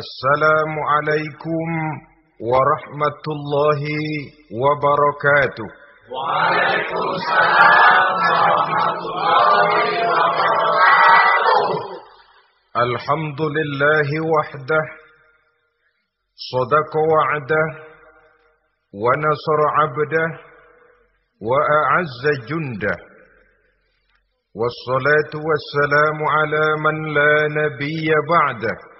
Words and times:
السلام 0.00 0.72
عليكم 0.92 1.68
ورحمة 2.50 3.24
الله 3.36 3.82
وبركاته. 4.62 5.68
وعليكم 6.14 7.04
السلام 7.16 8.16
ورحمة 8.42 8.86
الله 8.92 9.68
وبركاته. 10.12 11.68
الحمد 12.84 13.40
لله 13.56 14.08
وحده 14.34 14.82
صدق 16.52 16.92
وعده 17.12 17.66
ونصر 19.02 19.60
عبده 19.78 20.28
وأعز 21.50 22.22
جنده. 22.48 22.96
والصلاة 24.54 25.32
والسلام 25.48 26.18
على 26.36 26.64
من 26.84 27.14
لا 27.14 27.34
نبي 27.60 28.08
بعده. 28.30 28.91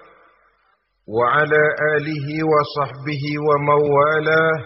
وعلى 1.08 1.62
آله 1.96 2.26
وصحبه 2.52 3.24
وموالاه 3.48 4.56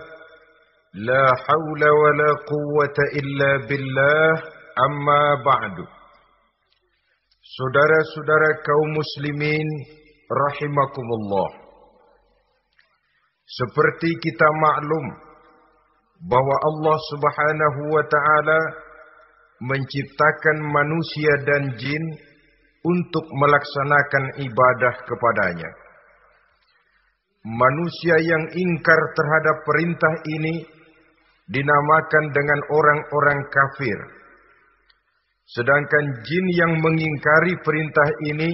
لا 1.08 1.24
حول 1.44 1.82
ولا 2.02 2.30
قوة 2.52 2.98
إلا 3.20 3.50
بالله 3.68 4.30
أما 4.86 5.22
بعد 5.46 5.76
Saudara-saudara 7.52 8.64
kaum 8.64 8.96
muslimin 8.96 9.68
rahimakumullah. 10.24 11.50
Seperti 13.44 14.08
kita 14.24 14.48
maklum 14.56 15.04
bahwa 16.32 16.56
Allah 16.64 16.96
Subhanahu 17.12 17.80
wa 17.92 18.04
taala 18.08 18.60
menciptakan 19.68 20.64
manusia 20.64 21.32
dan 21.44 21.76
jin 21.76 22.04
untuk 22.88 23.26
melaksanakan 23.36 24.24
ibadah 24.48 24.94
kepadanya. 25.04 25.70
Manusia 27.45 28.15
yang 28.17 28.43
ingkar 28.49 29.01
terhadap 29.13 29.57
perintah 29.65 30.13
ini 30.39 30.55
dinamakan 31.47 32.25
dengan 32.33 32.59
orang-orang 32.71 33.39
kafir. 33.51 33.99
Sedangkan 35.47 36.05
jin 36.27 36.45
yang 36.59 36.73
mengingkari 36.83 37.55
perintah 37.63 38.09
ini 38.27 38.51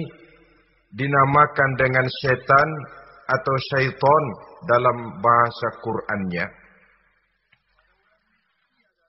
dinamakan 0.94 1.70
dengan 1.74 2.06
setan 2.22 2.68
atau 3.26 3.54
syaitan 3.72 4.24
dalam 4.70 5.18
bahasa 5.18 5.68
Qur'annya. 5.82 6.46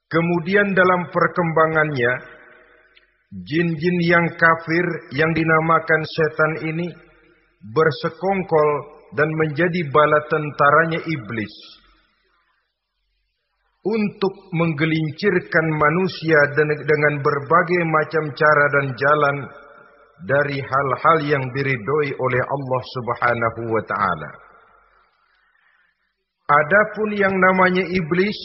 Kemudian 0.10 0.74
dalam 0.74 1.12
perkembangannya, 1.14 2.14
jin-jin 3.46 3.98
yang 4.08 4.26
kafir 4.34 4.86
yang 5.14 5.30
dinamakan 5.36 6.02
setan 6.08 6.54
ini 6.74 6.88
bersekongkol 7.74 8.95
dan 9.16 9.30
menjadi 9.32 9.82
bala 9.92 10.20
tentaranya 10.28 11.00
iblis 11.00 11.54
untuk 13.86 14.34
menggelincirkan 14.50 15.66
manusia 15.78 16.40
dengan 16.58 17.22
berbagai 17.22 17.82
macam 17.86 18.24
cara 18.34 18.66
dan 18.74 18.86
jalan 18.98 19.38
dari 20.26 20.58
hal-hal 20.58 21.18
yang 21.28 21.44
diridhoi 21.54 22.10
oleh 22.18 22.42
Allah 22.42 22.82
Subhanahu 22.98 23.62
wa 23.70 23.84
taala. 23.86 24.32
Adapun 26.46 27.10
yang 27.18 27.34
namanya 27.34 27.86
iblis 27.90 28.38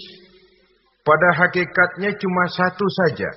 pada 1.05 1.37
hakikatnya 1.37 2.17
cuma 2.21 2.45
satu 2.53 2.87
saja, 3.05 3.31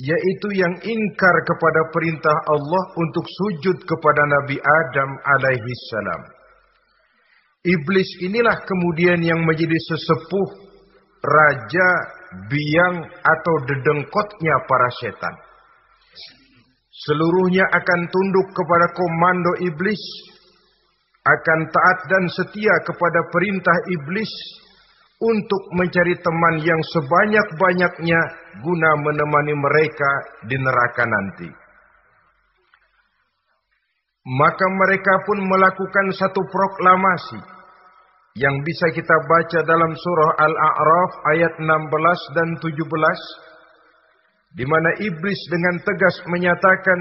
yaitu 0.00 0.48
yang 0.56 0.74
ingkar 0.80 1.36
kepada 1.44 1.92
perintah 1.92 2.36
Allah 2.48 2.84
untuk 2.96 3.26
sujud 3.28 3.84
kepada 3.84 4.22
Nabi 4.24 4.56
Adam 4.56 5.10
alaihi 5.20 5.72
salam. 5.92 6.22
Iblis 7.60 8.08
inilah 8.24 8.64
kemudian 8.64 9.20
yang 9.20 9.44
menjadi 9.44 9.76
sesepuh, 9.76 10.48
raja, 11.20 11.88
biang 12.48 12.96
atau 13.04 13.54
dedengkotnya 13.68 14.56
para 14.64 14.88
setan. 15.04 15.34
Seluruhnya 17.04 17.68
akan 17.68 18.00
tunduk 18.08 18.48
kepada 18.56 18.88
komando 18.96 19.52
iblis, 19.68 20.00
akan 21.28 21.60
taat 21.68 21.98
dan 22.08 22.24
setia 22.32 22.74
kepada 22.88 23.20
perintah 23.28 23.76
iblis, 23.92 24.32
untuk 25.20 25.62
mencari 25.76 26.16
teman 26.24 26.64
yang 26.64 26.80
sebanyak-banyaknya 26.80 28.20
guna 28.64 28.90
menemani 29.04 29.52
mereka 29.52 30.10
di 30.48 30.56
neraka 30.56 31.04
nanti. 31.04 31.48
Maka 34.20 34.66
mereka 34.80 35.14
pun 35.28 35.44
melakukan 35.44 36.06
satu 36.16 36.40
proklamasi 36.48 37.40
yang 38.40 38.64
bisa 38.64 38.88
kita 38.96 39.16
baca 39.28 39.60
dalam 39.64 39.92
surah 39.92 40.30
Al-A'raf 40.40 41.12
ayat 41.36 41.52
16 41.60 42.36
dan 42.36 42.48
17 42.62 42.80
di 44.56 44.64
mana 44.66 44.90
iblis 45.04 45.40
dengan 45.50 45.76
tegas 45.84 46.16
menyatakan 46.26 47.00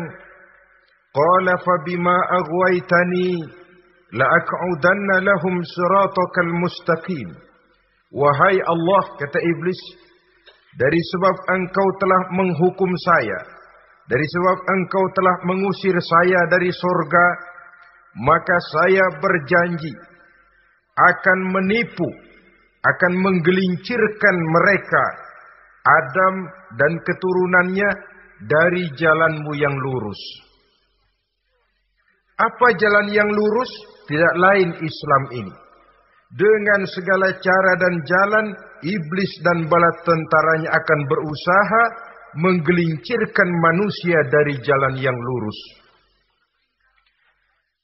qala 1.16 1.56
fa 1.60 1.76
bima 1.86 2.18
aghwaytani 2.44 3.42
la 4.14 4.26
lahum 5.22 5.56
siratakal 5.66 6.52
mustaqim 6.62 7.49
Wahai 8.10 8.58
Allah, 8.58 9.04
kata 9.22 9.38
iblis, 9.38 9.82
dari 10.82 10.98
sebab 10.98 11.36
engkau 11.54 11.88
telah 12.02 12.22
menghukum 12.34 12.90
saya, 13.06 13.40
dari 14.10 14.26
sebab 14.26 14.58
engkau 14.66 15.04
telah 15.14 15.36
mengusir 15.46 15.94
saya 15.94 16.40
dari 16.50 16.74
surga, 16.74 17.26
maka 18.18 18.58
saya 18.74 19.06
berjanji 19.22 19.94
akan 20.98 21.40
menipu, 21.54 22.10
akan 22.82 23.14
menggelincirkan 23.14 24.36
mereka, 24.58 25.06
Adam 25.86 26.36
dan 26.82 26.98
keturunannya 27.06 27.90
dari 28.50 28.90
jalanmu 28.98 29.54
yang 29.54 29.78
lurus. 29.78 30.22
Apa 32.42 32.74
jalan 32.74 33.14
yang 33.14 33.30
lurus? 33.30 33.70
Tidak 34.10 34.34
lain 34.42 34.74
Islam 34.82 35.24
ini 35.38 35.54
dengan 36.30 36.86
segala 36.86 37.34
cara 37.42 37.74
dan 37.82 37.96
jalan, 38.06 38.46
iblis 38.86 39.34
dan 39.42 39.66
bala 39.66 39.90
tentaranya 40.06 40.78
akan 40.78 41.00
berusaha 41.10 41.84
menggelincirkan 42.38 43.50
manusia 43.50 44.22
dari 44.30 44.62
jalan 44.62 44.94
yang 45.02 45.18
lurus. 45.18 45.60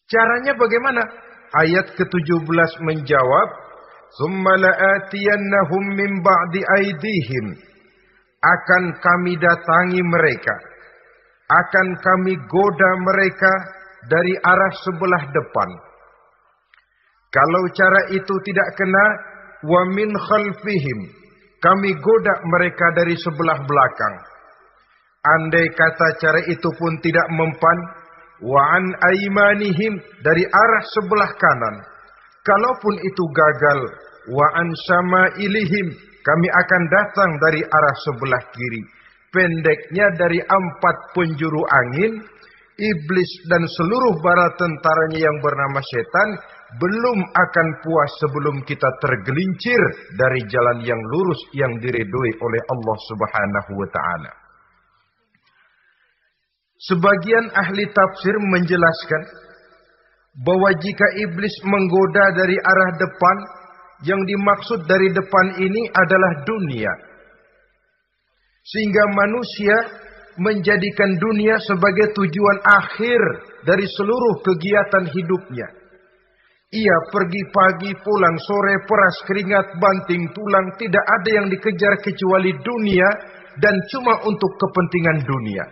Caranya 0.05 0.53
bagaimana? 0.53 1.01
Ayat 1.57 1.97
ke-17 1.97 2.71
menjawab, 2.85 3.47
min 5.97 6.11
ba'di. 6.21 6.61
Akan 8.45 8.83
kami 9.01 9.33
datangi 9.41 10.05
mereka. 10.05 10.53
Akan 11.49 11.97
kami 11.97 12.37
goda 12.45 12.91
mereka 13.01 13.53
dari 14.05 14.37
arah 14.37 14.73
sebelah 14.85 15.23
depan 15.33 15.69
kalau 17.35 17.63
cara 17.75 18.01
itu 18.15 18.35
tidak 18.47 18.69
kena, 18.79 19.05
wa 19.67 19.83
min 19.91 20.07
khalfihim. 20.15 20.99
Kami 21.59 21.91
goda 21.99 22.35
mereka 22.47 22.95
dari 22.95 23.11
sebelah 23.19 23.59
belakang. 23.59 24.15
Andai 25.25 25.67
kata 25.75 26.07
cara 26.21 26.39
itu 26.47 26.69
pun 26.79 26.95
tidak 27.03 27.27
mempan, 27.35 27.77
wa 28.39 28.79
an 28.79 28.85
aimanihim 29.11 29.99
dari 30.23 30.47
arah 30.47 30.83
sebelah 30.95 31.31
kanan. 31.35 31.75
Kalaupun 32.45 33.03
itu 33.03 33.23
gagal, 33.35 33.79
wa 34.31 34.47
an 34.55 34.71
ilihim 35.35 35.87
kami 36.23 36.47
akan 36.47 36.83
datang 36.87 37.31
dari 37.43 37.61
arah 37.67 37.95
sebelah 38.07 38.43
kiri. 38.53 38.83
Pendeknya 39.35 40.07
dari 40.15 40.39
empat 40.39 41.11
penjuru 41.11 41.67
angin, 41.67 42.23
iblis 42.75 43.31
dan 43.47 43.63
seluruh 43.67 44.19
bara 44.19 44.51
tentaranya 44.59 45.27
yang 45.31 45.37
bernama 45.39 45.79
setan 45.79 46.29
belum 46.75 47.19
akan 47.23 47.67
puas 47.83 48.11
sebelum 48.19 48.55
kita 48.67 48.89
tergelincir 48.99 49.81
dari 50.19 50.43
jalan 50.51 50.83
yang 50.83 50.99
lurus 51.13 51.41
yang 51.55 51.71
diridhoi 51.79 52.31
oleh 52.35 52.61
Allah 52.67 52.97
Subhanahu 53.07 53.71
wa 53.79 53.89
taala. 53.93 54.31
Sebagian 56.75 57.55
ahli 57.55 57.87
tafsir 57.95 58.35
menjelaskan 58.35 59.21
bahwa 60.43 60.75
jika 60.75 61.07
iblis 61.23 61.55
menggoda 61.63 62.35
dari 62.35 62.59
arah 62.59 62.91
depan, 62.99 63.37
yang 64.03 64.19
dimaksud 64.27 64.83
dari 64.83 65.07
depan 65.15 65.45
ini 65.63 65.87
adalah 65.95 66.43
dunia. 66.43 66.91
Sehingga 68.65 69.03
manusia 69.07 69.75
menjadikan 70.35 71.15
dunia 71.15 71.55
sebagai 71.63 72.11
tujuan 72.15 72.57
akhir 72.63 73.21
dari 73.63 73.87
seluruh 73.87 74.43
kegiatan 74.43 75.07
hidupnya. 75.07 75.67
Ia 76.75 76.97
pergi 77.07 77.43
pagi, 77.55 77.91
pulang 78.03 78.35
sore, 78.43 78.83
peras 78.83 79.17
keringat, 79.29 79.79
banting 79.79 80.27
tulang, 80.35 80.75
tidak 80.75 81.05
ada 81.07 81.29
yang 81.31 81.47
dikejar 81.47 82.03
kecuali 82.03 82.51
dunia 82.59 83.09
dan 83.63 83.79
cuma 83.95 84.19
untuk 84.27 84.51
kepentingan 84.59 85.23
dunia. 85.23 85.63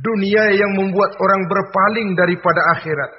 Dunia 0.00 0.56
yang 0.56 0.72
membuat 0.72 1.12
orang 1.20 1.42
berpaling 1.52 2.16
daripada 2.16 2.64
akhirat. 2.80 3.12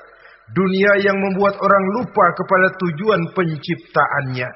dunia 0.51 0.99
yang 0.99 1.15
membuat 1.17 1.55
orang 1.55 1.85
lupa 1.95 2.25
kepada 2.35 2.67
tujuan 2.75 3.21
penciptaannya, 3.31 4.49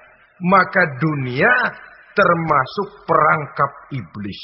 maka 0.44 0.84
dunia 1.00 1.54
termasuk 2.12 3.08
perangkap 3.08 3.72
iblis. 3.96 4.42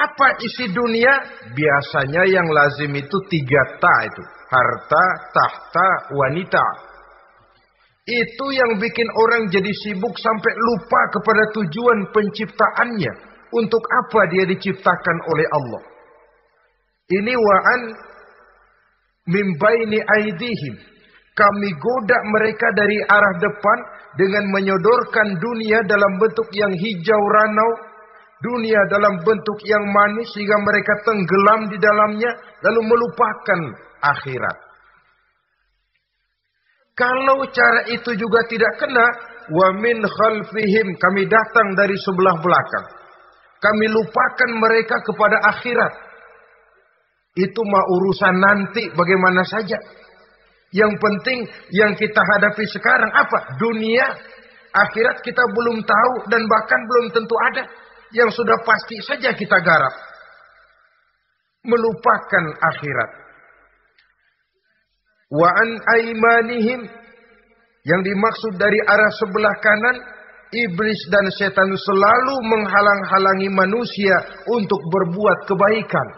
Apa 0.00 0.28
isi 0.40 0.72
dunia? 0.72 1.12
Biasanya 1.52 2.24
yang 2.24 2.48
lazim 2.48 2.92
itu 2.96 3.16
tiga 3.28 3.62
ta 3.76 3.94
itu. 4.08 4.22
Harta, 4.48 5.04
tahta, 5.36 5.88
wanita. 6.16 6.66
Itu 8.08 8.46
yang 8.50 8.80
bikin 8.80 9.06
orang 9.12 9.52
jadi 9.52 9.70
sibuk 9.84 10.16
sampai 10.16 10.52
lupa 10.56 11.00
kepada 11.12 11.42
tujuan 11.60 11.98
penciptaannya. 12.16 13.12
Untuk 13.50 13.82
apa 13.82 14.30
dia 14.30 14.46
diciptakan 14.46 15.16
oleh 15.26 15.46
Allah. 15.50 15.82
Ini 17.10 17.34
wa'an 17.34 17.82
mimbaini 19.26 19.98
aidihim. 19.98 20.74
Kami 21.34 21.70
goda 21.74 22.18
mereka 22.30 22.70
dari 22.78 22.98
arah 23.10 23.34
depan 23.42 23.78
dengan 24.18 24.44
menyodorkan 24.54 25.38
dunia 25.38 25.82
dalam 25.86 26.18
bentuk 26.18 26.46
yang 26.54 26.70
hijau 26.74 27.22
ranau, 27.26 27.89
dunia 28.40 28.80
dalam 28.88 29.20
bentuk 29.20 29.60
yang 29.68 29.84
manis 29.92 30.32
sehingga 30.32 30.56
mereka 30.60 30.92
tenggelam 31.04 31.60
di 31.68 31.78
dalamnya 31.80 32.30
lalu 32.64 32.80
melupakan 32.88 33.60
akhirat. 34.00 34.58
Kalau 36.96 37.48
cara 37.48 37.88
itu 37.88 38.12
juga 38.12 38.44
tidak 38.44 38.76
kena, 38.76 39.06
wa 39.52 39.68
min 39.80 40.04
khalfihim 40.04 40.88
kami 41.00 41.24
datang 41.28 41.72
dari 41.72 41.96
sebelah 41.96 42.36
belakang. 42.44 42.86
Kami 43.60 43.86
lupakan 43.92 44.50
mereka 44.56 44.96
kepada 45.04 45.36
akhirat. 45.52 45.92
Itu 47.36 47.60
mah 47.64 47.84
urusan 47.88 48.36
nanti 48.40 48.88
bagaimana 48.92 49.44
saja. 49.44 49.76
Yang 50.72 50.92
penting 50.96 51.38
yang 51.76 51.92
kita 51.96 52.20
hadapi 52.20 52.64
sekarang 52.72 53.12
apa? 53.12 53.58
Dunia, 53.60 54.06
akhirat 54.72 55.20
kita 55.20 55.44
belum 55.56 55.82
tahu 55.82 56.14
dan 56.30 56.42
bahkan 56.48 56.80
belum 56.84 57.06
tentu 57.16 57.36
ada. 57.52 57.64
Yang 58.10 58.42
sudah 58.42 58.58
pasti 58.66 58.96
saja 59.06 59.30
kita 59.34 59.58
garap. 59.62 59.94
Melupakan 61.66 62.44
akhirat. 62.58 63.10
Wa 65.30 65.46
an 65.46 65.68
aimanihim 65.94 66.80
yang 67.86 68.00
dimaksud 68.02 68.58
dari 68.58 68.82
arah 68.82 69.12
sebelah 69.14 69.54
kanan 69.62 69.96
iblis 70.50 71.00
dan 71.06 71.26
setan 71.38 71.70
selalu 71.70 72.34
menghalang-halangi 72.42 73.46
manusia 73.46 74.16
untuk 74.50 74.82
berbuat 74.90 75.46
kebaikan 75.46 76.08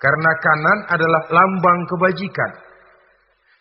karena 0.00 0.32
kanan 0.40 0.78
adalah 0.88 1.22
lambang 1.28 1.84
kebajikan 1.84 2.64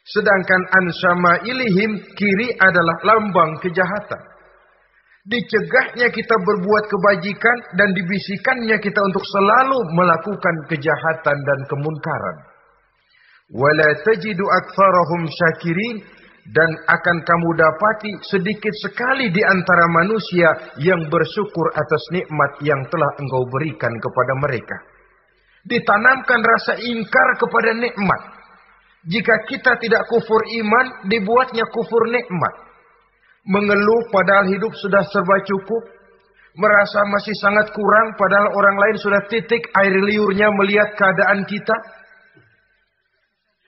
Sedangkan 0.06 0.62
ansama 0.70 1.42
ilihim 1.50 1.98
kiri 2.14 2.54
adalah 2.62 3.02
lambang 3.02 3.58
kejahatan. 3.58 4.22
Dicegahnya 5.26 6.14
kita 6.14 6.36
berbuat 6.38 6.86
kebajikan 6.86 7.58
dan 7.82 7.90
dibisikannya 7.98 8.78
kita 8.78 9.00
untuk 9.10 9.26
selalu 9.26 9.80
melakukan 9.98 10.56
kejahatan 10.70 11.38
dan 11.42 11.60
kemunkaran. 11.66 12.38
Wala 13.50 13.90
tajidu 14.06 14.46
aktsarahum 14.46 15.26
syakirin 15.26 15.98
dan 16.54 16.70
akan 16.86 17.18
kamu 17.26 17.50
dapati 17.58 18.12
sedikit 18.22 18.74
sekali 18.86 19.34
di 19.34 19.42
antara 19.42 19.90
manusia 19.90 20.78
yang 20.78 21.10
bersyukur 21.10 21.74
atas 21.74 22.04
nikmat 22.14 22.62
yang 22.62 22.86
telah 22.94 23.10
engkau 23.18 23.50
berikan 23.50 23.98
kepada 23.98 24.34
mereka. 24.38 24.78
Ditanamkan 25.66 26.42
rasa 26.46 26.78
ingkar 26.86 27.30
kepada 27.42 27.74
nikmat 27.74 28.22
jika 29.06 29.46
kita 29.46 29.78
tidak 29.78 30.02
kufur 30.10 30.42
iman, 30.66 31.06
dibuatnya 31.06 31.66
kufur 31.70 32.10
nikmat. 32.10 32.65
Mengeluh 33.46 34.10
padahal 34.10 34.50
hidup 34.50 34.74
sudah 34.74 35.06
serba 35.06 35.38
cukup. 35.46 35.84
Merasa 36.56 37.04
masih 37.12 37.36
sangat 37.38 37.70
kurang 37.76 38.16
padahal 38.16 38.56
orang 38.56 38.78
lain 38.80 38.98
sudah 38.98 39.22
titik 39.28 39.70
air 39.76 39.92
liurnya 39.92 40.50
melihat 40.56 40.96
keadaan 40.98 41.44
kita. 41.46 41.78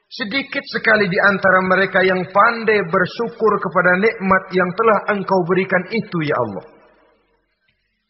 Sedikit 0.08 0.64
sekali 0.72 1.12
di 1.12 1.20
antara 1.20 1.60
mereka 1.68 2.00
yang 2.00 2.24
pandai 2.32 2.80
bersyukur 2.88 3.60
kepada 3.60 4.00
nikmat 4.00 4.44
yang 4.56 4.72
telah 4.72 5.00
engkau 5.14 5.44
berikan 5.44 5.84
itu 5.92 6.18
ya 6.24 6.36
Allah. 6.40 6.66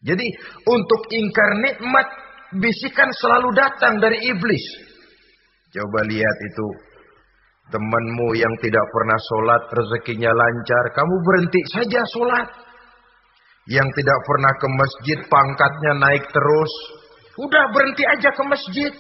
Jadi 0.05 0.29
untuk 0.69 1.09
ingkar 1.09 1.57
nikmat 1.57 2.07
bisikan 2.61 3.09
selalu 3.17 3.49
datang 3.57 3.97
dari 3.97 4.29
iblis. 4.29 4.61
Coba 5.73 6.05
lihat 6.05 6.37
itu 6.47 6.86
Temanmu 7.67 8.31
yang 8.39 8.55
tidak 8.63 8.85
pernah 8.95 9.19
sholat 9.27 9.63
rezekinya 9.75 10.31
lancar, 10.31 10.83
kamu 10.95 11.15
berhenti 11.19 11.61
saja 11.67 11.99
sholat. 12.15 12.47
Yang 13.67 13.91
tidak 13.99 14.19
pernah 14.23 14.53
ke 14.55 14.67
masjid 14.71 15.19
pangkatnya 15.27 15.91
naik 15.99 16.23
terus, 16.31 16.73
udah 17.35 17.63
berhenti 17.75 18.03
aja 18.07 18.31
ke 18.31 18.43
masjid. 18.47 18.91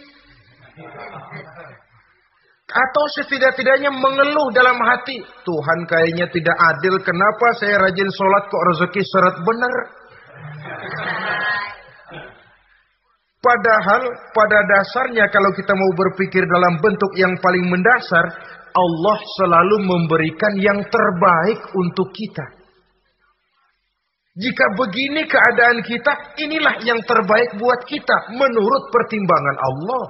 Atau 2.67 3.03
setidak-tidaknya 3.15 3.87
mengeluh 3.95 4.51
dalam 4.51 4.75
hati, 4.83 5.23
Tuhan 5.23 5.79
kayaknya 5.87 6.27
tidak 6.27 6.57
adil, 6.75 6.99
kenapa 6.99 7.55
saya 7.55 7.79
rajin 7.79 8.11
sholat 8.11 8.43
kok 8.51 8.65
rezeki 8.75 9.01
seret 9.07 9.37
benar. 9.47 9.75
Padahal 13.39 14.03
pada 14.35 14.59
dasarnya 14.67 15.31
kalau 15.31 15.47
kita 15.55 15.71
mau 15.71 15.91
berpikir 15.95 16.43
dalam 16.43 16.83
bentuk 16.83 17.15
yang 17.15 17.31
paling 17.39 17.71
mendasar, 17.71 18.25
Allah 18.77 19.17
selalu 19.41 19.77
memberikan 19.89 20.53
yang 20.61 20.79
terbaik 20.85 21.65
untuk 21.73 22.13
kita. 22.13 22.45
Jika 24.37 24.65
begini 24.77 25.25
keadaan 25.25 25.81
kita, 25.81 26.37
inilah 26.37 26.77
yang 26.85 27.01
terbaik 27.01 27.57
buat 27.57 27.81
kita 27.89 28.37
menurut 28.37 28.93
pertimbangan 28.93 29.57
Allah. 29.57 30.05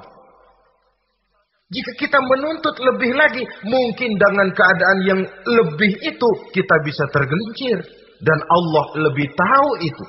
Jika 1.71 1.91
kita 1.95 2.19
menuntut 2.19 2.75
lebih 2.79 3.11
lagi, 3.15 3.43
mungkin 3.63 4.19
dengan 4.19 4.51
keadaan 4.51 4.99
yang 5.07 5.21
lebih 5.47 5.91
itu 6.03 6.29
kita 6.51 6.75
bisa 6.83 7.03
tergelincir 7.11 7.79
dan 8.19 8.39
Allah 8.51 8.85
lebih 9.07 9.27
tahu 9.31 9.69
itu. 9.83 10.05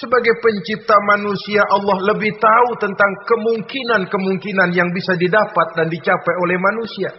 Sebagai 0.00 0.32
pencipta 0.40 0.96
manusia 1.04 1.60
Allah 1.60 2.00
lebih 2.08 2.32
tahu 2.40 2.68
tentang 2.80 3.12
kemungkinan-kemungkinan 3.28 4.72
yang 4.72 4.88
bisa 4.96 5.12
didapat 5.12 5.76
dan 5.76 5.92
dicapai 5.92 6.34
oleh 6.40 6.56
manusia. 6.56 7.12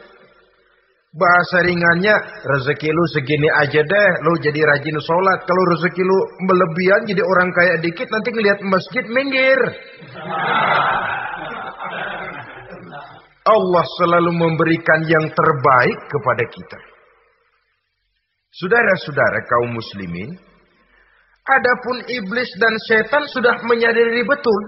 Bahasa 1.13 1.61
ringannya, 1.61 2.15
rezeki 2.41 2.89
lu 2.89 3.05
segini 3.13 3.45
aja 3.53 3.85
deh, 3.85 4.09
lu 4.25 4.33
jadi 4.41 4.65
rajin 4.65 4.97
sholat. 4.97 5.45
Kalau 5.45 5.63
rezeki 5.77 6.01
lu 6.01 6.17
melebihan 6.49 7.05
jadi 7.05 7.21
orang 7.21 7.53
kaya 7.53 7.77
dikit, 7.85 8.09
nanti 8.09 8.33
ngelihat 8.33 8.65
masjid 8.65 9.05
minggir. 9.13 9.59
Allah 13.45 13.85
selalu 14.01 14.31
memberikan 14.33 15.05
yang 15.05 15.29
terbaik 15.29 15.99
kepada 16.09 16.43
kita. 16.49 16.79
Saudara-saudara 18.57 19.39
kaum 19.45 19.69
muslimin, 19.77 20.50
Adapun 21.41 22.05
iblis 22.05 22.53
dan 22.61 22.77
setan 22.85 23.25
sudah 23.33 23.65
menyadari 23.65 24.21
betul 24.21 24.61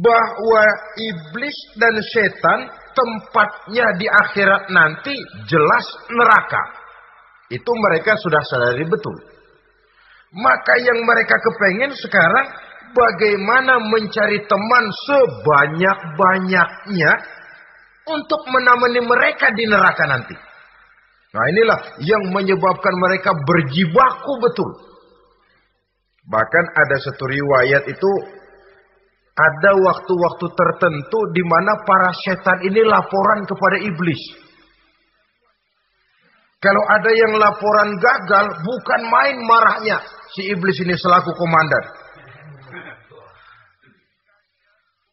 bahwa 0.00 0.64
iblis 0.96 1.52
dan 1.76 2.00
setan 2.00 2.72
tempatnya 2.96 3.92
di 4.00 4.08
akhirat 4.08 4.72
nanti 4.72 5.12
jelas 5.44 5.84
neraka. 6.08 6.80
Itu 7.52 7.76
mereka 7.76 8.16
sudah 8.16 8.40
sadari 8.40 8.88
betul. 8.88 9.20
Maka 10.32 10.80
yang 10.80 11.04
mereka 11.04 11.36
kepengen 11.40 11.92
sekarang 11.96 12.52
bagaimana 12.96 13.84
mencari 13.84 14.48
teman 14.48 14.84
sebanyak-banyaknya 15.08 17.12
untuk 18.08 18.48
menemani 18.48 19.04
mereka 19.04 19.52
di 19.52 19.68
neraka 19.68 20.08
nanti. 20.08 20.32
Nah 21.36 21.44
inilah 21.52 22.00
yang 22.00 22.32
menyebabkan 22.32 22.96
mereka 22.96 23.36
berjibaku 23.36 24.40
betul 24.40 24.87
Bahkan 26.28 26.64
ada 26.76 26.96
satu 27.00 27.24
riwayat 27.24 27.88
itu 27.88 28.12
ada 29.38 29.70
waktu-waktu 29.80 30.46
tertentu 30.52 31.18
di 31.32 31.40
mana 31.46 31.72
para 31.88 32.12
setan 32.20 32.58
ini 32.68 32.84
laporan 32.84 33.48
kepada 33.48 33.80
iblis. 33.80 34.20
Kalau 36.58 36.82
ada 36.90 37.14
yang 37.14 37.38
laporan 37.38 37.94
gagal, 38.02 38.50
bukan 38.66 39.00
main 39.06 39.38
marahnya 39.46 40.02
si 40.34 40.50
iblis 40.50 40.74
ini 40.82 40.98
selaku 40.98 41.30
komandan. 41.38 41.84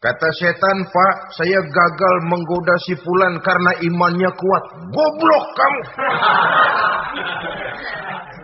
Kata 0.01 0.29
setan, 0.37 0.85
Pak, 0.89 1.15
saya 1.37 1.61
gagal 1.61 2.15
menggoda 2.29 2.77
si 2.83 2.93
Fulan 2.97 3.39
karena 3.41 3.71
imannya 3.81 4.29
kuat. 4.37 4.63
Goblok 4.89 5.45
kamu. 5.53 5.81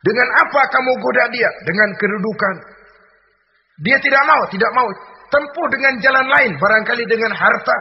Dengan 0.00 0.28
apa 0.40 0.60
kamu 0.72 0.92
goda 1.00 1.24
dia? 1.28 1.50
Dengan 1.68 1.88
kedudukan. 2.00 2.54
Dia 3.84 3.96
tidak 4.00 4.22
mau, 4.28 4.42
tidak 4.48 4.72
mau. 4.76 4.88
tempuh 5.30 5.66
dengan 5.70 5.94
jalan 6.02 6.26
lain, 6.26 6.58
barangkali 6.58 7.06
dengan 7.06 7.30
harta. 7.30 7.76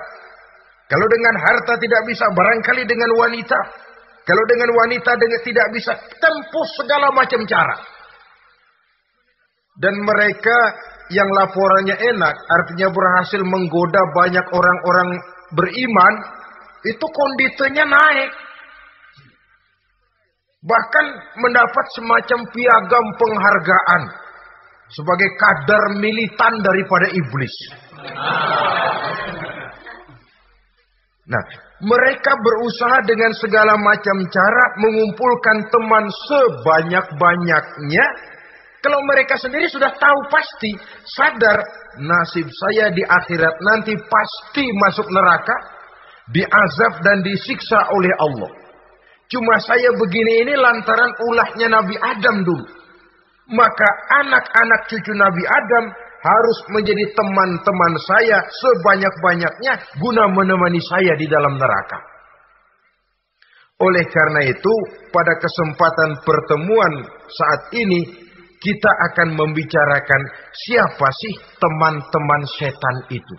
Kalau 0.85 1.07
dengan 1.09 1.33
harta 1.33 1.81
tidak 1.81 2.01
bisa, 2.05 2.29
barangkali 2.29 2.85
dengan 2.85 3.09
wanita. 3.17 3.59
Kalau 4.21 4.43
dengan 4.45 4.69
wanita 4.69 5.17
dengan 5.17 5.41
tidak 5.41 5.67
bisa, 5.73 5.97
tempuh 6.21 6.65
segala 6.77 7.09
macam 7.09 7.41
cara. 7.49 7.73
Dan 9.81 9.97
mereka 9.97 10.57
yang 11.09 11.25
laporannya 11.33 11.97
enak, 11.97 12.35
artinya 12.37 12.93
berhasil 12.93 13.41
menggoda 13.41 14.01
banyak 14.13 14.45
orang-orang 14.53 15.09
beriman, 15.57 16.13
itu 16.85 17.05
kondisinya 17.09 17.85
naik. 17.89 18.29
Bahkan 20.59 21.05
mendapat 21.39 21.85
semacam 21.95 22.39
piagam 22.51 23.05
penghargaan 23.15 24.03
sebagai 24.91 25.29
kadar 25.39 25.83
militan 26.03 26.59
daripada 26.59 27.07
iblis. 27.15 27.55
Nah, 31.29 31.43
mereka 31.79 32.31
berusaha 32.41 33.05
dengan 33.07 33.31
segala 33.39 33.79
macam 33.79 34.17
cara 34.27 34.65
mengumpulkan 34.83 35.57
teman 35.71 36.05
sebanyak-banyaknya. 36.27 38.05
Kalau 38.83 38.99
mereka 39.07 39.39
sendiri 39.39 39.69
sudah 39.71 39.95
tahu 39.95 40.19
pasti, 40.27 40.75
sadar 41.07 41.55
nasib 42.03 42.47
saya 42.51 42.91
di 42.91 43.03
akhirat 43.05 43.55
nanti 43.63 43.95
pasti 43.95 44.65
masuk 44.75 45.07
neraka, 45.07 45.55
diazab 46.35 46.99
dan 46.99 47.23
disiksa 47.23 47.79
oleh 47.95 48.11
Allah. 48.19 48.58
Cuma 49.29 49.61
saya 49.61 49.93
begini 49.93 50.41
ini 50.41 50.53
lantaran 50.57 51.13
ulahnya 51.29 51.69
Nabi 51.69 51.95
Adam 52.01 52.41
dulu. 52.41 52.65
Maka 53.53 53.87
anak-anak 54.25 54.89
cucu 54.89 55.13
Nabi 55.13 55.45
Adam 55.45 55.85
harus 56.19 56.57
menjadi 56.73 57.05
teman-teman 57.13 57.93
saya 58.09 58.41
sebanyak-banyaknya 58.41 59.73
guna 60.01 60.29
menemani 60.33 60.81
saya 60.81 61.13
di 61.13 61.29
dalam 61.29 61.61
neraka. 61.61 61.99
Oleh 63.79 64.03
karena 64.11 64.43
itu, 64.43 64.73
pada 65.13 65.39
kesempatan 65.39 66.19
pertemuan 66.27 66.93
saat 67.31 67.61
ini, 67.79 68.01
kita 68.59 68.91
akan 69.13 69.39
membicarakan 69.39 70.21
siapa 70.51 71.07
sih 71.15 71.33
teman-teman 71.63 72.41
setan 72.59 72.97
itu. 73.07 73.35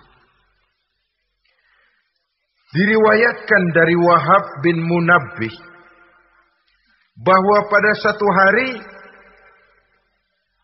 Diriwayatkan 2.73 3.63
dari 3.77 3.99
Wahab 4.01 4.65
bin 4.65 4.81
Munabbih 4.81 5.70
bahwa 7.21 7.59
pada 7.69 7.93
satu 8.01 8.27
hari 8.33 8.81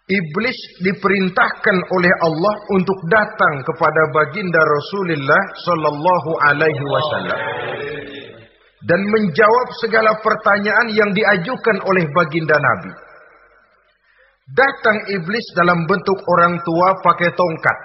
iblis 0.08 0.58
diperintahkan 0.80 1.76
oleh 1.92 2.12
Allah 2.24 2.54
untuk 2.72 2.98
datang 3.12 3.60
kepada 3.66 4.02
baginda 4.14 4.60
Rasulullah 4.62 5.42
sallallahu 5.66 6.30
alaihi 6.46 6.84
wasallam 6.86 7.40
dan 8.86 9.00
menjawab 9.10 9.68
segala 9.82 10.14
pertanyaan 10.22 10.88
yang 10.94 11.10
diajukan 11.10 11.82
oleh 11.84 12.06
baginda 12.14 12.54
Nabi. 12.54 12.92
Datang 14.46 15.10
iblis 15.10 15.42
dalam 15.58 15.90
bentuk 15.90 16.22
orang 16.30 16.62
tua 16.62 16.94
pakai 17.02 17.34
tongkat. 17.34 17.78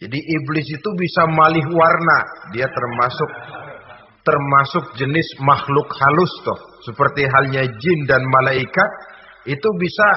Jadi 0.00 0.16
iblis 0.16 0.66
itu 0.72 0.88
bisa 0.96 1.28
malih 1.28 1.64
warna, 1.68 2.18
dia 2.56 2.64
termasuk 2.64 3.30
termasuk 4.26 4.98
jenis 4.98 5.28
makhluk 5.38 5.86
halus 5.94 6.32
toh, 6.42 6.60
seperti 6.82 7.22
halnya 7.30 7.62
jin 7.78 8.00
dan 8.10 8.26
malaikat 8.26 8.90
itu 9.46 9.68
bisa 9.78 10.08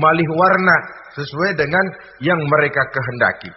malih 0.00 0.24
warna 0.32 0.76
sesuai 1.12 1.60
dengan 1.60 1.84
yang 2.24 2.40
mereka 2.48 2.80
kehendaki. 2.88 3.52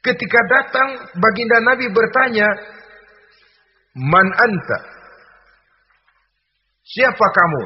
Ketika 0.00 0.40
datang 0.46 0.88
baginda 1.18 1.58
Nabi 1.60 1.90
bertanya, 1.90 2.48
"Man 3.98 4.28
anta?" 4.38 4.78
Siapa 6.86 7.26
kamu? 7.26 7.64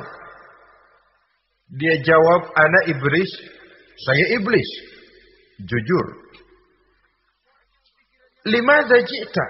Dia 1.79 1.95
jawab, 2.03 2.49
"Ana 2.57 2.81
iblis." 2.91 3.31
Saya 3.95 4.25
iblis. 4.35 4.71
Jujur. 5.63 6.07
Lima 8.51 8.83
ji'ta? 8.91 9.47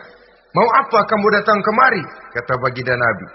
Mau 0.54 0.68
apa 0.70 1.02
kamu 1.10 1.26
datang 1.34 1.58
kemari? 1.66 2.02
Kata 2.30 2.54
baginda 2.62 2.94
Nabi. 2.94 3.26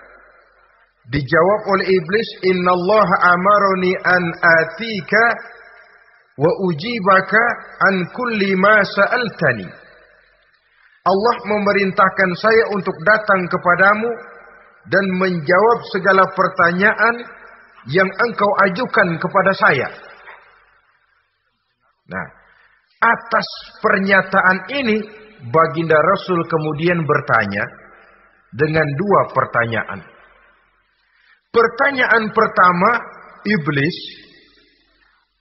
Dijawab 1.11 1.61
oleh 1.67 1.87
iblis, 1.91 2.29
Inna 2.47 2.71
Allah 2.71 3.07
amaroni 3.35 3.91
an 4.07 4.23
atika 4.39 5.25
wa 6.39 6.51
ujibaka 6.69 7.43
an 7.91 8.07
kulli 8.15 8.55
ma 8.55 8.79
sa'altani. 8.87 9.67
Allah 11.09 11.35
memerintahkan 11.43 12.31
saya 12.39 12.63
untuk 12.71 12.95
datang 13.03 13.41
kepadamu 13.51 14.11
dan 14.87 15.05
menjawab 15.19 15.79
segala 15.91 16.23
pertanyaan 16.31 17.15
yang 17.91 18.07
engkau 18.07 18.51
ajukan 18.69 19.17
kepada 19.19 19.51
saya. 19.57 19.87
Nah, 22.07 22.27
atas 23.01 23.47
pernyataan 23.83 24.57
ini 24.71 24.97
baginda 25.47 25.95
Rasul 25.95 26.43
kemudian 26.51 27.07
bertanya 27.07 27.63
dengan 28.51 28.87
dua 28.97 29.21
pertanyaan. 29.31 29.99
Pertanyaan 31.49 32.29
pertama 32.29 32.89
iblis, 33.47 33.97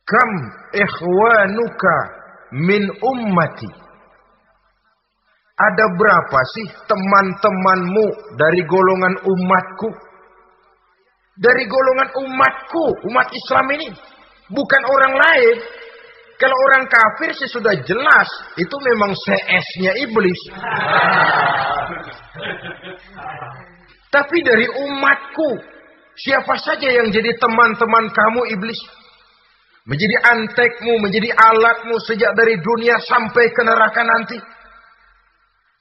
kam 0.06 0.30
ikhwanuka 0.72 1.96
min 2.56 2.82
ummati? 3.02 3.70
Ada 5.58 5.84
berapa 5.98 6.38
sih 6.54 6.66
teman-temanmu 6.86 8.38
dari 8.38 8.62
golongan 8.62 9.14
umatku? 9.26 9.90
Dari 11.38 11.66
golongan 11.66 12.08
umatku, 12.14 12.84
umat 13.10 13.26
Islam 13.34 13.66
ini. 13.74 13.90
Bukan 14.54 14.82
orang 14.86 15.14
lain. 15.18 15.56
Kalau 16.38 16.54
orang 16.54 16.86
kafir 16.86 17.34
sih 17.34 17.50
sudah 17.50 17.74
jelas. 17.82 18.28
Itu 18.54 18.78
memang 18.78 19.10
CS-nya 19.10 19.92
iblis. 20.06 20.40
Tapi 24.08 24.38
dari 24.46 24.66
umatku. 24.70 25.50
Siapa 26.18 26.54
saja 26.58 26.90
yang 26.90 27.10
jadi 27.10 27.30
teman-teman 27.38 28.10
kamu 28.10 28.54
iblis. 28.54 28.78
Menjadi 29.88 30.16
antekmu, 30.20 31.00
menjadi 31.00 31.30
alatmu 31.32 31.96
sejak 32.06 32.34
dari 32.38 32.54
dunia 32.60 32.98
sampai 33.02 33.44
ke 33.50 33.62
neraka 33.64 34.02
nanti. 34.04 34.38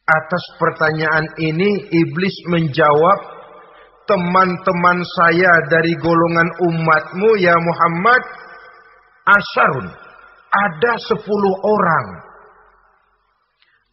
Atas 0.07 0.43
pertanyaan 0.55 1.27
ini 1.43 1.91
iblis 1.91 2.31
menjawab, 2.47 3.19
teman-teman 4.07 5.03
saya 5.03 5.51
dari 5.67 5.91
golongan 5.99 6.47
umatmu 6.71 7.35
ya 7.35 7.59
Muhammad, 7.59 8.23
asyarun, 9.27 9.87
ada 10.51 10.93
sepuluh 11.07 11.55
orang. 11.63 12.07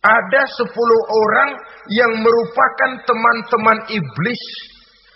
Ada 0.04 0.42
sepuluh 0.60 1.02
orang 1.08 1.50
yang 1.88 2.12
merupakan 2.20 2.90
teman-teman 3.08 3.78
iblis 3.88 4.42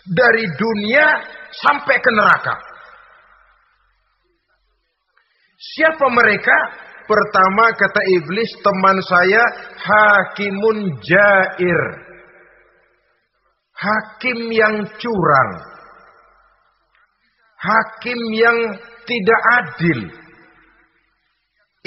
dari 0.08 0.48
dunia 0.56 1.06
sampai 1.52 1.96
ke 2.00 2.10
neraka. 2.16 2.56
Siapa 5.76 6.06
mereka? 6.08 6.56
Pertama 7.04 7.72
kata 7.72 8.02
iblis 8.16 8.52
teman 8.64 8.96
saya 9.04 9.44
hakimun 9.76 10.96
jair. 11.04 11.80
Hakim 13.76 14.50
yang 14.52 14.88
curang. 14.96 15.52
Hakim 17.58 18.20
yang 18.32 18.58
tidak 19.04 19.40
adil. 19.60 20.27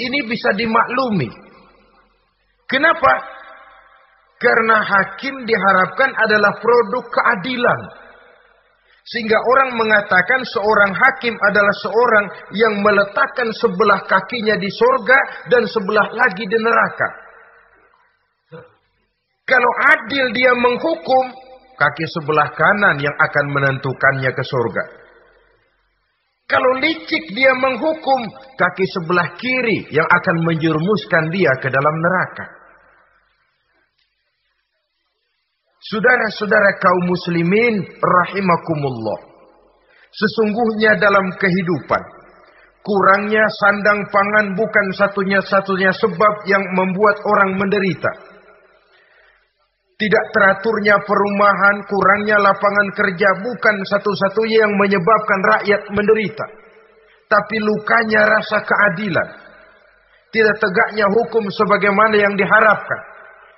Ini 0.00 0.18
bisa 0.24 0.56
dimaklumi. 0.56 1.28
Kenapa? 2.70 3.12
Karena 4.40 4.80
hakim 4.80 5.44
diharapkan 5.44 6.10
adalah 6.16 6.56
produk 6.58 7.04
keadilan. 7.12 7.80
Sehingga 9.02 9.34
orang 9.34 9.74
mengatakan 9.74 10.46
seorang 10.46 10.94
hakim 10.94 11.34
adalah 11.34 11.74
seorang 11.82 12.26
yang 12.54 12.74
meletakkan 12.80 13.50
sebelah 13.50 14.06
kakinya 14.06 14.54
di 14.56 14.70
sorga 14.70 15.18
dan 15.50 15.66
sebelah 15.66 16.06
lagi 16.14 16.44
di 16.46 16.58
neraka. 16.58 17.08
Kalau 19.42 19.72
adil 19.90 20.30
dia 20.32 20.54
menghukum, 20.54 21.34
kaki 21.74 22.06
sebelah 22.14 22.46
kanan 22.54 23.02
yang 23.02 23.14
akan 23.18 23.46
menentukannya 23.50 24.30
ke 24.30 24.42
sorga. 24.46 25.01
Kalau 26.52 26.72
licik 26.84 27.32
dia 27.32 27.56
menghukum, 27.56 28.20
kaki 28.60 28.84
sebelah 28.84 29.32
kiri 29.40 29.88
yang 29.88 30.04
akan 30.04 30.36
menjerumuskan 30.44 31.32
dia 31.32 31.48
ke 31.64 31.72
dalam 31.72 31.96
neraka. 31.96 32.46
Saudara-saudara 35.80 36.76
kaum 36.76 37.08
muslimin 37.08 37.74
rahimakumullah. 37.96 39.32
Sesungguhnya 40.12 41.00
dalam 41.00 41.32
kehidupan 41.40 42.22
Kurangnya 42.82 43.46
sandang 43.62 44.02
pangan 44.10 44.58
bukan 44.58 44.86
satunya-satunya 44.98 45.94
sebab 45.94 46.34
yang 46.50 46.66
membuat 46.74 47.14
orang 47.22 47.54
menderita. 47.54 48.10
Tidak 50.02 50.24
teraturnya 50.34 50.98
perumahan, 51.06 51.86
kurangnya 51.86 52.34
lapangan 52.42 52.90
kerja 52.90 53.38
bukan 53.38 53.86
satu-satunya 53.86 54.66
yang 54.66 54.74
menyebabkan 54.74 55.40
rakyat 55.46 55.94
menderita. 55.94 56.42
Tapi 57.30 57.62
lukanya 57.62 58.26
rasa 58.26 58.66
keadilan. 58.66 59.28
Tidak 60.34 60.58
tegaknya 60.58 61.06
hukum 61.06 61.46
sebagaimana 61.54 62.18
yang 62.18 62.34
diharapkan. 62.34 63.00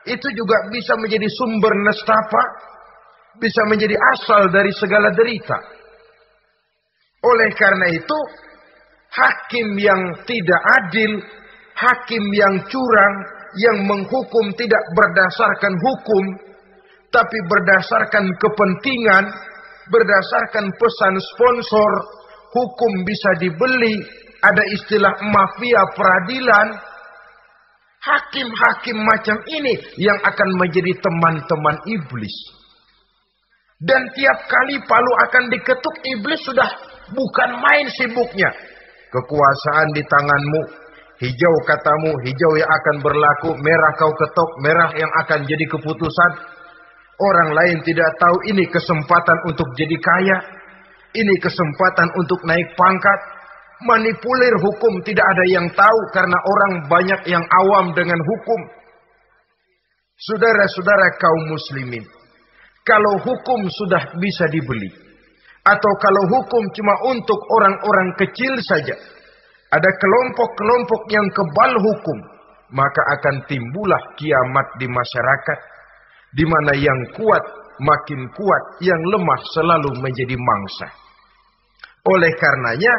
Itu 0.05 0.29
juga 0.37 0.69
bisa 0.69 1.01
menjadi 1.01 1.25
sumber 1.33 1.73
nestapa, 1.81 2.43
bisa 3.41 3.65
menjadi 3.65 3.97
asal 4.13 4.53
dari 4.53 4.69
segala 4.77 5.17
derita. 5.17 5.57
Oleh 7.25 7.57
karena 7.57 7.89
itu, 7.89 8.19
hakim 9.17 9.81
yang 9.81 10.29
tidak 10.29 10.61
adil, 10.85 11.25
hakim 11.73 12.25
yang 12.37 12.69
curang, 12.69 13.15
yang 13.61 13.79
menghukum 13.87 14.47
tidak 14.59 14.83
berdasarkan 14.95 15.75
hukum, 15.79 16.25
tapi 17.15 17.39
berdasarkan 17.47 18.27
kepentingan, 18.39 19.25
berdasarkan 19.91 20.67
pesan 20.75 21.15
sponsor, 21.23 21.91
hukum 22.51 22.93
bisa 23.07 23.31
dibeli, 23.39 24.03
ada 24.43 24.63
istilah 24.75 25.15
mafia 25.31 25.83
peradilan. 25.95 26.69
Hakim-hakim 28.05 29.01
macam 29.01 29.41
ini 29.49 29.81
yang 29.97 30.21
akan 30.21 30.61
menjadi 30.61 30.93
teman-teman 31.01 31.81
iblis. 31.89 32.37
Dan 33.81 34.01
tiap 34.13 34.39
kali 34.45 34.77
palu 34.85 35.13
akan 35.25 35.49
diketuk, 35.49 35.97
iblis 36.05 36.41
sudah 36.45 36.69
bukan 37.17 37.51
main 37.65 37.89
sibuknya. 37.97 38.53
Kekuasaan 39.09 39.89
di 39.97 40.05
tanganmu, 40.05 40.61
hijau 41.23 41.55
katamu, 41.67 42.19
hijau 42.27 42.53
yang 42.59 42.71
akan 42.71 42.97
berlaku, 43.03 43.55
merah 43.63 43.93
kau 43.95 44.11
ketok, 44.15 44.51
merah 44.63 44.91
yang 44.99 45.13
akan 45.23 45.47
jadi 45.47 45.65
keputusan. 45.71 46.33
Orang 47.15 47.55
lain 47.55 47.79
tidak 47.87 48.11
tahu 48.19 48.37
ini 48.51 48.67
kesempatan 48.67 49.39
untuk 49.47 49.71
jadi 49.79 49.97
kaya, 50.03 50.39
ini 51.15 51.35
kesempatan 51.39 52.11
untuk 52.19 52.43
naik 52.43 52.75
pangkat. 52.75 53.21
Manipulir 53.85 54.55
hukum 54.65 55.03
tidak 55.03 55.27
ada 55.27 55.45
yang 55.51 55.67
tahu 55.75 56.01
karena 56.15 56.39
orang 56.41 56.73
banyak 56.89 57.21
yang 57.31 57.45
awam 57.63 57.95
dengan 57.95 58.19
hukum. 58.19 58.61
Saudara-saudara 60.15 61.19
kaum 61.19 61.43
muslimin, 61.51 62.07
kalau 62.87 63.19
hukum 63.19 63.67
sudah 63.67 64.15
bisa 64.19 64.47
dibeli, 64.47 64.89
atau 65.67 65.93
kalau 66.01 66.23
hukum 66.39 66.63
cuma 66.71 66.95
untuk 67.13 67.39
orang-orang 67.51 68.15
kecil 68.19 68.55
saja. 68.63 68.95
Ada 69.73 69.91
kelompok-kelompok 69.97 71.03
yang 71.09 71.27
kebal 71.33 71.73
hukum. 71.81 72.19
Maka 72.75 73.03
akan 73.21 73.47
timbullah 73.47 74.03
kiamat 74.19 74.67
di 74.83 74.87
masyarakat. 74.91 75.59
Di 76.35 76.45
mana 76.45 76.73
yang 76.75 77.01
kuat 77.15 77.45
makin 77.81 78.29
kuat. 78.35 78.63
Yang 78.83 79.01
lemah 79.15 79.41
selalu 79.55 79.91
menjadi 80.03 80.37
mangsa. 80.37 80.89
Oleh 82.05 82.33
karenanya 82.37 82.93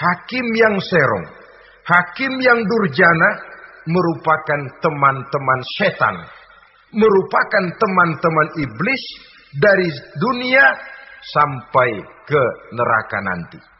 hakim 0.00 0.46
yang 0.56 0.76
serong. 0.80 1.26
Hakim 1.86 2.32
yang 2.42 2.64
durjana 2.64 3.30
merupakan 3.86 4.60
teman-teman 4.82 5.60
setan. 5.78 6.16
Merupakan 6.96 7.64
teman-teman 7.76 8.48
iblis 8.62 9.02
dari 9.58 9.88
dunia 10.18 10.64
sampai 11.22 11.90
ke 12.26 12.42
neraka 12.74 13.18
nanti. 13.22 13.75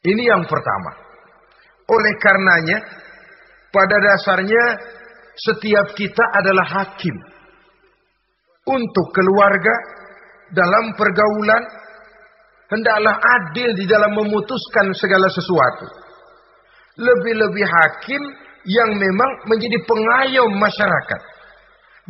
Ini 0.00 0.22
yang 0.32 0.44
pertama. 0.48 0.96
Oleh 1.90 2.14
karenanya, 2.22 2.78
pada 3.68 3.96
dasarnya 4.00 4.64
setiap 5.36 5.92
kita 5.92 6.24
adalah 6.40 6.66
hakim. 6.80 7.16
Untuk 8.70 9.12
keluarga, 9.12 9.74
dalam 10.50 10.94
pergaulan, 10.94 11.62
hendaklah 12.70 13.16
adil 13.18 13.74
di 13.74 13.84
dalam 13.86 14.14
memutuskan 14.14 14.94
segala 14.94 15.26
sesuatu. 15.30 15.86
Lebih-lebih 17.00 17.66
hakim 17.66 18.22
yang 18.68 18.90
memang 18.94 19.30
menjadi 19.48 19.78
pengayom 19.84 20.52
masyarakat. 20.58 21.20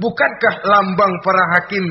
Bukankah 0.01 0.55
lambang 0.65 1.13
para 1.21 1.45
hakim 1.59 1.85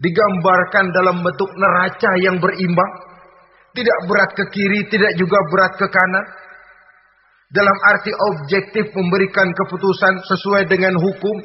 digambarkan 0.00 0.92
dalam 0.96 1.20
bentuk 1.20 1.50
neraca 1.56 2.10
yang 2.20 2.40
berimbang. 2.40 3.09
Tidak 3.70 3.98
berat 4.10 4.30
ke 4.34 4.44
kiri, 4.50 4.90
tidak 4.90 5.14
juga 5.14 5.38
berat 5.50 5.72
ke 5.78 5.86
kanan. 5.86 6.26
Dalam 7.50 7.76
arti 7.86 8.10
objektif 8.14 8.94
memberikan 8.94 9.50
keputusan 9.54 10.26
sesuai 10.26 10.66
dengan 10.70 10.98
hukum. 10.98 11.36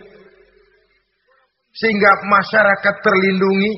Sehingga 1.75 2.11
masyarakat 2.25 2.95
terlindungi. 3.01 3.73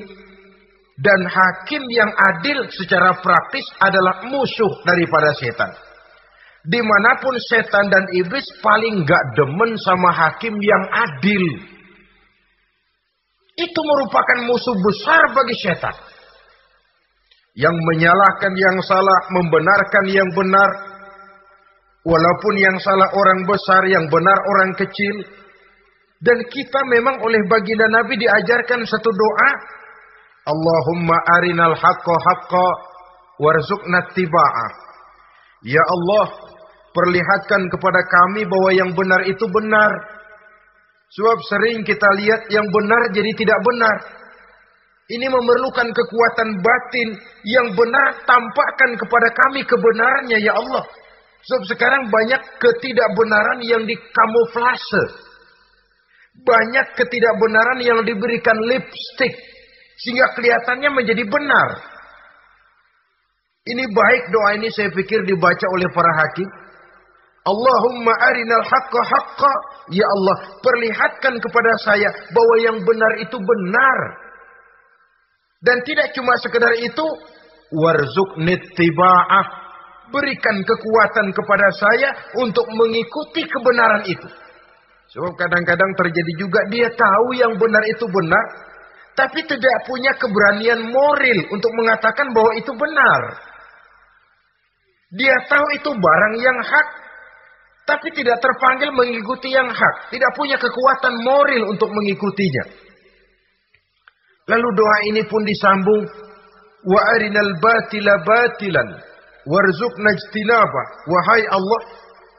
Dan 0.98 1.30
hakim 1.30 1.86
yang 1.94 2.10
adil 2.10 2.66
secara 2.74 3.22
praktis 3.22 3.62
adalah 3.78 4.26
musuh 4.26 4.82
daripada 4.82 5.30
setan. 5.38 5.70
Di 6.66 6.82
mana 6.82 7.22
pun 7.22 7.38
setan 7.38 7.86
dan 7.86 8.02
iblis 8.18 8.42
paling 8.58 9.06
gak 9.06 9.24
demen 9.38 9.78
sama 9.78 10.10
hakim 10.10 10.58
yang 10.58 10.84
adil. 10.90 11.44
Itu 13.58 13.80
merupakan 13.82 14.38
musuh 14.50 14.74
besar 14.74 15.22
bagi 15.38 15.56
setan. 15.62 15.94
Yang 17.58 17.74
menyalahkan 17.74 18.54
yang 18.54 18.78
salah, 18.86 19.18
membenarkan 19.34 20.04
yang 20.06 20.30
benar. 20.30 20.70
Walaupun 22.06 22.54
yang 22.54 22.78
salah 22.78 23.10
orang 23.10 23.42
besar, 23.50 23.82
yang 23.90 24.06
benar 24.06 24.38
orang 24.38 24.78
kecil. 24.78 25.26
Dan 26.22 26.38
kita 26.46 26.80
memang 26.86 27.18
oleh 27.22 27.42
baginda 27.50 27.90
Nabi 27.90 28.14
diajarkan 28.22 28.86
satu 28.86 29.10
doa. 29.10 29.50
Allahumma 30.46 31.18
arinal 31.34 31.74
haqqa 31.74 32.14
haqqa 32.14 32.68
warzuqna 33.42 34.06
tiba'ah. 34.14 34.70
Ya 35.66 35.82
Allah, 35.82 36.26
perlihatkan 36.94 37.66
kepada 37.74 38.00
kami 38.06 38.46
bahwa 38.46 38.70
yang 38.70 38.94
benar 38.94 39.26
itu 39.26 39.44
benar 39.50 39.90
Sebab 41.08 41.38
sering 41.48 41.80
kita 41.88 42.08
lihat 42.20 42.52
yang 42.52 42.68
benar 42.68 43.08
jadi 43.16 43.32
tidak 43.32 43.60
benar. 43.64 43.96
Ini 45.08 45.24
memerlukan 45.24 45.88
kekuatan 45.88 46.48
batin 46.60 47.08
yang 47.48 47.72
benar 47.72 48.20
tampakkan 48.28 48.92
kepada 48.92 49.28
kami 49.32 49.64
kebenarannya 49.64 50.36
ya 50.36 50.52
Allah. 50.52 50.84
Sebab 51.48 51.64
sekarang 51.64 52.12
banyak 52.12 52.44
ketidakbenaran 52.60 53.64
yang 53.64 53.88
dikamuflase. 53.88 55.04
Banyak 56.44 56.92
ketidakbenaran 56.92 57.80
yang 57.80 58.04
diberikan 58.04 58.60
lipstick. 58.68 59.32
Sehingga 60.04 60.28
kelihatannya 60.36 60.92
menjadi 60.92 61.24
benar. 61.24 61.68
Ini 63.64 63.84
baik 63.88 64.22
doa 64.28 64.60
ini 64.60 64.68
saya 64.68 64.92
pikir 64.92 65.24
dibaca 65.24 65.66
oleh 65.72 65.88
para 65.88 66.12
hakim. 66.20 66.48
Allahumma 67.48 68.12
arinal 68.28 68.64
haqqa 68.64 69.00
haqqa. 69.08 69.52
Ya 69.88 70.04
Allah, 70.04 70.36
perlihatkan 70.60 71.40
kepada 71.40 71.72
saya 71.80 72.12
bahwa 72.28 72.54
yang 72.60 72.76
benar 72.84 73.12
itu 73.24 73.40
benar. 73.40 74.27
Dan 75.58 75.82
tidak 75.82 76.14
cuma 76.14 76.38
sekedar 76.38 76.70
itu, 76.78 77.06
warzuk 77.74 78.38
nittiba'ah. 78.38 79.66
Berikan 80.08 80.56
kekuatan 80.64 81.36
kepada 81.36 81.68
saya 81.76 82.10
untuk 82.40 82.64
mengikuti 82.72 83.44
kebenaran 83.44 84.08
itu. 84.08 84.28
Sebab 85.12 85.36
kadang-kadang 85.36 85.92
terjadi 86.00 86.32
juga 86.40 86.60
dia 86.72 86.88
tahu 86.96 87.36
yang 87.36 87.52
benar 87.60 87.84
itu 87.84 88.08
benar, 88.08 88.44
tapi 89.12 89.44
tidak 89.44 89.76
punya 89.84 90.16
keberanian 90.16 90.80
moral 90.88 91.38
untuk 91.52 91.72
mengatakan 91.76 92.32
bahwa 92.32 92.52
itu 92.56 92.72
benar. 92.72 93.20
Dia 95.12 95.36
tahu 95.48 95.66
itu 95.76 95.90
barang 95.92 96.34
yang 96.40 96.58
hak, 96.60 96.88
tapi 97.88 98.08
tidak 98.12 98.36
terpanggil 98.40 98.92
mengikuti 98.92 99.52
yang 99.52 99.68
hak, 99.68 99.94
tidak 100.12 100.32
punya 100.36 100.56
kekuatan 100.60 101.14
moral 101.24 101.68
untuk 101.72 101.88
mengikutinya. 101.92 102.87
Lalu 104.48 104.68
doa 104.72 104.98
ini 105.12 105.22
pun 105.28 105.42
disambung. 105.44 106.04
Wa 106.88 107.00
arinal 107.16 107.52
batila 107.60 108.14
batilan. 108.24 108.88
Wahai 109.48 111.42
Allah 111.48 111.80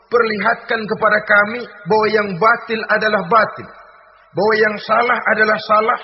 perlihatkan 0.10 0.82
kepada 0.90 1.20
kami 1.26 1.62
bahwa 1.90 2.08
yang 2.10 2.30
batil 2.38 2.82
adalah 2.90 3.24
batil. 3.30 3.68
Bahwa 4.34 4.54
yang 4.58 4.76
salah 4.82 5.20
adalah 5.34 5.58
salah. 5.66 6.00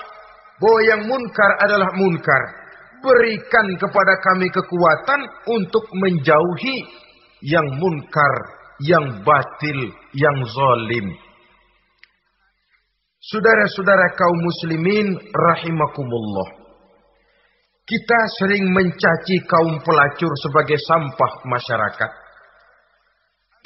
Bahwa 0.62 0.80
yang 0.86 1.02
munkar 1.10 1.50
adalah 1.62 1.90
munkar. 1.94 2.42
Berikan 3.02 3.66
kepada 3.76 4.14
kami 4.18 4.48
kekuatan 4.50 5.20
untuk 5.46 5.84
menjauhi 5.94 6.76
yang 7.44 7.66
munkar 7.76 8.56
yang 8.82 9.24
batil, 9.24 9.78
yang 10.12 10.38
zalim. 10.44 11.06
Saudara-saudara 13.26 14.14
kaum 14.14 14.38
muslimin 14.38 15.18
rahimakumullah. 15.34 16.62
Kita 17.82 18.20
sering 18.38 18.70
mencaci 18.70 19.42
kaum 19.50 19.82
pelacur 19.82 20.30
sebagai 20.46 20.78
sampah 20.78 21.32
masyarakat. 21.42 22.10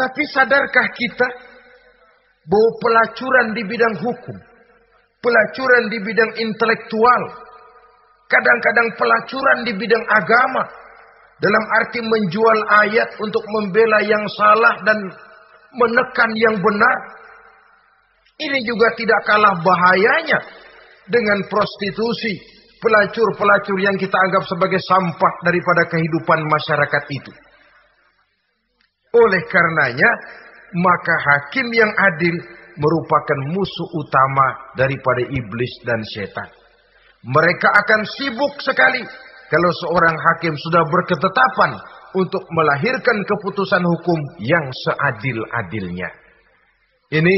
Tapi 0.00 0.22
sadarkah 0.32 0.88
kita 0.96 1.28
bahwa 2.48 2.70
pelacuran 2.80 3.52
di 3.52 3.62
bidang 3.68 3.96
hukum, 4.00 4.36
pelacuran 5.20 5.92
di 5.92 5.98
bidang 6.08 6.32
intelektual, 6.40 7.22
kadang-kadang 8.32 8.96
pelacuran 8.96 9.58
di 9.68 9.76
bidang 9.76 10.04
agama, 10.08 10.64
dalam 11.36 11.64
arti 11.84 12.00
menjual 12.00 12.58
ayat 12.80 13.08
untuk 13.20 13.44
membela 13.44 14.00
yang 14.08 14.24
salah 14.40 14.72
dan 14.88 15.04
menekan 15.76 16.30
yang 16.48 16.56
benar. 16.64 17.19
Ini 18.40 18.58
juga 18.64 18.88
tidak 18.96 19.20
kalah 19.28 19.54
bahayanya 19.60 20.40
dengan 21.12 21.44
prostitusi, 21.50 22.40
pelacur-pelacur 22.80 23.76
yang 23.84 23.96
kita 24.00 24.16
anggap 24.16 24.48
sebagai 24.48 24.80
sampah 24.80 25.32
daripada 25.44 25.84
kehidupan 25.92 26.48
masyarakat 26.48 27.04
itu. 27.12 27.32
Oleh 29.10 29.42
karenanya, 29.50 30.10
maka 30.72 31.14
hakim 31.18 31.68
yang 31.74 31.90
adil 31.90 32.36
merupakan 32.80 33.38
musuh 33.52 33.88
utama 34.00 34.72
daripada 34.78 35.26
iblis 35.28 35.74
dan 35.84 36.00
setan. 36.16 36.48
Mereka 37.26 37.68
akan 37.68 38.00
sibuk 38.16 38.56
sekali 38.64 39.04
kalau 39.52 39.70
seorang 39.84 40.16
hakim 40.16 40.56
sudah 40.56 40.86
berketetapan 40.88 41.76
untuk 42.16 42.40
melahirkan 42.54 43.18
keputusan 43.28 43.82
hukum 43.84 44.18
yang 44.40 44.64
seadil-adilnya. 44.72 46.08
Ini 47.10 47.34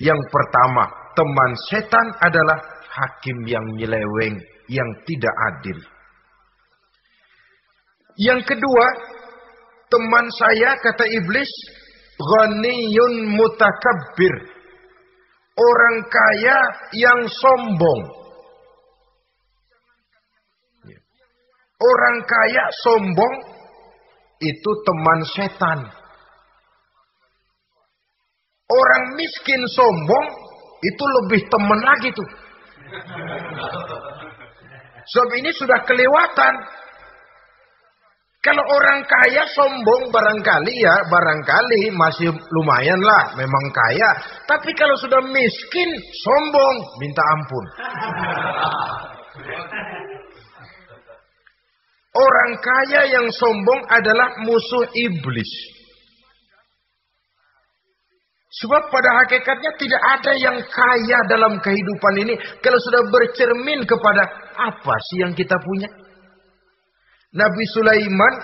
yang 0.00 0.20
pertama, 0.28 0.84
teman 1.16 1.50
setan 1.72 2.06
adalah 2.20 2.58
hakim 2.84 3.48
yang 3.48 3.64
nyeleweng, 3.80 4.36
yang 4.68 4.90
tidak 5.08 5.34
adil. 5.52 5.78
Yang 8.16 8.40
kedua, 8.48 8.86
teman 9.92 10.26
saya 10.36 10.76
kata 10.80 11.04
iblis, 11.04 11.48
ghaniyun 12.16 13.36
mutakabbir. 13.36 14.34
Orang 15.56 15.96
kaya 16.12 16.58
yang 16.92 17.20
sombong. 17.24 18.02
Orang 21.76 22.16
kaya 22.24 22.64
sombong 22.84 23.34
itu 24.44 24.70
teman 24.84 25.20
setan. 25.32 25.80
Orang 28.76 29.02
miskin 29.16 29.62
sombong 29.72 30.26
itu 30.84 31.04
lebih 31.04 31.40
teman 31.48 31.80
lagi 31.80 32.12
tuh. 32.12 32.28
Sebab 35.06 35.30
ini 35.38 35.50
sudah 35.56 35.80
kelewatan. 35.86 36.54
Kalau 38.44 38.62
orang 38.62 39.02
kaya 39.10 39.42
sombong 39.50 40.14
barangkali 40.14 40.74
ya, 40.78 40.94
barangkali 41.10 41.90
masih 41.90 42.30
lumayan 42.30 43.02
lah, 43.02 43.34
memang 43.34 43.64
kaya. 43.74 44.10
Tapi 44.46 44.70
kalau 44.78 44.94
sudah 45.02 45.18
miskin, 45.18 45.90
sombong, 46.22 46.76
minta 47.02 47.22
ampun. 47.26 47.64
Orang 52.14 52.52
kaya 52.62 53.02
yang 53.18 53.26
sombong 53.34 53.82
adalah 53.90 54.30
musuh 54.46 54.94
iblis. 54.94 55.75
Sebab 58.46 58.82
pada 58.94 59.10
hakikatnya 59.22 59.74
tidak 59.74 60.02
ada 60.06 60.32
yang 60.38 60.56
kaya 60.70 61.18
dalam 61.26 61.58
kehidupan 61.58 62.14
ini 62.22 62.34
kalau 62.62 62.78
sudah 62.78 63.02
bercermin 63.10 63.82
kepada 63.82 64.22
apa 64.54 64.94
sih 65.10 65.26
yang 65.26 65.34
kita 65.34 65.58
punya. 65.58 65.90
Nabi 67.34 67.64
Sulaiman 67.74 68.34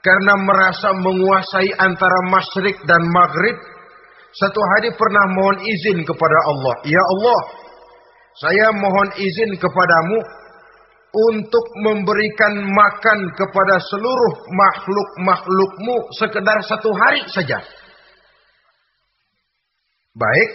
karena 0.00 0.34
merasa 0.40 0.96
menguasai 0.96 1.74
antara 1.76 2.18
masyrik 2.32 2.78
dan 2.88 3.02
maghrib, 3.10 3.56
satu 4.32 4.60
hari 4.62 4.94
pernah 4.96 5.26
mohon 5.36 5.58
izin 5.60 6.06
kepada 6.06 6.38
Allah. 6.48 6.74
Ya 6.86 7.02
Allah, 7.02 7.40
saya 8.40 8.66
mohon 8.72 9.10
izin 9.18 9.58
kepadamu 9.58 10.18
untuk 11.10 11.66
memberikan 11.82 12.62
makan 12.70 13.18
kepada 13.34 13.82
seluruh 13.90 14.32
makhluk-makhlukmu 14.54 16.14
sekedar 16.14 16.62
satu 16.62 16.94
hari 16.94 17.26
saja. 17.26 17.58
Baik. 20.20 20.50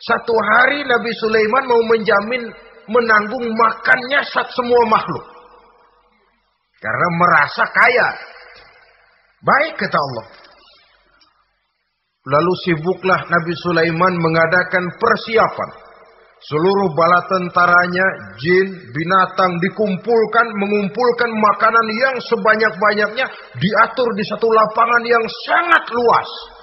Satu 0.00 0.32
hari 0.32 0.86
Nabi 0.86 1.10
Sulaiman 1.18 1.64
mau 1.66 1.82
menjamin 1.90 2.42
menanggung 2.86 3.46
makannya 3.50 4.20
saat 4.30 4.46
semua 4.54 4.86
makhluk. 4.86 5.26
Karena 6.78 7.08
merasa 7.18 7.66
kaya. 7.66 8.08
Baik 9.42 9.74
kata 9.76 9.98
Allah. 9.98 10.26
Lalu 12.30 12.52
sibuklah 12.64 13.20
Nabi 13.26 13.52
Sulaiman 13.58 14.14
mengadakan 14.22 14.84
persiapan. 14.96 15.70
Seluruh 16.40 16.96
bala 16.96 17.20
tentaranya, 17.28 18.06
jin, 18.40 18.72
binatang 18.96 19.60
dikumpulkan, 19.60 20.46
mengumpulkan 20.56 21.30
makanan 21.36 21.86
yang 21.92 22.16
sebanyak-banyaknya 22.16 23.26
diatur 23.60 24.08
di 24.16 24.24
satu 24.24 24.48
lapangan 24.48 25.04
yang 25.04 25.24
sangat 25.44 25.84
luas. 25.92 26.59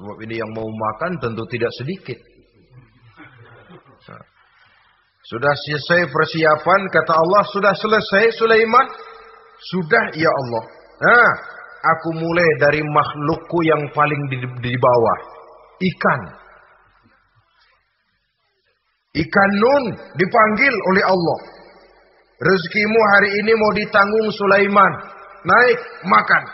Sebab 0.00 0.16
ini 0.24 0.40
yang 0.40 0.48
mau 0.56 0.64
makan 0.64 1.20
tentu 1.20 1.44
tidak 1.52 1.68
sedikit. 1.76 2.16
Sudah 5.28 5.52
selesai 5.52 6.08
persiapan, 6.08 6.80
kata 6.88 7.12
Allah, 7.12 7.44
sudah 7.52 7.76
selesai 7.76 8.32
Sulaiman? 8.40 8.88
Sudah 9.68 10.08
ya 10.16 10.32
Allah. 10.32 10.64
Nah, 11.04 11.30
aku 11.84 12.16
mulai 12.16 12.48
dari 12.56 12.80
makhlukku 12.80 13.60
yang 13.60 13.92
paling 13.92 14.22
di, 14.32 14.40
di 14.40 14.74
bawah. 14.80 15.18
Ikan. 15.84 16.20
Ikan 19.20 19.50
nun 19.60 19.84
dipanggil 20.16 20.74
oleh 20.96 21.04
Allah. 21.04 21.38
Rezekimu 22.40 23.00
hari 23.04 23.30
ini 23.44 23.52
mau 23.52 23.72
ditanggung 23.76 24.32
Sulaiman. 24.32 24.92
Naik, 25.44 25.78
makan. 26.08 26.44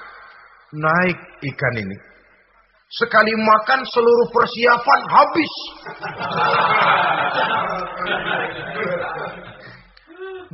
Naik 0.83 1.19
ikan 1.47 1.75
ini. 1.79 2.16
Sekali 2.87 3.35
makan 3.35 3.83
seluruh 3.83 4.29
persiapan 4.31 5.01
habis. 5.11 5.53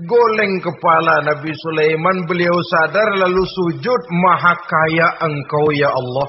Goleng 0.09 0.57
kepala 0.65 1.21
Nabi 1.29 1.53
Sulaiman 1.53 2.25
beliau 2.25 2.57
sadar 2.73 3.21
lalu 3.21 3.45
sujud 3.45 4.03
maha 4.25 4.57
kaya 4.65 5.09
engkau 5.29 5.77
ya 5.77 5.93
Allah. 5.93 6.29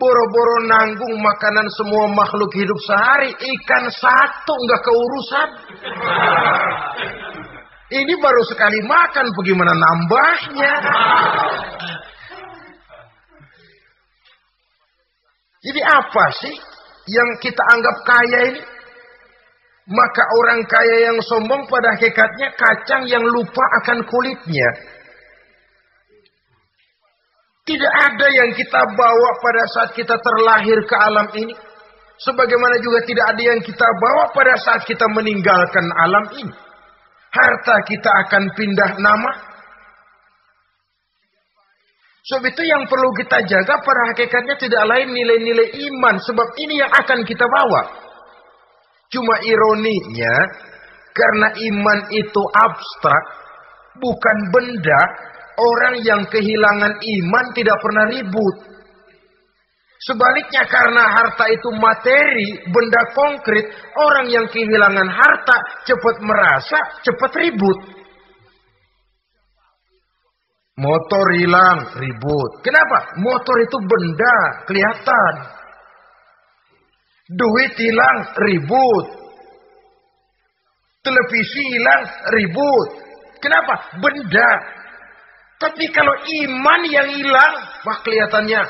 Boro-boro 0.00 0.64
nanggung 0.64 1.20
makanan 1.20 1.68
semua 1.76 2.08
makhluk 2.08 2.48
hidup 2.56 2.80
sehari. 2.80 3.36
Ikan 3.36 3.92
satu 3.92 4.54
nggak 4.56 4.80
keurusan. 4.80 5.48
Ini 7.92 8.16
baru 8.16 8.42
sekali 8.48 8.80
makan, 8.88 9.28
bagaimana 9.36 9.76
nambahnya? 9.76 10.74
Jadi 15.62 15.80
apa 15.80 16.24
sih 16.42 16.54
yang 17.06 17.28
kita 17.38 17.62
anggap 17.62 17.96
kaya 18.02 18.40
ini? 18.50 18.62
Maka 19.82 20.22
orang 20.38 20.62
kaya 20.66 21.10
yang 21.10 21.18
sombong 21.22 21.66
pada 21.66 21.94
hakikatnya 21.98 22.54
kacang 22.54 23.02
yang 23.10 23.22
lupa 23.22 23.64
akan 23.82 23.98
kulitnya. 24.06 24.70
Tidak 27.62 27.92
ada 27.94 28.26
yang 28.26 28.50
kita 28.58 28.80
bawa 28.98 29.30
pada 29.38 29.62
saat 29.70 29.90
kita 29.94 30.18
terlahir 30.18 30.82
ke 30.82 30.96
alam 30.98 31.30
ini. 31.38 31.54
Sebagaimana 32.22 32.78
juga 32.82 33.02
tidak 33.06 33.26
ada 33.34 33.42
yang 33.42 33.60
kita 33.62 33.86
bawa 33.98 34.34
pada 34.34 34.54
saat 34.58 34.82
kita 34.86 35.06
meninggalkan 35.10 35.86
alam 35.94 36.26
ini. 36.42 36.54
Harta 37.32 37.76
kita 37.86 38.10
akan 38.26 38.50
pindah 38.54 38.90
nama, 38.98 39.30
Sebab 42.22 42.54
itu 42.54 42.62
yang 42.62 42.86
perlu 42.86 43.10
kita 43.18 43.42
jaga 43.50 43.82
pada 43.82 44.14
hakikatnya 44.14 44.54
tidak 44.54 44.82
lain 44.86 45.10
nilai-nilai 45.10 45.74
iman. 45.90 46.22
Sebab 46.22 46.48
ini 46.62 46.78
yang 46.78 46.92
akan 46.94 47.26
kita 47.26 47.42
bawa. 47.42 47.82
Cuma 49.10 49.42
ironinya, 49.42 50.34
karena 51.12 51.48
iman 51.50 51.98
itu 52.14 52.42
abstrak, 52.46 53.24
bukan 53.98 54.38
benda, 54.54 55.02
orang 55.58 56.00
yang 56.00 56.22
kehilangan 56.30 56.96
iman 56.96 57.46
tidak 57.52 57.76
pernah 57.82 58.06
ribut. 58.08 58.56
Sebaliknya 60.02 60.66
karena 60.66 61.14
harta 61.14 61.46
itu 61.46 61.70
materi, 61.78 62.58
benda 62.70 63.02
konkret, 63.14 63.70
orang 63.94 64.26
yang 64.30 64.46
kehilangan 64.50 65.06
harta 65.06 65.56
cepat 65.86 66.16
merasa, 66.22 66.78
cepat 67.06 67.30
ribut. 67.38 68.01
Motor 70.72 71.36
hilang, 71.36 71.84
ribut. 72.00 72.64
Kenapa? 72.64 73.20
Motor 73.20 73.60
itu 73.60 73.76
benda, 73.84 74.64
kelihatan. 74.64 75.34
Duit 77.28 77.76
hilang, 77.76 78.32
ribut. 78.40 79.06
Televisi 81.04 81.76
hilang, 81.76 82.08
ribut. 82.32 82.88
Kenapa? 83.44 84.00
Benda. 84.00 84.50
Tapi 85.60 85.92
kalau 85.92 86.16
iman 86.24 86.80
yang 86.88 87.08
hilang, 87.20 87.54
wah 87.84 88.00
kelihatannya 88.00 88.60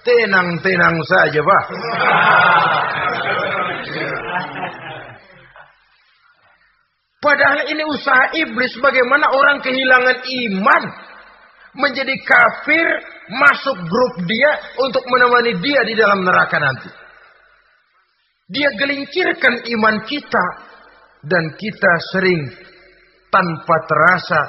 tenang-tenang 0.00 0.96
saja, 1.04 1.44
Pak. 1.44 1.64
Padahal 7.20 7.68
ini 7.68 7.84
usaha 7.84 8.32
iblis 8.32 8.80
bagaimana 8.80 9.28
orang 9.28 9.60
kehilangan 9.60 10.24
iman 10.24 11.09
menjadi 11.76 12.14
kafir 12.26 12.86
masuk 13.30 13.76
grup 13.86 14.14
dia 14.26 14.50
untuk 14.82 15.06
menemani 15.06 15.54
dia 15.62 15.80
di 15.86 15.94
dalam 15.94 16.26
neraka 16.26 16.58
nanti. 16.58 16.90
Dia 18.50 18.74
gelincirkan 18.74 19.62
iman 19.78 19.96
kita 20.10 20.46
dan 21.22 21.54
kita 21.54 21.92
sering 22.10 22.42
tanpa 23.30 23.76
terasa 23.86 24.40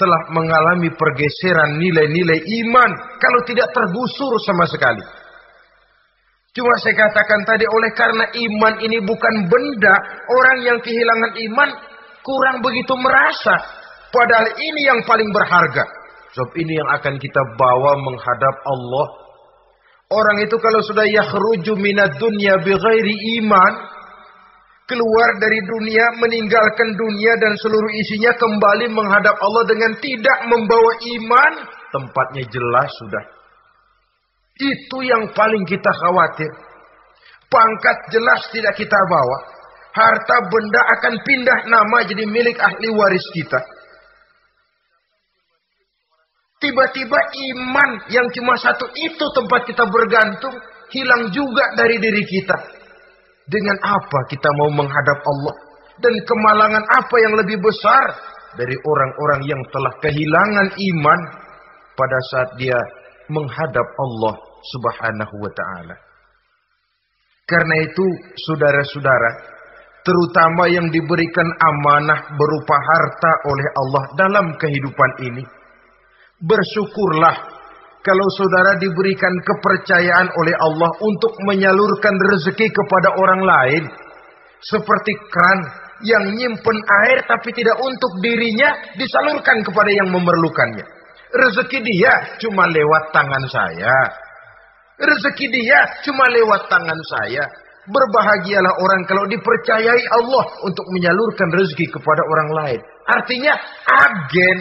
telah 0.00 0.32
mengalami 0.32 0.88
pergeseran 0.96 1.76
nilai-nilai 1.76 2.40
iman 2.64 2.90
kalau 3.20 3.40
tidak 3.44 3.68
tergusur 3.76 4.32
sama 4.40 4.64
sekali. 4.64 5.04
Cuma 6.50 6.72
saya 6.80 6.96
katakan 6.96 7.46
tadi 7.46 7.68
oleh 7.68 7.92
karena 7.94 8.26
iman 8.32 8.74
ini 8.80 8.98
bukan 9.04 9.34
benda, 9.46 9.94
orang 10.32 10.58
yang 10.66 10.78
kehilangan 10.80 11.36
iman 11.36 11.68
kurang 12.24 12.58
begitu 12.64 12.96
merasa. 12.96 13.54
Padahal 14.10 14.58
ini 14.58 14.88
yang 14.88 15.04
paling 15.06 15.30
berharga. 15.30 15.99
Sebab 16.30 16.50
ini 16.62 16.78
yang 16.78 16.90
akan 16.94 17.14
kita 17.18 17.42
bawa 17.58 17.98
menghadap 17.98 18.56
Allah. 18.62 19.06
Orang 20.10 20.42
itu 20.42 20.58
kalau 20.58 20.82
sudah 20.82 21.06
yakhruju 21.06 21.74
minad 21.78 22.18
dunya 22.18 22.58
bighairi 22.62 23.16
iman, 23.42 23.72
keluar 24.90 25.28
dari 25.38 25.62
dunia, 25.62 26.02
meninggalkan 26.18 26.98
dunia 26.98 27.38
dan 27.38 27.54
seluruh 27.58 27.90
isinya 27.94 28.34
kembali 28.34 28.90
menghadap 28.90 29.38
Allah 29.38 29.64
dengan 29.70 29.94
tidak 30.02 30.38
membawa 30.50 30.92
iman, 30.98 31.52
tempatnya 31.94 32.44
jelas 32.50 32.90
sudah. 33.06 33.24
Itu 34.60 34.98
yang 35.06 35.30
paling 35.30 35.62
kita 35.66 35.90
khawatir. 35.94 36.50
Pangkat 37.50 37.98
jelas 38.14 38.50
tidak 38.54 38.74
kita 38.78 38.98
bawa. 39.10 39.38
Harta 39.90 40.36
benda 40.46 40.82
akan 40.98 41.14
pindah 41.26 41.58
nama 41.66 42.06
jadi 42.06 42.22
milik 42.26 42.58
ahli 42.58 42.94
waris 42.94 43.26
kita. 43.34 43.58
Tiba-tiba 46.60 47.18
iman 47.56 47.90
yang 48.12 48.28
cuma 48.36 48.52
satu 48.60 48.84
itu 48.92 49.24
tempat 49.32 49.64
kita 49.64 49.88
bergantung 49.88 50.52
hilang 50.92 51.32
juga 51.32 51.72
dari 51.72 51.96
diri 51.96 52.20
kita. 52.20 52.58
Dengan 53.48 53.80
apa 53.80 54.28
kita 54.28 54.52
mau 54.60 54.68
menghadap 54.68 55.18
Allah? 55.24 55.56
Dan 56.00 56.14
kemalangan 56.28 56.84
apa 56.84 57.16
yang 57.16 57.34
lebih 57.40 57.64
besar 57.64 58.04
dari 58.60 58.76
orang-orang 58.76 59.40
yang 59.48 59.62
telah 59.72 59.92
kehilangan 60.04 60.68
iman 60.76 61.20
pada 61.96 62.18
saat 62.32 62.50
dia 62.60 62.76
menghadap 63.32 63.86
Allah 63.96 64.34
Subhanahu 64.60 65.34
wa 65.40 65.52
taala. 65.56 65.96
Karena 67.48 67.82
itu, 67.82 68.04
saudara-saudara, 68.46 69.30
terutama 70.06 70.70
yang 70.70 70.86
diberikan 70.92 71.48
amanah 71.58 72.30
berupa 72.36 72.76
harta 72.78 73.32
oleh 73.50 73.66
Allah 73.74 74.04
dalam 74.14 74.46
kehidupan 74.54 75.10
ini, 75.26 75.42
Bersyukurlah 76.40 77.36
kalau 78.00 78.26
saudara 78.32 78.80
diberikan 78.80 79.34
kepercayaan 79.44 80.32
oleh 80.32 80.56
Allah 80.56 80.90
untuk 81.04 81.36
menyalurkan 81.44 82.16
rezeki 82.16 82.72
kepada 82.72 83.12
orang 83.12 83.42
lain. 83.44 83.84
Seperti 84.60 85.12
kran 85.28 85.58
yang 86.04 86.32
nyimpen 86.32 86.78
air 87.04 87.24
tapi 87.28 87.52
tidak 87.52 87.76
untuk 87.80 88.12
dirinya 88.24 88.72
disalurkan 88.96 89.60
kepada 89.60 89.92
yang 89.92 90.08
memerlukannya. 90.08 90.84
Rezeki 91.30 91.78
dia 91.84 92.12
cuma 92.40 92.66
lewat 92.72 93.12
tangan 93.12 93.44
saya. 93.52 93.96
Rezeki 95.00 95.46
dia 95.52 95.78
cuma 96.08 96.24
lewat 96.28 96.72
tangan 96.72 97.00
saya. 97.16 97.44
Berbahagialah 97.84 98.74
orang 98.80 99.02
kalau 99.08 99.24
dipercayai 99.28 100.04
Allah 100.12 100.44
untuk 100.64 100.84
menyalurkan 100.92 101.48
rezeki 101.52 101.88
kepada 101.88 102.22
orang 102.24 102.50
lain. 102.64 102.80
Artinya 103.08 103.52
agen 103.88 104.58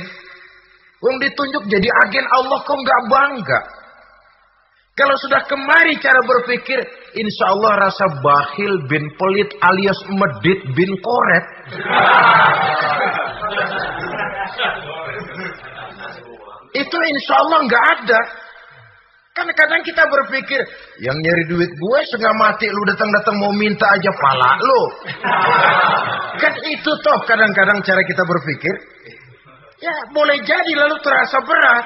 Wong 1.00 1.16
ditunjuk 1.24 1.64
jadi 1.72 1.90
agen 2.08 2.28
Allah 2.28 2.60
kok 2.64 2.76
nggak 2.76 3.02
bangga? 3.08 3.62
Kalau 5.00 5.16
sudah 5.16 5.48
kemari 5.48 5.96
cara 6.04 6.20
berpikir, 6.28 6.76
insya 7.16 7.56
Allah 7.56 7.88
rasa 7.88 8.20
bakhil 8.20 8.84
bin 8.92 9.08
pelit 9.16 9.48
alias 9.64 10.00
medit 10.12 10.60
bin 10.76 10.92
koret. 11.00 11.46
Itu 16.76 16.98
insya 17.00 17.34
Allah 17.48 17.60
nggak 17.64 17.86
ada. 17.96 18.20
Kan 19.40 19.48
kadang 19.56 19.80
kita 19.88 20.04
berpikir, 20.04 20.60
yang 21.00 21.16
nyari 21.16 21.48
duit 21.48 21.72
gue 21.72 22.00
setengah 22.12 22.36
mati 22.36 22.68
lu 22.68 22.84
datang-datang 22.84 23.40
mau 23.40 23.56
minta 23.56 23.88
aja 23.88 24.12
pala 24.20 24.52
lu. 24.60 24.82
kan 26.44 26.54
itu 26.60 26.92
toh 26.92 27.20
kadang-kadang 27.24 27.80
cara 27.88 28.02
kita 28.04 28.24
berpikir. 28.28 28.76
Ya 29.80 29.96
boleh 30.12 30.44
jadi 30.44 30.72
lalu 30.76 31.00
terasa 31.00 31.40
berat. 31.44 31.86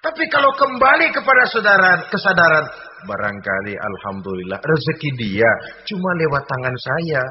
Tapi 0.00 0.24
kalau 0.32 0.54
kembali 0.56 1.12
kepada 1.12 1.44
saudara 1.50 2.08
kesadaran, 2.08 2.66
barangkali 3.04 3.74
alhamdulillah 3.76 4.56
rezeki 4.56 5.10
dia 5.18 5.50
cuma 5.84 6.10
lewat 6.16 6.46
tangan 6.48 6.76
saya. 6.78 7.22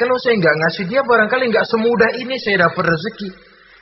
Kalau 0.00 0.16
saya 0.16 0.40
nggak 0.40 0.56
ngasih 0.56 0.84
dia, 0.88 1.04
barangkali 1.04 1.52
nggak 1.52 1.68
semudah 1.68 2.10
ini 2.16 2.40
saya 2.40 2.64
dapat 2.64 2.88
rezeki. 2.88 3.28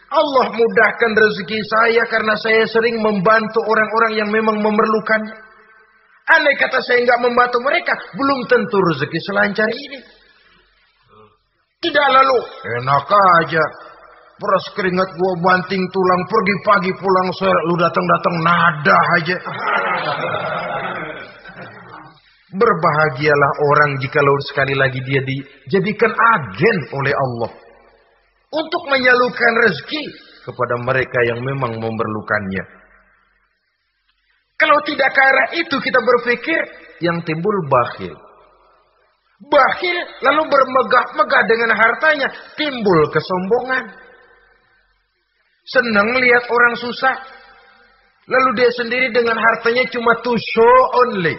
Allah 0.08 0.50
mudahkan 0.50 1.12
rezeki 1.14 1.60
saya 1.68 2.02
karena 2.10 2.34
saya 2.40 2.66
sering 2.66 2.98
membantu 2.98 3.62
orang-orang 3.62 4.18
yang 4.18 4.28
memang 4.32 4.58
memerlukannya. 4.58 5.36
Andai 6.28 6.58
kata 6.58 6.82
saya 6.82 7.04
nggak 7.04 7.22
membantu 7.22 7.62
mereka, 7.62 7.94
belum 8.16 8.48
tentu 8.50 8.76
rezeki 8.80 9.18
selancar 9.22 9.68
ini. 9.70 10.00
Tidak 11.78 12.08
lalu, 12.10 12.38
enak 12.82 13.06
aja. 13.06 13.64
Peras 14.38 14.66
keringat 14.78 15.10
gua 15.18 15.32
banting 15.42 15.82
tulang 15.90 16.22
pergi 16.30 16.54
pagi 16.62 16.92
pulang 16.94 17.28
sore 17.34 17.58
lu 17.66 17.74
datang-datang 17.74 18.36
nada 18.38 18.98
aja. 19.18 19.36
Berbahagialah 22.48 23.52
orang 23.60 23.90
jika 23.98 24.22
jikalau 24.22 24.36
sekali 24.46 24.74
lagi 24.78 25.02
dia 25.04 25.20
dijadikan 25.26 26.14
agen 26.14 26.78
oleh 26.96 27.12
Allah 27.12 27.50
untuk 28.54 28.82
menyalurkan 28.88 29.52
rezeki 29.68 30.04
kepada 30.48 30.74
mereka 30.80 31.18
yang 31.28 31.44
memang 31.44 31.76
memerlukannya. 31.76 32.64
Kalau 34.58 34.78
tidak 34.82 35.10
ke 35.14 35.20
arah 35.22 35.48
itu 35.54 35.76
kita 35.76 36.00
berpikir 36.02 36.60
yang 37.04 37.22
timbul 37.22 37.54
bakhil. 37.70 38.14
Bakhil 39.38 39.98
lalu 40.26 40.42
bermegah-megah 40.50 41.42
dengan 41.46 41.70
hartanya 41.78 42.28
timbul 42.58 43.06
kesombongan. 43.14 44.07
Senang 45.68 46.08
lihat 46.16 46.44
orang 46.48 46.74
susah. 46.80 47.16
Lalu 48.28 48.50
dia 48.60 48.70
sendiri 48.76 49.08
dengan 49.12 49.36
hartanya 49.36 49.84
cuma 49.92 50.16
to 50.24 50.32
show 50.36 50.76
only. 51.04 51.36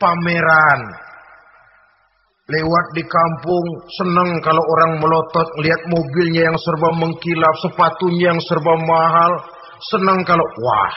Pameran. 0.00 0.80
Lewat 2.44 2.86
di 2.92 3.00
kampung, 3.08 3.66
senang 3.96 4.36
kalau 4.44 4.60
orang 4.60 5.00
melotot, 5.00 5.48
lihat 5.64 5.80
mobilnya 5.88 6.52
yang 6.52 6.58
serba 6.60 6.92
mengkilap, 6.92 7.54
sepatunya 7.64 8.36
yang 8.36 8.40
serba 8.44 8.76
mahal. 8.84 9.32
Senang 9.88 10.20
kalau, 10.28 10.44
wah, 10.44 10.92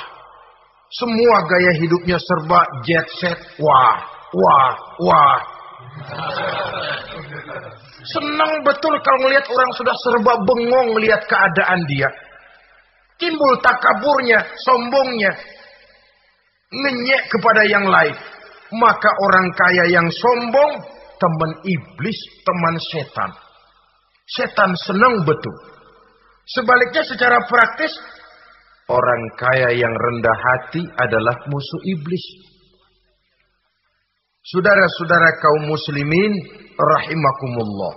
semua 0.91 1.38
gaya 1.47 1.71
hidupnya 1.79 2.19
serba 2.19 2.67
jet 2.83 3.07
set. 3.19 3.39
Wah, 3.63 3.95
wah, 4.36 4.71
wah. 5.03 5.39
Senang 8.12 8.51
betul 8.63 8.93
kalau 9.03 9.19
melihat 9.27 9.47
orang 9.47 9.71
sudah 9.75 9.95
serba 10.03 10.33
bengong 10.43 10.99
melihat 10.99 11.23
keadaan 11.31 11.79
dia. 11.88 12.07
Timbul 13.17 13.53
takaburnya, 13.65 14.45
sombongnya. 14.62 15.34
Ngenyek 16.69 17.23
kepada 17.34 17.65
yang 17.65 17.86
lain. 17.89 18.13
Maka 18.77 19.10
orang 19.23 19.47
kaya 19.58 19.86
yang 19.89 20.08
sombong, 20.12 20.71
teman 21.17 21.51
iblis, 21.65 22.19
teman 22.45 22.75
setan. 22.93 23.32
Setan 24.27 24.71
senang 24.86 25.23
betul. 25.25 25.56
Sebaliknya 26.47 27.03
secara 27.03 27.41
praktis, 27.47 27.91
orang 28.88 29.23
kaya 29.39 29.69
yang 29.75 29.91
rendah 29.91 30.38
hati 30.38 30.84
adalah 30.99 31.36
musuh 31.47 31.82
iblis. 31.88 32.23
Saudara-saudara 34.47 35.43
kaum 35.43 35.63
muslimin 35.67 36.32
rahimakumullah. 36.80 37.93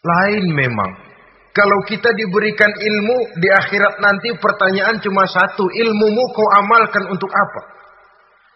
Lain 0.00 0.44
memang 0.52 1.09
kalau 1.50 1.82
kita 1.82 2.14
diberikan 2.14 2.70
ilmu 2.70 3.42
di 3.42 3.50
akhirat 3.50 3.98
nanti 3.98 4.30
pertanyaan 4.38 5.02
cuma 5.02 5.26
satu. 5.26 5.66
Ilmumu 5.66 6.24
kau 6.30 6.46
amalkan 6.46 7.10
untuk 7.10 7.26
apa? 7.26 7.82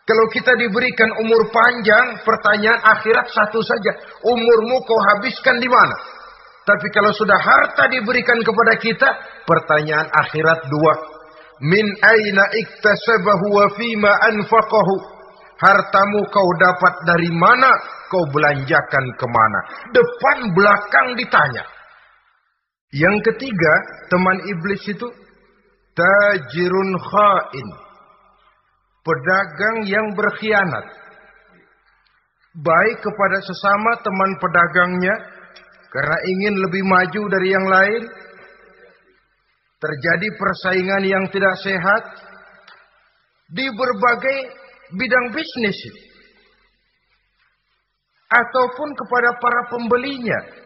Kalau 0.05 0.31
kita 0.31 0.55
diberikan 0.55 1.11
umur 1.19 1.51
panjang, 1.51 2.23
pertanyaan 2.23 2.79
akhirat 2.87 3.27
satu 3.35 3.59
saja. 3.67 3.99
Umurmu 4.23 4.87
kau 4.87 5.01
habiskan 5.11 5.59
di 5.59 5.67
mana? 5.67 5.97
Tapi 6.65 6.87
kalau 6.95 7.11
sudah 7.11 7.37
harta 7.41 7.91
diberikan 7.91 8.39
kepada 8.47 8.79
kita, 8.79 9.09
pertanyaan 9.43 10.07
akhirat 10.15 10.71
dua. 10.71 10.95
Min 11.67 11.89
aina 11.99 12.47
iktasabahu 12.47 13.47
wa 13.59 13.67
fima 13.75 14.13
anfaqahu. 14.23 14.95
Hartamu 15.59 16.31
kau 16.31 16.51
dapat 16.63 16.95
dari 17.11 17.31
mana, 17.35 17.71
kau 18.07 18.23
belanjakan 18.31 19.05
ke 19.19 19.27
mana. 19.27 19.61
Depan 19.91 20.39
belakang 20.55 21.19
ditanya. 21.19 21.74
Yang 22.95 23.17
ketiga, 23.27 23.75
teman 24.07 24.39
iblis 24.47 24.83
itu 24.87 25.09
tajirun 25.99 26.91
khain. 26.95 27.69
Pedagang 29.03 29.79
yang 29.91 30.07
berkhianat. 30.15 30.87
Baik 32.55 33.03
kepada 33.03 33.43
sesama 33.43 33.99
teman 33.99 34.31
pedagangnya 34.39 35.15
karena 35.91 36.19
ingin 36.23 36.55
lebih 36.63 36.87
maju 36.87 37.23
dari 37.35 37.49
yang 37.51 37.67
lain. 37.67 38.03
Terjadi 39.83 40.29
persaingan 40.39 41.03
yang 41.03 41.25
tidak 41.35 41.61
sehat 41.61 42.03
di 43.53 43.67
berbagai 43.75 44.39
bidang 44.97 45.35
bisnis 45.35 45.77
ataupun 48.33 48.89
kepada 48.97 49.37
para 49.37 49.61
pembelinya 49.69 50.64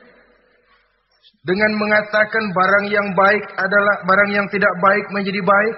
dengan 1.47 1.71
mengatakan 1.79 2.45
barang 2.51 2.87
yang 2.91 3.09
baik 3.15 3.45
adalah 3.55 3.97
barang 4.03 4.31
yang 4.35 4.47
tidak 4.51 4.75
baik 4.83 5.07
menjadi 5.15 5.41
baik. 5.43 5.77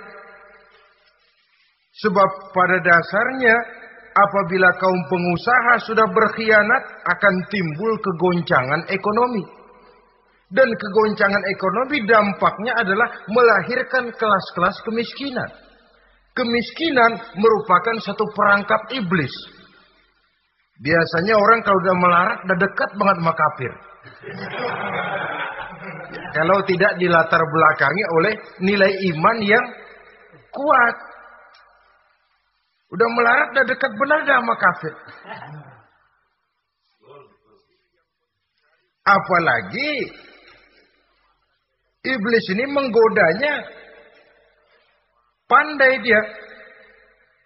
Sebab 2.00 2.30
pada 2.56 2.76
dasarnya 2.80 3.56
apabila 4.16 4.72
kaum 4.80 5.00
pengusaha 5.10 5.84
sudah 5.84 6.06
berkhianat 6.08 6.84
akan 7.12 7.34
timbul 7.52 7.92
kegoncangan 8.00 8.88
ekonomi. 8.88 9.44
Dan 10.50 10.66
kegoncangan 10.66 11.46
ekonomi 11.46 12.02
dampaknya 12.10 12.74
adalah 12.74 13.06
melahirkan 13.30 14.10
kelas-kelas 14.10 14.82
kemiskinan. 14.82 15.46
Kemiskinan 16.34 17.20
merupakan 17.38 17.96
satu 18.02 18.26
perangkap 18.34 18.82
iblis. 18.90 19.30
Biasanya 20.80 21.36
orang 21.36 21.60
kalau 21.62 21.78
udah 21.84 21.96
melarat 22.00 22.38
udah 22.48 22.58
dekat 22.58 22.90
banget 22.98 23.16
sama 23.20 23.34
kafir. 23.36 23.72
Kalau 26.40 26.64
tidak 26.64 26.96
dilatar 26.96 27.42
belakangi 27.44 28.04
oleh 28.16 28.32
nilai 28.64 28.92
iman 29.12 29.36
yang 29.44 29.66
kuat. 30.48 30.96
Udah 32.96 33.08
melarat 33.12 33.48
udah 33.52 33.64
dekat 33.68 33.92
benar 33.92 34.24
dah 34.24 34.40
sama 34.40 34.54
kafir. 34.56 34.94
Apalagi 39.04 39.92
iblis 42.08 42.46
ini 42.56 42.64
menggodanya 42.72 43.54
pandai 45.44 46.00
dia. 46.00 46.24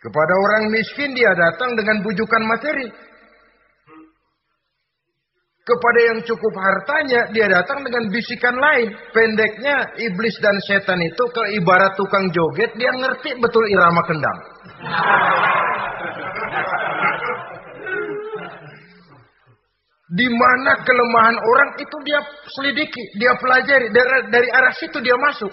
Kepada 0.06 0.34
orang 0.38 0.70
miskin 0.70 1.18
dia 1.18 1.34
datang 1.34 1.74
dengan 1.74 1.98
bujukan 2.06 2.42
materi. 2.46 2.86
Kepada 5.64 6.00
yang 6.12 6.20
cukup 6.28 6.52
hartanya, 6.60 7.24
dia 7.32 7.48
datang 7.48 7.80
dengan 7.80 8.12
bisikan 8.12 8.52
lain. 8.52 8.92
Pendeknya, 9.16 9.96
iblis 9.96 10.36
dan 10.44 10.52
setan 10.68 11.00
itu 11.00 11.24
ke 11.32 11.56
ibarat 11.56 11.96
tukang 11.96 12.28
joget, 12.36 12.68
dia 12.76 12.92
ngerti 12.92 13.32
betul 13.40 13.64
irama 13.72 14.04
kendang. 14.04 14.38
Di 20.12 20.28
mana 20.28 20.84
kelemahan 20.84 21.38
orang 21.40 21.70
itu 21.80 21.96
dia 22.04 22.20
selidiki, 22.52 23.16
dia 23.16 23.32
pelajari. 23.40 23.88
Dari, 23.88 24.28
dari 24.28 24.48
arah 24.52 24.74
situ 24.76 25.00
dia 25.00 25.16
masuk. 25.16 25.48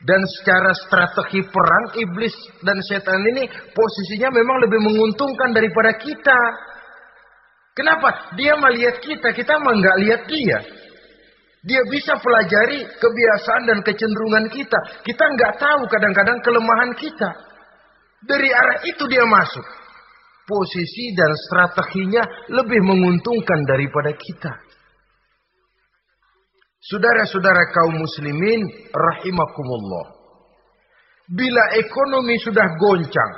Dan 0.00 0.20
secara 0.40 0.72
strategi 0.72 1.44
perang, 1.44 1.92
iblis 1.92 2.32
dan 2.64 2.80
setan 2.88 3.20
ini 3.36 3.44
posisinya 3.52 4.32
memang 4.32 4.64
lebih 4.64 4.80
menguntungkan 4.80 5.52
daripada 5.52 5.92
kita. 6.00 6.40
Kenapa? 7.76 8.32
Dia 8.40 8.56
melihat 8.56 9.04
kita, 9.04 9.36
kita 9.36 9.60
mah 9.60 9.76
nggak 9.76 9.96
lihat 10.00 10.22
dia. 10.24 10.58
Dia 11.66 11.82
bisa 11.92 12.16
pelajari 12.16 12.88
kebiasaan 12.88 13.62
dan 13.68 13.78
kecenderungan 13.84 14.48
kita. 14.48 15.04
Kita 15.04 15.24
nggak 15.36 15.52
tahu 15.60 15.82
kadang-kadang 15.92 16.40
kelemahan 16.40 16.96
kita. 16.96 17.30
Dari 18.24 18.48
arah 18.48 18.80
itu 18.88 19.04
dia 19.10 19.28
masuk. 19.28 19.66
Posisi 20.46 21.12
dan 21.12 21.34
strateginya 21.50 22.22
lebih 22.54 22.80
menguntungkan 22.80 23.66
daripada 23.66 24.14
kita. 24.14 24.52
Saudara-saudara 26.86 27.66
kaum 27.74 27.98
muslimin 27.98 28.62
rahimakumullah. 28.94 30.16
Bila 31.26 31.74
ekonomi 31.82 32.38
sudah 32.38 32.78
goncang, 32.78 33.32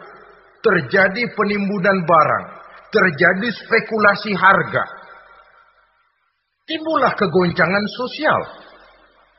terjadi 0.60 1.32
penimbunan 1.32 2.04
barang, 2.04 2.46
terjadi 2.88 3.48
spekulasi 3.52 4.32
harga. 4.32 4.84
Timbullah 6.68 7.12
kegoncangan 7.16 7.84
sosial. 7.96 8.40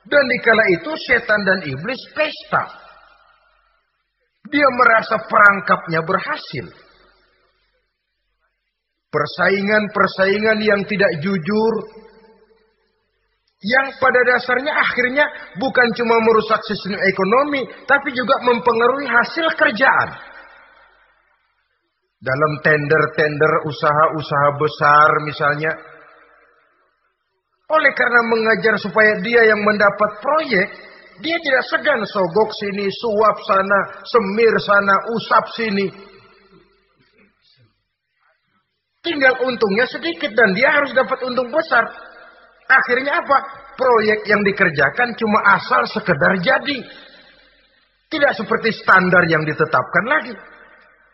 Dan 0.09 0.23
dikala 0.25 0.63
itu 0.73 0.91
setan 1.05 1.41
dan 1.45 1.59
iblis 1.69 2.01
pesta. 2.17 2.65
Dia 4.49 4.65
merasa 4.73 5.21
perangkapnya 5.29 6.01
berhasil. 6.01 6.65
Persaingan-persaingan 9.13 10.57
yang 10.65 10.81
tidak 10.89 11.11
jujur. 11.21 11.73
Yang 13.59 13.87
pada 13.99 14.21
dasarnya 14.23 14.73
akhirnya 14.73 15.25
bukan 15.59 15.87
cuma 15.93 16.15
merusak 16.25 16.63
sistem 16.65 16.97
ekonomi. 16.97 17.61
Tapi 17.85 18.09
juga 18.17 18.41
mempengaruhi 18.41 19.05
hasil 19.05 19.53
kerjaan 19.53 20.38
dalam 22.19 22.59
tender-tender 22.59 23.51
usaha-usaha 23.63 24.49
besar 24.59 25.09
misalnya. 25.23 25.71
Oleh 27.69 27.93
karena 27.95 28.21
mengajar 28.27 28.75
supaya 28.81 29.21
dia 29.23 29.45
yang 29.45 29.61
mendapat 29.61 30.11
proyek, 30.19 30.67
dia 31.21 31.37
tidak 31.39 31.63
segan 31.69 32.01
sogok 32.03 32.49
sini, 32.59 32.89
suap 32.91 33.37
sana, 33.45 33.79
semir 34.03 34.53
sana, 34.59 34.95
usap 35.15 35.45
sini. 35.55 35.87
Tinggal 38.99 39.39
untungnya 39.47 39.87
sedikit 39.87 40.35
dan 40.35 40.51
dia 40.51 40.75
harus 40.75 40.91
dapat 40.91 41.23
untung 41.23 41.47
besar. 41.47 41.87
Akhirnya 42.67 43.23
apa? 43.23 43.37
Proyek 43.79 44.27
yang 44.27 44.43
dikerjakan 44.43 45.15
cuma 45.15 45.39
asal 45.55 45.87
sekedar 45.87 46.35
jadi. 46.43 46.83
Tidak 48.09 48.33
seperti 48.33 48.75
standar 48.75 49.23
yang 49.29 49.45
ditetapkan 49.45 50.05
lagi 50.09 50.33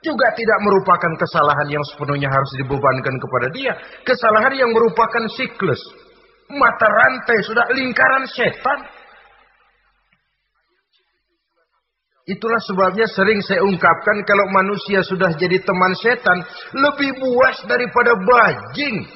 juga 0.06 0.30
tidak 0.38 0.62
merupakan 0.62 1.10
kesalahan 1.18 1.66
yang 1.74 1.82
sepenuhnya 1.90 2.30
harus 2.30 2.52
dibebankan 2.62 3.18
kepada 3.18 3.48
dia. 3.50 3.74
Kesalahan 4.06 4.54
yang 4.54 4.70
merupakan 4.70 5.26
siklus. 5.34 5.82
Mata 6.54 6.86
rantai 6.86 7.42
sudah 7.42 7.66
lingkaran 7.74 8.30
setan. 8.30 8.80
Itulah 12.26 12.62
sebabnya 12.62 13.06
sering 13.10 13.42
saya 13.42 13.62
ungkapkan 13.66 14.22
kalau 14.26 14.46
manusia 14.54 15.02
sudah 15.02 15.34
jadi 15.34 15.62
teman 15.66 15.94
setan. 15.98 16.46
Lebih 16.78 17.18
buas 17.22 17.58
daripada 17.66 18.14
bajing. 18.14 19.10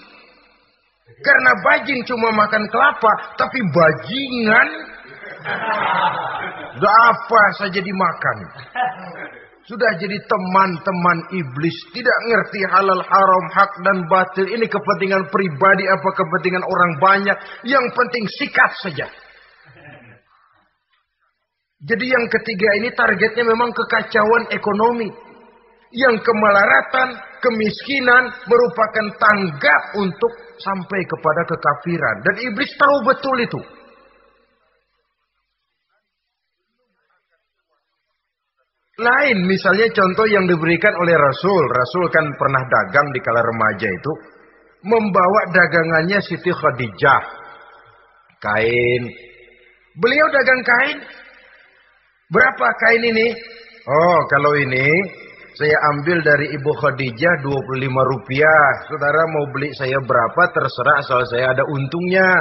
Karena 1.21 1.51
bajing 1.61 2.01
cuma 2.09 2.33
makan 2.33 2.65
kelapa. 2.73 3.37
Tapi 3.37 3.59
bajingan. 3.69 4.67
Udah 6.81 6.95
apa 7.13 7.43
saja 7.61 7.77
dimakan. 7.77 8.37
Sudah 9.67 9.91
jadi 9.99 10.17
teman-teman 10.23 11.17
iblis. 11.35 11.77
Tidak 11.91 12.17
ngerti 12.31 12.59
halal 12.71 13.03
haram, 13.03 13.45
hak 13.53 13.71
dan 13.83 13.97
batil. 14.07 14.47
Ini 14.47 14.65
kepentingan 14.65 15.27
pribadi 15.29 15.85
apa 15.85 16.09
kepentingan 16.15 16.63
orang 16.63 16.91
banyak. 16.97 17.37
Yang 17.67 17.85
penting 17.93 18.23
sikat 18.39 18.71
saja. 18.79 19.07
Jadi 21.79 22.05
yang 22.11 22.25
ketiga 22.27 22.69
ini 22.83 22.91
targetnya 22.91 23.43
memang 23.47 23.71
kekacauan 23.71 24.51
ekonomi. 24.51 25.07
Yang 25.89 26.21
kemelaratan, 26.21 27.17
kemiskinan 27.41 28.29
merupakan 28.45 29.07
tangga 29.17 29.75
untuk 29.97 30.33
sampai 30.59 31.01
kepada 31.07 31.41
kekafiran. 31.49 32.15
Dan 32.27 32.35
iblis 32.51 32.71
tahu 32.75 32.95
betul 33.07 33.37
itu. 33.41 33.59
Lain 38.99 39.37
misalnya 39.47 39.87
contoh 39.95 40.27
yang 40.27 40.43
diberikan 40.43 40.91
oleh 40.99 41.15
Rasul. 41.15 41.63
Rasul 41.71 42.05
kan 42.11 42.27
pernah 42.35 42.63
dagang 42.67 43.07
di 43.15 43.19
kala 43.23 43.39
remaja 43.39 43.87
itu. 43.87 44.13
Membawa 44.83 45.41
dagangannya 45.55 46.19
Siti 46.19 46.51
Khadijah. 46.51 47.23
Kain. 48.43 49.03
Beliau 49.99 50.27
dagang 50.31 50.61
kain. 50.63 50.97
Berapa 52.31 52.67
kain 52.83 53.03
ini? 53.07 53.27
Oh 53.87 54.19
kalau 54.27 54.53
ini 54.55 54.87
Saya 55.59 55.75
ambil 55.91 56.23
dari 56.23 56.55
Ibu 56.55 56.71
Khadijah 56.71 57.43
25 57.43 57.83
rupiah. 57.83 58.63
Saudara 58.87 59.27
mau 59.27 59.43
beli 59.51 59.75
saya 59.75 59.99
berapa 59.99 60.55
terserah 60.55 61.03
asal 61.03 61.19
saya 61.27 61.51
ada 61.51 61.67
untungnya. 61.67 62.31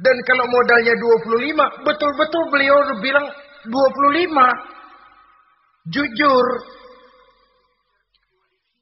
Dan 0.00 0.16
kalau 0.24 0.48
modalnya 0.48 0.96
25, 0.96 1.84
betul-betul 1.84 2.42
beliau 2.48 2.76
bilang 3.04 3.28
25. 3.68 4.79
Jujur. 5.90 6.46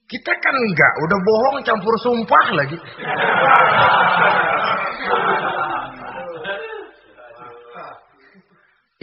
Kita 0.08 0.32
kan 0.32 0.54
enggak, 0.56 0.92
udah 1.04 1.18
bohong 1.20 1.58
campur 1.68 1.94
sumpah 2.00 2.46
lagi. 2.56 2.78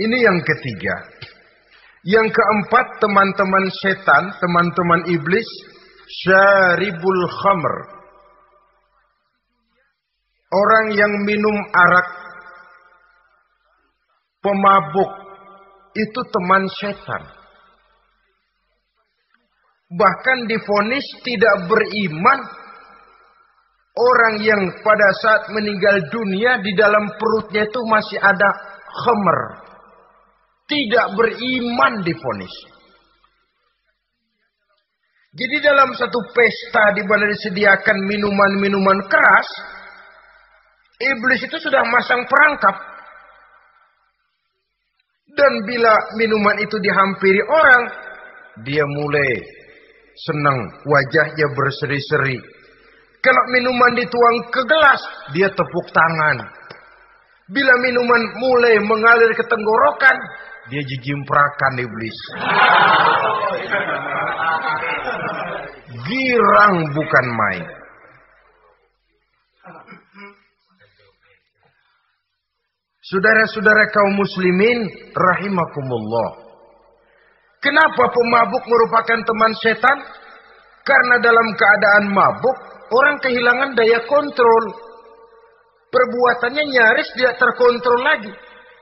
Ini 0.02 0.18
yang 0.18 0.40
ketiga. 0.42 0.96
Yang 2.06 2.34
keempat, 2.34 2.86
teman-teman 3.02 3.66
setan, 3.82 4.24
teman-teman 4.42 5.02
iblis, 5.14 5.50
syaribul 6.26 7.22
khamr. 7.30 7.76
Orang 10.54 10.94
yang 10.94 11.14
minum 11.26 11.58
arak, 11.74 12.10
pemabuk, 14.42 15.12
itu 15.98 16.22
teman 16.34 16.66
setan. 16.82 17.45
Bahkan 19.96 20.52
difonis 20.52 21.08
tidak 21.24 21.72
beriman 21.72 22.40
orang 23.96 24.44
yang 24.44 24.62
pada 24.84 25.08
saat 25.24 25.44
meninggal 25.56 26.04
dunia 26.12 26.60
di 26.60 26.76
dalam 26.76 27.16
perutnya 27.16 27.64
itu 27.64 27.80
masih 27.88 28.20
ada 28.20 28.50
khamr. 28.92 29.40
Tidak 30.68 31.08
beriman 31.16 32.04
difonis. 32.04 32.52
Jadi 35.36 35.56
dalam 35.64 35.92
satu 35.96 36.20
pesta 36.32 36.96
di 36.96 37.04
mana 37.04 37.28
disediakan 37.28 37.98
minuman-minuman 38.08 39.04
keras, 39.08 39.48
iblis 41.00 41.44
itu 41.44 41.60
sudah 41.60 41.84
masang 41.92 42.24
perangkap. 42.28 42.76
Dan 45.36 45.54
bila 45.68 45.92
minuman 46.16 46.56
itu 46.64 46.80
dihampiri 46.80 47.44
orang, 47.44 47.84
dia 48.64 48.88
mulai 48.88 49.55
senang, 50.16 50.60
wajahnya 50.88 51.48
berseri-seri. 51.52 52.40
Kalau 53.20 53.44
minuman 53.52 53.98
dituang 53.98 54.38
ke 54.54 54.62
gelas, 54.70 55.02
dia 55.34 55.50
tepuk 55.50 55.88
tangan. 55.92 56.46
Bila 57.50 57.74
minuman 57.82 58.22
mulai 58.38 58.78
mengalir 58.82 59.34
ke 59.34 59.44
tenggorokan, 59.46 60.18
dia 60.70 60.82
jijimprakan 60.82 61.74
iblis. 61.82 62.18
Girang 66.06 66.76
bukan 66.94 67.26
main. 67.34 67.66
Saudara-saudara 73.06 73.94
kaum 73.94 74.18
muslimin 74.18 74.90
rahimakumullah. 75.14 76.45
Kenapa 77.66 78.14
pemabuk 78.14 78.62
merupakan 78.70 79.20
teman 79.26 79.54
setan? 79.58 79.98
Karena 80.86 81.18
dalam 81.18 81.50
keadaan 81.58 82.14
mabuk, 82.14 82.58
orang 82.94 83.18
kehilangan 83.26 83.74
daya 83.74 84.06
kontrol. 84.06 84.66
Perbuatannya 85.90 86.62
nyaris 86.62 87.10
tidak 87.18 87.42
terkontrol 87.42 88.06
lagi. 88.06 88.30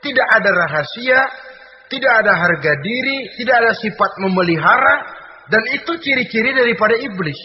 Tidak 0.03 0.27
ada 0.35 0.51
rahasia, 0.51 1.19
tidak 1.87 2.11
ada 2.11 2.35
harga 2.35 2.75
diri, 2.83 3.31
tidak 3.39 3.55
ada 3.63 3.71
sifat 3.79 4.11
memelihara, 4.19 4.95
dan 5.47 5.63
itu 5.71 5.95
ciri-ciri 6.03 6.51
daripada 6.51 6.99
iblis. 6.99 7.39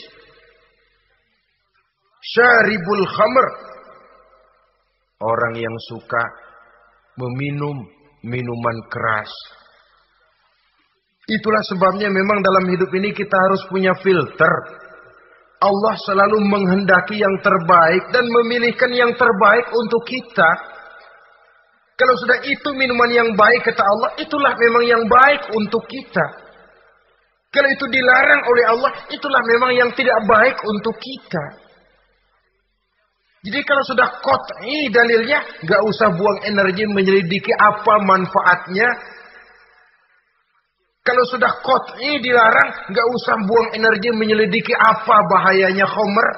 Syaribul 2.35 3.07
khamr. 3.07 3.47
Orang 5.23 5.55
yang 5.55 5.77
suka 5.87 6.23
meminum 7.15 7.79
minuman 8.27 8.79
keras. 8.91 9.31
Itulah 11.29 11.61
sebabnya 11.69 12.09
memang 12.09 12.41
dalam 12.41 12.65
hidup 12.73 12.89
ini 12.97 13.13
kita 13.13 13.37
harus 13.37 13.61
punya 13.69 13.93
filter. 14.01 14.55
Allah 15.59 15.95
selalu 16.01 16.41
menghendaki 16.41 17.21
yang 17.21 17.37
terbaik 17.45 18.09
dan 18.17 18.25
memilihkan 18.25 18.95
yang 18.97 19.13
terbaik 19.13 19.69
untuk 19.77 20.09
kita. 20.09 20.51
Kalau 21.99 22.15
sudah 22.15 22.39
itu 22.47 22.69
minuman 22.79 23.11
yang 23.11 23.31
baik 23.35 23.67
kata 23.67 23.83
Allah, 23.83 24.11
itulah 24.23 24.55
memang 24.55 24.87
yang 24.87 25.05
baik 25.05 25.51
untuk 25.53 25.83
kita. 25.91 26.49
Kalau 27.51 27.69
itu 27.75 27.85
dilarang 27.91 28.43
oleh 28.47 28.65
Allah, 28.71 28.93
itulah 29.11 29.43
memang 29.45 29.73
yang 29.75 29.91
tidak 29.99 30.15
baik 30.31 30.57
untuk 30.63 30.95
kita. 30.95 31.45
Jadi 33.39 33.61
kalau 33.67 33.83
sudah 33.83 34.09
kot'i 34.23 34.93
dalilnya, 34.95 35.43
nggak 35.65 35.83
usah 35.91 36.09
buang 36.15 36.39
energi 36.47 36.85
menyelidiki 36.87 37.51
apa 37.57 37.95
manfaatnya. 38.05 38.89
Kalau 41.09 41.25
sudah 41.25 41.53
kot'i 41.65 42.21
dilarang, 42.21 42.93
nggak 42.93 43.07
usah 43.17 43.37
buang 43.49 43.69
energi 43.73 44.13
menyelidiki 44.13 44.77
apa 44.77 45.25
bahayanya 45.25 45.89
khomer. 45.89 46.29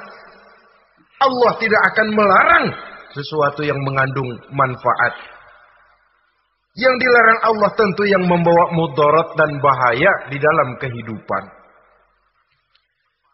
Allah 1.19 1.59
tidak 1.59 1.83
akan 1.91 2.07
melarang 2.15 2.67
sesuatu 3.11 3.67
yang 3.67 3.83
mengandung 3.83 4.31
manfaat. 4.55 5.27
Yang 6.79 7.03
dilarang 7.03 7.41
Allah 7.51 7.71
tentu 7.75 8.07
yang 8.07 8.23
membawa 8.31 8.71
mudarat 8.71 9.35
dan 9.35 9.59
bahaya 9.59 10.31
di 10.31 10.39
dalam 10.39 10.79
kehidupan. 10.79 11.43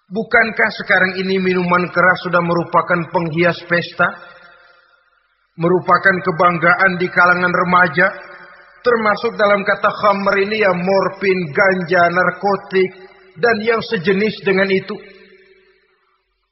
Bukankah 0.08 0.70
sekarang 0.72 1.20
ini 1.20 1.36
minuman 1.36 1.84
keras 1.92 2.24
sudah 2.24 2.40
merupakan 2.40 3.12
penghias 3.12 3.60
pesta? 3.68 4.08
Merupakan 5.60 6.16
kebanggaan 6.24 6.96
di 6.96 7.12
kalangan 7.12 7.52
remaja? 7.52 8.08
Termasuk 8.86 9.34
dalam 9.34 9.66
kata 9.66 9.90
khamr 9.90 10.46
ini 10.46 10.62
ya 10.62 10.70
morfin, 10.70 11.38
ganja, 11.50 12.06
narkotik, 12.06 12.90
dan 13.34 13.56
yang 13.66 13.82
sejenis 13.82 14.46
dengan 14.46 14.70
itu. 14.70 14.94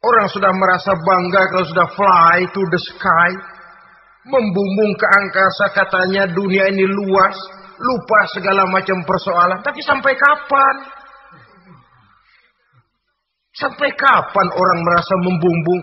Orang 0.02 0.26
sudah 0.34 0.50
merasa 0.50 0.98
bangga 0.98 1.42
kalau 1.46 1.66
sudah 1.70 1.88
fly 1.94 2.38
to 2.50 2.62
the 2.74 2.80
sky. 2.90 3.30
Membumbung 4.26 4.92
ke 4.98 5.06
angkasa 5.06 5.66
katanya 5.78 6.26
dunia 6.26 6.74
ini 6.74 6.82
luas. 6.82 7.38
Lupa 7.78 8.20
segala 8.34 8.66
macam 8.66 8.98
persoalan. 9.06 9.62
Tapi 9.62 9.80
sampai 9.86 10.12
kapan? 10.18 10.76
Sampai 13.54 13.94
kapan 13.94 14.48
orang 14.50 14.78
merasa 14.82 15.14
membumbung? 15.22 15.82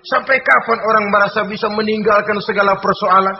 Sampai 0.00 0.40
kapan 0.40 0.78
orang 0.80 1.04
merasa 1.12 1.44
bisa 1.44 1.68
meninggalkan 1.68 2.40
segala 2.40 2.80
persoalan? 2.80 3.36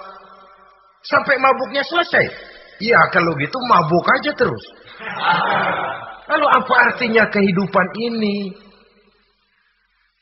Sampai 1.08 1.40
mabuknya 1.40 1.80
selesai. 1.80 2.49
Ya 2.80 3.00
kalau 3.12 3.36
gitu 3.36 3.58
mabuk 3.68 4.06
aja 4.08 4.32
terus. 4.32 4.64
Lalu 6.30 6.46
apa 6.48 6.74
artinya 6.88 7.28
kehidupan 7.28 7.86
ini? 8.00 8.36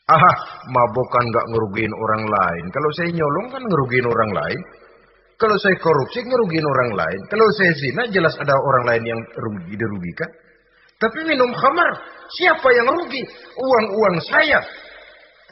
Ah, 0.08 0.38
mabuk 0.72 1.08
kan 1.12 1.24
gak 1.28 1.46
ngerugiin 1.52 1.92
orang 1.92 2.24
lain. 2.26 2.64
Kalau 2.72 2.90
saya 2.96 3.12
nyolong 3.12 3.46
kan 3.52 3.62
ngerugiin 3.62 4.08
orang 4.08 4.32
lain. 4.32 4.60
Kalau 5.38 5.54
saya 5.54 5.76
korupsi 5.78 6.26
ngerugiin 6.26 6.66
orang 6.66 6.90
lain. 6.98 7.20
Kalau 7.30 7.46
saya 7.54 7.72
zina 7.78 8.02
jelas 8.10 8.34
ada 8.42 8.56
orang 8.58 8.84
lain 8.90 9.04
yang 9.06 9.20
rugi 9.22 9.78
dirugikan. 9.78 10.30
Tapi 10.98 11.30
minum 11.30 11.54
khamar, 11.54 11.94
siapa 12.34 12.68
yang 12.74 12.90
rugi? 12.90 13.22
Uang-uang 13.54 14.18
saya. 14.26 14.58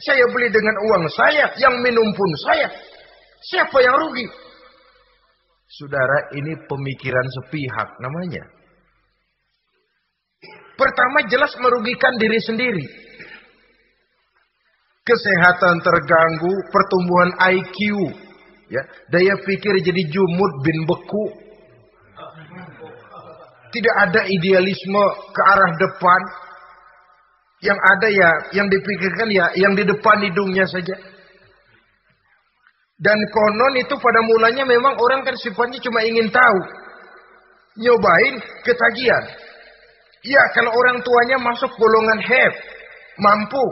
Saya 0.03 0.25
beli 0.35 0.51
dengan 0.51 0.75
uang 0.91 1.05
saya, 1.15 1.55
yang 1.63 1.79
minum 1.87 2.09
pun 2.19 2.31
saya. 2.51 2.67
Siapa 3.47 3.79
yang 3.79 3.95
rugi? 3.95 4.27
Saudara, 5.67 6.31
ini 6.39 6.55
pemikiran 6.71 7.27
sepihak 7.43 7.99
namanya. 7.99 8.45
Pertama 10.79 11.27
jelas 11.27 11.51
merugikan 11.59 12.15
diri 12.21 12.39
sendiri. 12.39 12.87
Kesehatan 15.03 15.83
terganggu, 15.83 16.55
pertumbuhan 16.71 17.31
IQ, 17.51 17.79
ya, 18.71 18.83
daya 19.11 19.35
pikir 19.43 19.75
jadi 19.83 20.03
jumud 20.11 20.53
bin 20.63 20.79
beku. 20.87 21.27
Tidak 23.75 23.95
ada 24.07 24.23
idealisme 24.23 25.05
ke 25.35 25.43
arah 25.43 25.73
depan. 25.83 26.21
Yang 27.65 27.79
ada 27.83 28.09
ya, 28.13 28.31
yang 28.63 28.69
dipikirkan 28.71 29.29
ya, 29.33 29.47
yang 29.59 29.73
di 29.75 29.83
depan 29.83 30.23
hidungnya 30.23 30.69
saja. 30.69 30.95
Dan 32.97 33.19
konon 33.29 33.75
itu 33.77 33.93
pada 33.93 34.21
mulanya 34.25 34.65
memang 34.65 34.97
orang 34.97 35.21
kan 35.21 35.37
sifatnya 35.37 35.77
cuma 35.85 36.01
ingin 36.05 36.33
tahu. 36.33 36.61
Nyobain 37.77 38.41
ketagihan. 38.65 39.25
Ya 40.25 40.43
kalau 40.57 40.73
orang 40.73 41.05
tuanya 41.05 41.37
masuk 41.37 41.69
golongan 41.77 42.21
have. 42.25 42.57
Mampu. 43.21 43.67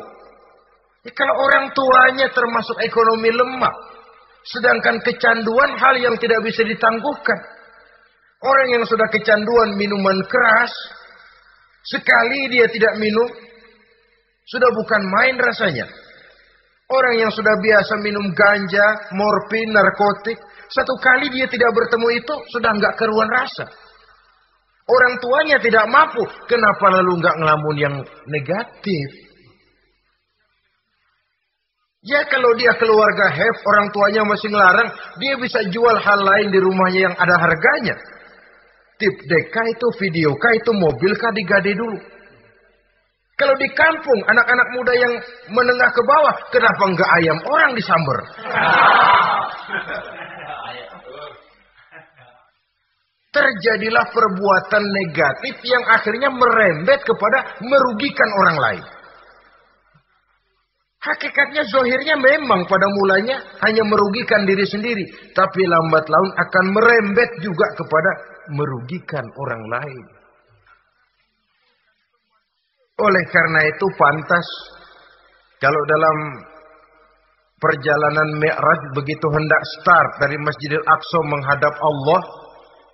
Ya, 1.04 1.12
kalau 1.16 1.34
orang 1.40 1.72
tuanya 1.72 2.28
termasuk 2.32 2.76
ekonomi 2.84 3.32
lemah. 3.32 3.74
Sedangkan 4.44 5.00
kecanduan 5.00 5.72
hal 5.80 5.94
yang 6.04 6.16
tidak 6.20 6.44
bisa 6.44 6.60
ditangguhkan. 6.68 7.40
Orang 8.44 8.68
yang 8.76 8.84
sudah 8.84 9.08
kecanduan 9.08 9.72
minuman 9.80 10.20
keras. 10.28 10.72
Sekali 11.84 12.48
dia 12.52 12.64
tidak 12.68 12.96
minum, 12.96 13.28
sudah 14.48 14.68
bukan 14.72 15.02
main 15.04 15.36
rasanya. 15.36 15.84
Orang 16.84 17.16
yang 17.16 17.32
sudah 17.32 17.56
biasa 17.64 17.96
minum 18.04 18.28
ganja, 18.36 18.86
morfin, 19.16 19.72
narkotik, 19.72 20.36
satu 20.68 20.94
kali 21.00 21.32
dia 21.32 21.48
tidak 21.48 21.72
bertemu 21.72 22.08
itu 22.20 22.34
sudah 22.52 22.76
nggak 22.76 22.94
keruan 23.00 23.30
rasa. 23.32 23.64
Orang 24.84 25.16
tuanya 25.16 25.56
tidak 25.64 25.88
mampu, 25.88 26.20
kenapa 26.44 27.00
lalu 27.00 27.24
nggak 27.24 27.36
ngelamun 27.40 27.76
yang 27.80 27.94
negatif? 28.28 29.08
Ya 32.04 32.20
kalau 32.28 32.52
dia 32.52 32.76
keluarga 32.76 33.32
have, 33.32 33.58
orang 33.64 33.88
tuanya 33.88 34.28
masih 34.28 34.52
ngelarang, 34.52 34.92
dia 35.24 35.40
bisa 35.40 35.64
jual 35.72 35.96
hal 35.96 36.20
lain 36.20 36.52
di 36.52 36.60
rumahnya 36.60 37.00
yang 37.08 37.16
ada 37.16 37.32
harganya. 37.40 37.96
Tip 39.00 39.16
deka 39.24 39.62
itu, 39.72 39.88
video 40.04 40.36
kah 40.36 40.52
itu, 40.52 40.68
mobil 40.76 41.16
kah 41.16 41.32
digade 41.32 41.72
dulu. 41.72 41.96
Kalau 43.34 43.54
di 43.58 43.66
kampung, 43.74 44.20
anak-anak 44.30 44.68
muda 44.78 44.94
yang 44.94 45.12
menengah 45.50 45.90
ke 45.90 46.02
bawah, 46.06 46.34
kenapa 46.54 46.82
nggak 46.86 47.10
ayam 47.18 47.38
orang 47.50 47.72
disamber? 47.74 48.18
Terjadilah 53.34 54.06
perbuatan 54.14 54.84
negatif 54.86 55.58
yang 55.66 55.82
akhirnya 55.90 56.30
merembet 56.30 57.02
kepada 57.02 57.58
merugikan 57.66 58.30
orang 58.38 58.58
lain. 58.62 58.84
Hakikatnya 61.02 61.66
zohirnya 61.68 62.16
memang 62.16 62.64
pada 62.70 62.86
mulanya 62.88 63.36
hanya 63.66 63.82
merugikan 63.82 64.46
diri 64.46 64.62
sendiri. 64.62 65.04
Tapi 65.34 65.66
lambat 65.66 66.06
laun 66.06 66.30
akan 66.38 66.64
merembet 66.70 67.30
juga 67.42 67.66
kepada 67.76 68.10
merugikan 68.54 69.26
orang 69.36 69.62
lain. 69.68 70.23
Oleh 72.94 73.24
karena 73.26 73.60
itu 73.66 73.86
pantas 73.98 74.46
kalau 75.58 75.82
dalam 75.90 76.16
perjalanan 77.58 78.38
Mi'raj 78.38 78.82
begitu 78.94 79.26
hendak 79.34 79.62
start 79.80 80.10
dari 80.22 80.38
Masjidil 80.38 80.84
Aqsa 80.86 81.20
menghadap 81.26 81.74
Allah 81.74 82.20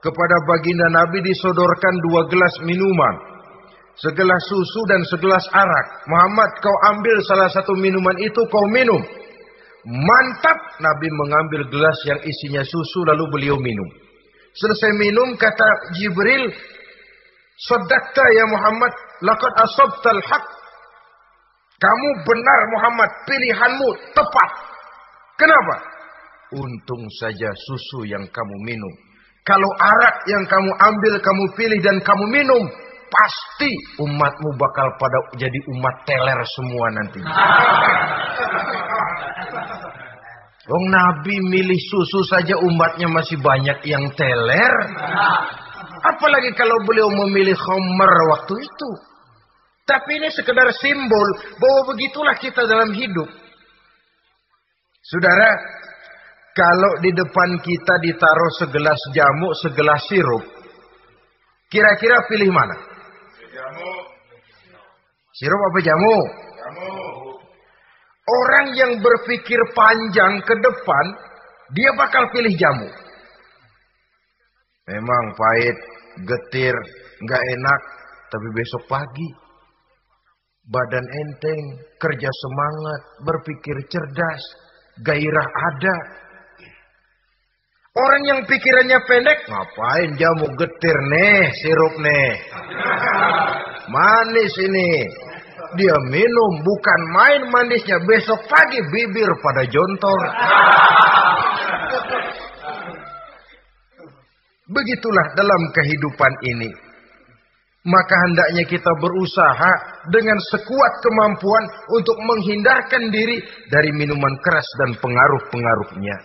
kepada 0.01 0.37
baginda 0.49 0.89
Nabi 0.89 1.21
disodorkan 1.21 1.95
dua 2.09 2.25
gelas 2.33 2.55
minuman. 2.65 3.29
Segelas 4.01 4.41
susu 4.49 4.81
dan 4.89 5.05
segelas 5.05 5.45
arak. 5.53 5.87
Muhammad 6.09 6.49
kau 6.65 6.73
ambil 6.97 7.21
salah 7.29 7.53
satu 7.53 7.77
minuman 7.77 8.17
itu 8.17 8.41
kau 8.49 8.65
minum. 8.73 9.05
Mantap 9.85 10.59
Nabi 10.81 11.09
mengambil 11.13 11.69
gelas 11.69 11.99
yang 12.09 12.21
isinya 12.25 12.65
susu 12.65 13.05
lalu 13.05 13.29
beliau 13.37 13.61
minum. 13.61 13.89
Selesai 14.57 14.97
minum 14.97 15.37
kata 15.37 15.69
Jibril, 16.01 16.49
Sadaqta 17.61 18.25
ya 18.33 18.45
Muhammad, 18.49 18.93
laqad 19.25 19.53
asabtal 19.65 20.21
haq. 20.25 20.45
Kamu 21.81 22.09
benar 22.29 22.61
Muhammad, 22.77 23.11
pilihanmu 23.25 23.89
tepat. 24.13 24.51
Kenapa? 25.41 25.77
Untung 26.53 27.09
saja 27.17 27.49
susu 27.57 28.05
yang 28.05 28.29
kamu 28.29 28.57
minum. 28.69 28.93
Kalau 29.49 29.71
arak 29.81 30.17
yang 30.29 30.45
kamu 30.45 30.71
ambil, 30.77 31.15
kamu 31.25 31.45
pilih 31.57 31.81
dan 31.81 31.97
kamu 32.05 32.25
minum, 32.29 32.69
pasti 33.09 33.73
umatmu 34.05 34.51
bakal 34.61 34.87
pada 35.01 35.19
jadi 35.41 35.59
umat 35.73 35.97
teler 36.05 36.41
semua 36.53 36.87
nanti. 36.93 37.21
Wong 40.71 40.87
Nabi 40.87 41.35
milih 41.51 41.81
susu 41.91 42.21
saja 42.31 42.55
umatnya 42.61 43.09
masih 43.11 43.41
banyak 43.41 43.81
yang 43.89 44.07
teler. 44.15 44.75
Apalagi 46.05 46.53
kalau 46.55 46.77
beliau 46.85 47.09
memilih 47.25 47.57
khomer 47.57 48.13
waktu 48.37 48.55
itu. 48.61 48.91
Tapi 49.89 50.23
ini 50.23 50.29
sekedar 50.31 50.69
simbol 50.79 51.29
bahwa 51.59 51.81
begitulah 51.95 52.37
kita 52.39 52.63
dalam 52.69 52.95
hidup. 52.95 53.27
Saudara, 55.01 55.51
kalau 56.55 56.93
di 57.03 57.11
depan 57.11 57.59
kita 57.59 57.95
ditaruh 58.05 58.53
segelas 58.61 59.01
jamu, 59.17 59.49
segelas 59.65 60.03
sirup, 60.07 60.45
kira-kira 61.73 62.23
pilih 62.31 62.53
mana? 62.53 62.77
Jamu. 63.51 63.91
Sirup 65.35 65.59
apa 65.59 65.79
jamu? 65.83 66.17
Jamu. 66.55 66.91
Orang 68.31 68.67
yang 68.79 68.93
berpikir 69.03 69.59
panjang 69.75 70.39
ke 70.47 70.55
depan, 70.55 71.07
dia 71.75 71.91
bakal 71.99 72.31
pilih 72.31 72.55
jamu. 72.55 72.87
Memang 74.87 75.25
pahit, 75.35 75.79
getir, 76.29 76.75
nggak 77.27 77.43
enak, 77.59 77.81
tapi 78.31 78.47
besok 78.55 78.87
pagi 78.87 79.40
badan 80.71 81.03
enteng, 81.03 81.83
kerja 81.99 82.31
semangat, 82.31 83.01
berpikir 83.27 83.77
cerdas, 83.91 84.43
gairah 85.03 85.49
ada. 85.75 85.97
Orang 87.91 88.23
yang 88.23 88.47
pikirannya 88.47 89.03
pendek, 89.11 89.51
ngapain 89.51 90.15
jamu 90.15 90.47
getir 90.55 90.95
nih, 91.11 91.51
sirup 91.59 91.99
nih. 91.99 92.39
Manis 93.95 94.55
ini. 94.63 95.11
Dia 95.71 95.95
minum, 96.11 96.67
bukan 96.67 97.01
main 97.15 97.47
manisnya. 97.51 98.03
Besok 98.03 98.43
pagi 98.51 98.83
bibir 98.91 99.31
pada 99.39 99.63
jontor. 99.71 100.21
Begitulah 104.75 105.27
dalam 105.35 105.63
kehidupan 105.75 106.33
ini. 106.47 106.71
Maka 107.87 108.15
hendaknya 108.27 108.67
kita 108.67 108.93
berusaha 108.99 109.90
dengan 110.09 110.39
sekuat 110.49 110.93
kemampuan 111.05 111.65
untuk 111.93 112.17
menghindarkan 112.25 113.13
diri 113.13 113.45
dari 113.69 113.93
minuman 113.93 114.33
keras 114.41 114.65
dan 114.81 114.97
pengaruh-pengaruhnya. 114.97 116.17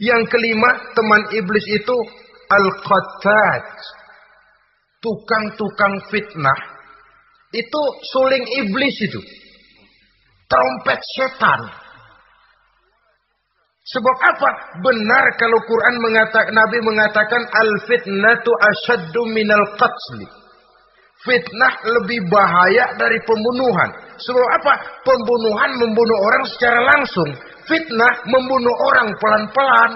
Yang 0.00 0.32
kelima, 0.32 0.70
teman 0.96 1.22
iblis 1.36 1.66
itu 1.72 1.96
al-qattat. 2.48 3.68
Tukang-tukang 5.00 6.08
fitnah. 6.08 6.60
Itu 7.52 7.82
suling 8.16 8.44
iblis 8.64 8.96
itu. 9.04 9.20
Trompet 10.48 11.00
setan. 11.16 11.60
Sebab 13.86 14.16
apa? 14.18 14.50
Benar 14.82 15.24
kalau 15.38 15.62
Quran 15.62 15.96
mengatakan 16.02 16.50
Nabi 16.50 16.78
mengatakan 16.82 17.42
al 17.46 17.70
fitnatu 17.86 18.50
asyaddu 18.50 19.30
minal 19.30 19.78
qatli. 19.78 20.26
Fitnah 21.26 21.74
lebih 21.82 22.22
bahaya 22.30 22.94
dari 22.94 23.18
pembunuhan. 23.26 23.90
Sebab 24.14 24.46
apa? 24.62 24.72
Pembunuhan 25.02 25.74
membunuh 25.82 26.18
orang 26.22 26.44
secara 26.54 26.80
langsung. 26.86 27.34
Fitnah 27.66 28.22
membunuh 28.30 28.70
orang 28.86 29.10
pelan-pelan. 29.18 29.92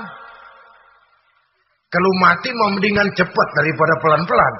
Kalau 1.91 2.11
mati 2.19 2.51
mau 2.55 2.75
mendingan 2.75 3.15
cepat 3.15 3.49
daripada 3.55 3.95
pelan-pelan. 4.03 4.55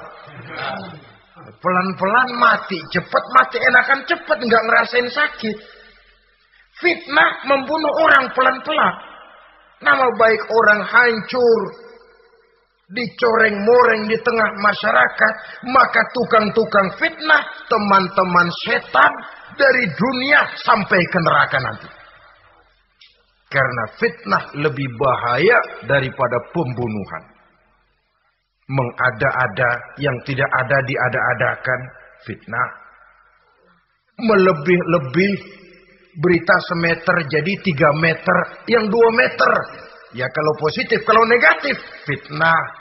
Pelan-pelan 1.59 2.29
mati, 2.39 2.79
cepat 2.89 3.23
mati 3.35 3.59
enakan 3.59 3.99
cepat 4.07 4.37
nggak 4.39 4.63
ngerasain 4.65 5.07
sakit. 5.11 5.57
Fitnah 6.79 7.31
membunuh 7.51 7.93
orang 7.99 8.31
pelan-pelan. 8.31 8.95
Nama 9.83 10.07
baik 10.15 10.41
orang 10.47 10.81
hancur. 10.87 11.59
Dicoreng-moreng 12.91 14.11
di 14.11 14.17
tengah 14.19 14.51
masyarakat. 14.59 15.33
Maka 15.71 16.01
tukang-tukang 16.11 16.99
fitnah. 16.99 17.43
Teman-teman 17.71 18.47
setan. 18.67 19.11
Dari 19.55 19.85
dunia 19.95 20.47
sampai 20.63 20.99
ke 20.99 21.19
neraka 21.23 21.57
nanti. 21.59 21.89
Karena 23.51 23.83
fitnah 23.99 24.43
lebih 24.63 24.87
bahaya 24.95 25.59
daripada 25.83 26.39
pembunuhan. 26.55 27.23
Mengada-ada 28.71 29.99
yang 29.99 30.15
tidak 30.23 30.47
ada 30.47 30.77
diada-adakan 30.87 31.79
fitnah. 32.23 32.69
Melebih-lebih 34.23 35.31
berita 36.15 36.55
semeter 36.71 37.15
jadi 37.27 37.53
tiga 37.63 37.91
meter, 37.95 38.37
yang 38.67 38.87
dua 38.87 39.09
meter. 39.15 39.51
Ya 40.11 40.27
kalau 40.31 40.55
positif, 40.59 41.03
kalau 41.07 41.23
negatif, 41.27 41.75
fitnah. 42.07 42.80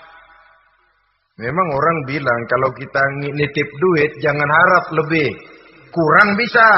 Memang 1.40 1.68
orang 1.72 1.98
bilang 2.04 2.40
kalau 2.52 2.68
kita 2.76 3.00
nitip 3.32 3.68
duit 3.80 4.12
jangan 4.20 4.44
harap 4.44 4.92
lebih. 4.92 5.32
Kurang 5.88 6.36
bisa. 6.36 6.68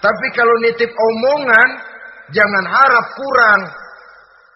Tapi 0.00 0.26
kalau 0.32 0.56
nitip 0.64 0.88
omongan 0.88 1.68
jangan 2.32 2.64
harap 2.64 3.06
kurang. 3.12 3.60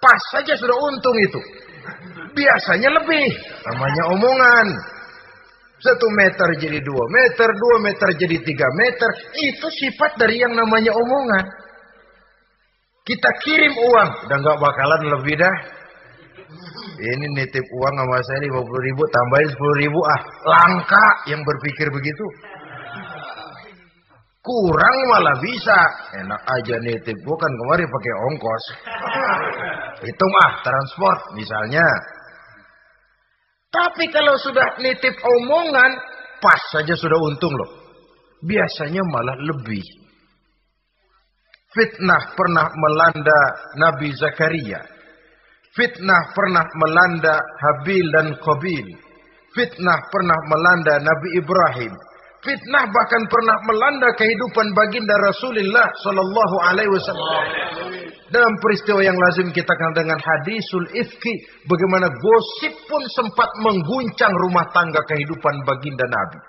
Pas 0.01 0.23
saja 0.33 0.57
sudah 0.57 0.73
untung 0.81 1.17
itu. 1.21 1.41
Biasanya 2.33 2.89
lebih. 2.97 3.29
Namanya 3.69 4.03
omongan. 4.17 4.67
Satu 5.79 6.11
meter 6.11 6.49
jadi 6.59 6.81
dua 6.83 7.05
meter, 7.07 7.49
dua 7.55 7.77
meter 7.85 8.09
jadi 8.17 8.37
tiga 8.43 8.69
meter. 8.75 9.11
Itu 9.45 9.69
sifat 9.69 10.17
dari 10.17 10.41
yang 10.41 10.57
namanya 10.57 10.97
omongan. 10.97 11.45
Kita 13.05 13.31
kirim 13.45 13.73
uang, 13.77 14.11
udah 14.27 14.37
nggak 14.37 14.59
bakalan 14.59 15.03
lebih 15.17 15.37
dah. 15.39 15.78
Ini 16.99 17.27
nitip 17.31 17.63
uang 17.63 17.95
sama 17.95 18.19
saya 18.25 18.41
50 18.49 18.87
ribu, 18.89 19.03
tambahin 19.13 19.49
10 19.53 19.83
ribu. 19.85 20.01
Ah, 20.03 20.21
langka 20.49 21.07
yang 21.31 21.45
berpikir 21.45 21.87
begitu. 21.93 22.27
Kurang 24.43 24.97
malah 25.13 25.37
bisa. 25.45 25.79
Enak 26.25 26.43
aja 26.43 26.77
nitip. 26.81 27.17
Bukan 27.23 27.53
kemarin 27.53 27.87
pakai 27.87 28.13
ongkos. 28.33 28.65
Hitung 30.09 30.35
ah, 30.43 30.53
transport 30.65 31.21
misalnya. 31.37 31.87
Tapi 33.69 34.09
kalau 34.09 34.41
sudah 34.41 34.81
nitip 34.81 35.13
omongan, 35.21 35.93
pas 36.41 36.63
saja 36.73 36.97
sudah 36.97 37.21
untung 37.21 37.53
loh. 37.53 37.71
Biasanya 38.41 39.05
malah 39.05 39.37
lebih. 39.37 39.85
Fitnah 41.77 42.33
pernah 42.33 42.73
melanda 42.73 43.41
Nabi 43.77 44.09
Zakaria. 44.17 44.98
Fitnah 45.77 46.23
pernah 46.33 46.65
melanda 46.81 47.37
Habil 47.37 48.07
dan 48.13 48.29
Qabil. 48.41 48.87
Fitnah 49.53 49.99
pernah 50.13 50.39
melanda 50.49 50.95
Nabi 51.01 51.29
Ibrahim. 51.41 51.93
Fitnah 52.39 52.85
bahkan 52.87 53.23
pernah 53.27 53.57
melanda 53.67 54.09
kehidupan 54.15 54.71
baginda 54.71 55.15
Rasulullah 55.27 55.91
Sallallahu 56.07 56.57
Alaihi 56.71 56.91
Wasallam. 56.95 57.29
Dalam 58.29 58.53
peristiwa 58.61 59.01
yang 59.01 59.17
lazim 59.17 59.49
kita 59.51 59.73
kenal 59.73 59.97
dengan 59.97 60.21
hadisul 60.21 60.87
ifki, 60.93 61.35
bagaimana 61.65 62.13
gosip 62.13 62.77
pun 62.87 63.03
sempat 63.17 63.49
mengguncang 63.65 64.31
rumah 64.47 64.69
tangga 64.71 65.01
kehidupan 65.09 65.65
baginda 65.65 66.05
Nabi. 66.07 66.41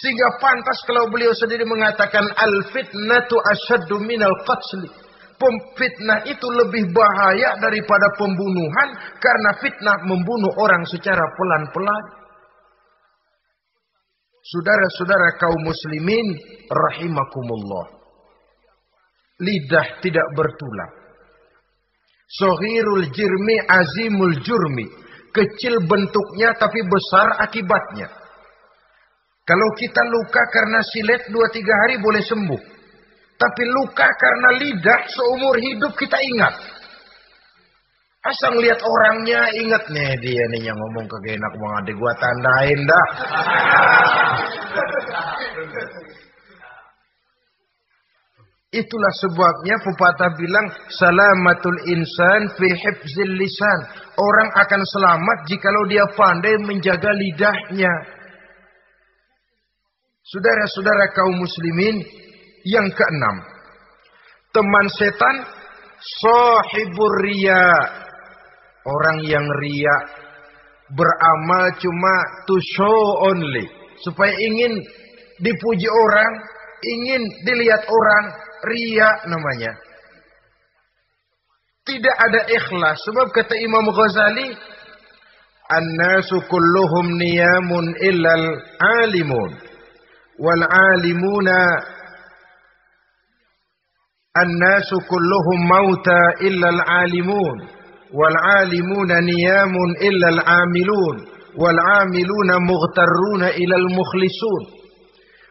Sehingga 0.00 0.40
pantas 0.40 0.82
kalau 0.88 1.06
beliau 1.12 1.30
sendiri 1.36 1.62
mengatakan 1.68 2.24
al 2.32 2.54
fitnatu 2.72 3.36
asyaddu 3.38 4.00
minal 4.02 4.34
qatli. 4.48 4.88
Fitnah 5.74 6.22
itu 6.28 6.46
lebih 6.46 6.92
bahaya 6.94 7.58
daripada 7.58 8.14
pembunuhan 8.14 8.88
karena 9.18 9.50
fitnah 9.58 9.98
membunuh 10.06 10.52
orang 10.58 10.86
secara 10.86 11.22
pelan-pelan. 11.34 12.04
Saudara-saudara 14.42 15.38
kaum 15.38 15.60
muslimin 15.62 16.26
rahimakumullah. 16.66 17.86
Lidah 19.42 20.02
tidak 20.02 20.26
bertulang. 20.34 20.92
Sohirul 22.26 23.06
jirmi 23.12 23.56
azimul 23.66 24.36
jurmi. 24.42 24.86
Kecil 25.32 25.84
bentuknya 25.88 26.52
tapi 26.58 26.80
besar 26.84 27.40
akibatnya. 27.40 28.08
Kalau 29.42 29.68
kita 29.74 30.02
luka 30.06 30.42
karena 30.54 30.80
silet 30.94 31.22
dua 31.34 31.50
tiga 31.50 31.74
hari 31.84 31.98
boleh 31.98 32.22
sembuh. 32.22 32.71
Tapi 33.42 33.62
luka 33.74 34.06
karena 34.06 34.54
lidah 34.54 35.00
seumur 35.10 35.58
hidup 35.58 35.90
kita 35.98 36.14
ingat. 36.14 36.54
Asal 38.22 38.54
lihat 38.62 38.78
orangnya 38.78 39.50
ingat 39.58 39.82
nih 39.90 40.14
dia 40.22 40.46
nih 40.54 40.70
yang 40.70 40.78
ngomong 40.78 41.10
ke 41.10 41.18
enak 41.26 41.52
banget 41.58 41.98
gua 41.98 42.14
tandain 42.22 42.80
dah. 42.86 43.06
Itulah 48.72 49.12
sebabnya 49.20 49.76
pepatah 49.84 50.32
bilang 50.38 50.64
salamatul 50.88 51.76
insan 51.92 52.56
fi 52.56 52.72
hifzil 52.72 53.36
lisan. 53.36 53.80
Orang 54.16 54.48
akan 54.54 54.80
selamat 54.80 55.38
jikalau 55.44 55.84
dia 55.92 56.08
pandai 56.14 56.56
menjaga 56.62 57.12
lidahnya. 57.12 57.92
Saudara-saudara 60.24 61.12
kaum 61.12 61.36
muslimin 61.36 62.00
yang 62.68 62.88
keenam. 62.92 63.36
Teman 64.52 64.86
setan 64.92 65.36
sahibur 66.20 67.14
riya. 67.24 67.64
Orang 68.82 69.22
yang 69.22 69.46
ria 69.62 69.96
beramal 70.90 71.64
cuma 71.78 72.14
to 72.50 72.56
show 72.74 73.00
only. 73.30 73.62
Supaya 74.02 74.34
ingin 74.34 74.74
dipuji 75.38 75.86
orang, 75.86 76.32
ingin 76.82 77.22
dilihat 77.46 77.86
orang, 77.86 78.24
ria 78.66 79.08
namanya. 79.30 79.72
Tidak 81.86 82.16
ada 82.18 82.40
ikhlas. 82.50 82.98
Sebab 83.06 83.30
kata 83.30 83.54
Imam 83.58 83.86
Ghazali, 83.90 84.54
An-nasu 85.72 86.42
kulluhum 86.52 87.16
niyamun 87.16 87.96
illal 88.02 88.46
alimun. 89.00 89.50
Wal 90.36 90.62
alimuna 90.66 91.58
Mauta 95.68 96.40
illa 96.40 96.68
al-alimun. 96.72 97.68
Wal 98.16 98.36
alimuna 98.64 99.20
niyamun 99.20 99.90
illa 100.00 100.28
al-amilun. 100.32 101.16
Wal 101.52 101.76
amiluna 101.76 102.56
mughtarruna 102.64 103.52
ila 103.60 103.76
al-mukhlisun. 103.76 104.62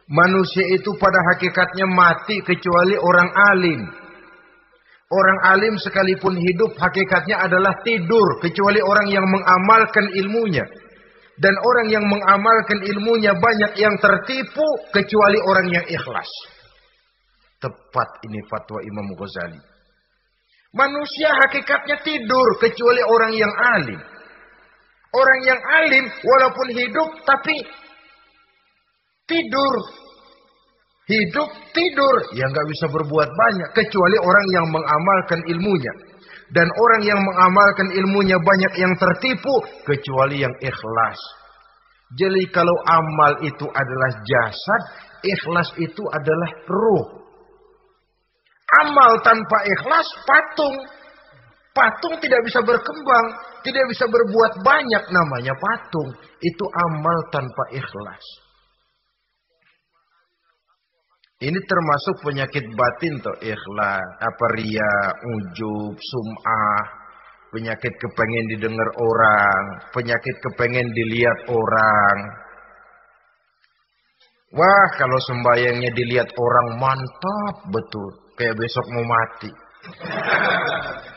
Manusia 0.09 0.65
itu 0.73 0.97
pada 0.97 1.13
hakikatnya 1.29 1.85
mati 1.93 2.41
kecuali 2.41 2.97
orang 2.97 3.29
alim. 3.53 3.81
Orang 5.13 5.39
alim 5.45 5.77
sekalipun 5.77 6.41
hidup 6.41 6.73
hakikatnya 6.81 7.37
adalah 7.37 7.77
tidur 7.85 8.41
kecuali 8.41 8.81
orang 8.81 9.13
yang 9.13 9.29
mengamalkan 9.29 10.09
ilmunya. 10.25 10.65
Dan 11.37 11.53
orang 11.53 11.85
yang 11.93 12.05
mengamalkan 12.09 12.81
ilmunya 12.81 13.37
banyak 13.37 13.77
yang 13.77 13.93
tertipu 14.01 14.65
kecuali 14.89 15.37
orang 15.37 15.69
yang 15.69 15.85
ikhlas. 15.85 16.29
Tepat 17.61 18.09
ini 18.25 18.41
fatwa 18.49 18.81
Imam 18.81 19.13
Ghazali. 19.13 19.61
Manusia 20.71 21.29
hakikatnya 21.29 22.01
tidur 22.01 22.47
kecuali 22.57 23.01
orang 23.05 23.33
yang 23.37 23.53
alim. 23.53 24.01
Orang 25.11 25.39
yang 25.43 25.59
alim 25.59 26.05
walaupun 26.23 26.67
hidup 26.71 27.09
tapi 27.27 27.55
tidur. 29.27 29.75
Hidup 31.11 31.49
tidur. 31.75 32.15
Ya 32.39 32.47
nggak 32.47 32.67
bisa 32.71 32.85
berbuat 32.87 33.29
banyak. 33.29 33.69
Kecuali 33.75 34.17
orang 34.23 34.47
yang 34.55 34.65
mengamalkan 34.71 35.39
ilmunya. 35.51 35.93
Dan 36.55 36.67
orang 36.71 37.01
yang 37.03 37.19
mengamalkan 37.19 37.91
ilmunya 37.91 38.39
banyak 38.39 38.73
yang 38.79 38.93
tertipu. 38.95 39.55
Kecuali 39.83 40.39
yang 40.39 40.55
ikhlas. 40.63 41.19
Jadi 42.15 42.47
kalau 42.55 42.75
amal 42.87 43.43
itu 43.43 43.67
adalah 43.67 44.11
jasad. 44.23 44.81
Ikhlas 45.19 45.75
itu 45.83 46.03
adalah 46.07 46.49
ruh. 46.71 47.21
Amal 48.79 49.19
tanpa 49.19 49.57
ikhlas 49.67 50.07
patung. 50.23 50.75
Patung 51.75 52.15
tidak 52.23 52.39
bisa 52.47 52.63
berkembang. 52.63 53.25
Tidak 53.67 53.85
bisa 53.91 54.07
berbuat 54.07 54.63
banyak 54.63 55.03
namanya 55.11 55.53
patung. 55.59 56.15
Itu 56.39 56.65
amal 56.71 57.17
tanpa 57.35 57.63
ikhlas. 57.75 58.25
Ini 61.41 61.57
termasuk 61.57 62.21
penyakit 62.21 62.69
batin 62.77 63.17
toh 63.17 63.33
ikhlas, 63.41 64.05
apa 64.21 64.45
ria, 64.53 64.93
ujub, 65.25 65.97
sum'ah, 65.97 66.85
penyakit 67.49 67.93
kepengen 67.97 68.45
didengar 68.53 68.89
orang, 69.01 69.63
penyakit 69.89 70.37
kepengen 70.37 70.85
dilihat 70.93 71.49
orang. 71.49 72.17
Wah, 74.53 74.87
kalau 75.01 75.17
sembayangnya 75.17 75.89
dilihat 75.95 76.29
orang 76.29 76.67
mantap 76.77 77.55
betul, 77.73 78.30
kayak 78.41 78.57
besok 78.57 78.85
mau 78.89 79.05
mati. 79.05 79.51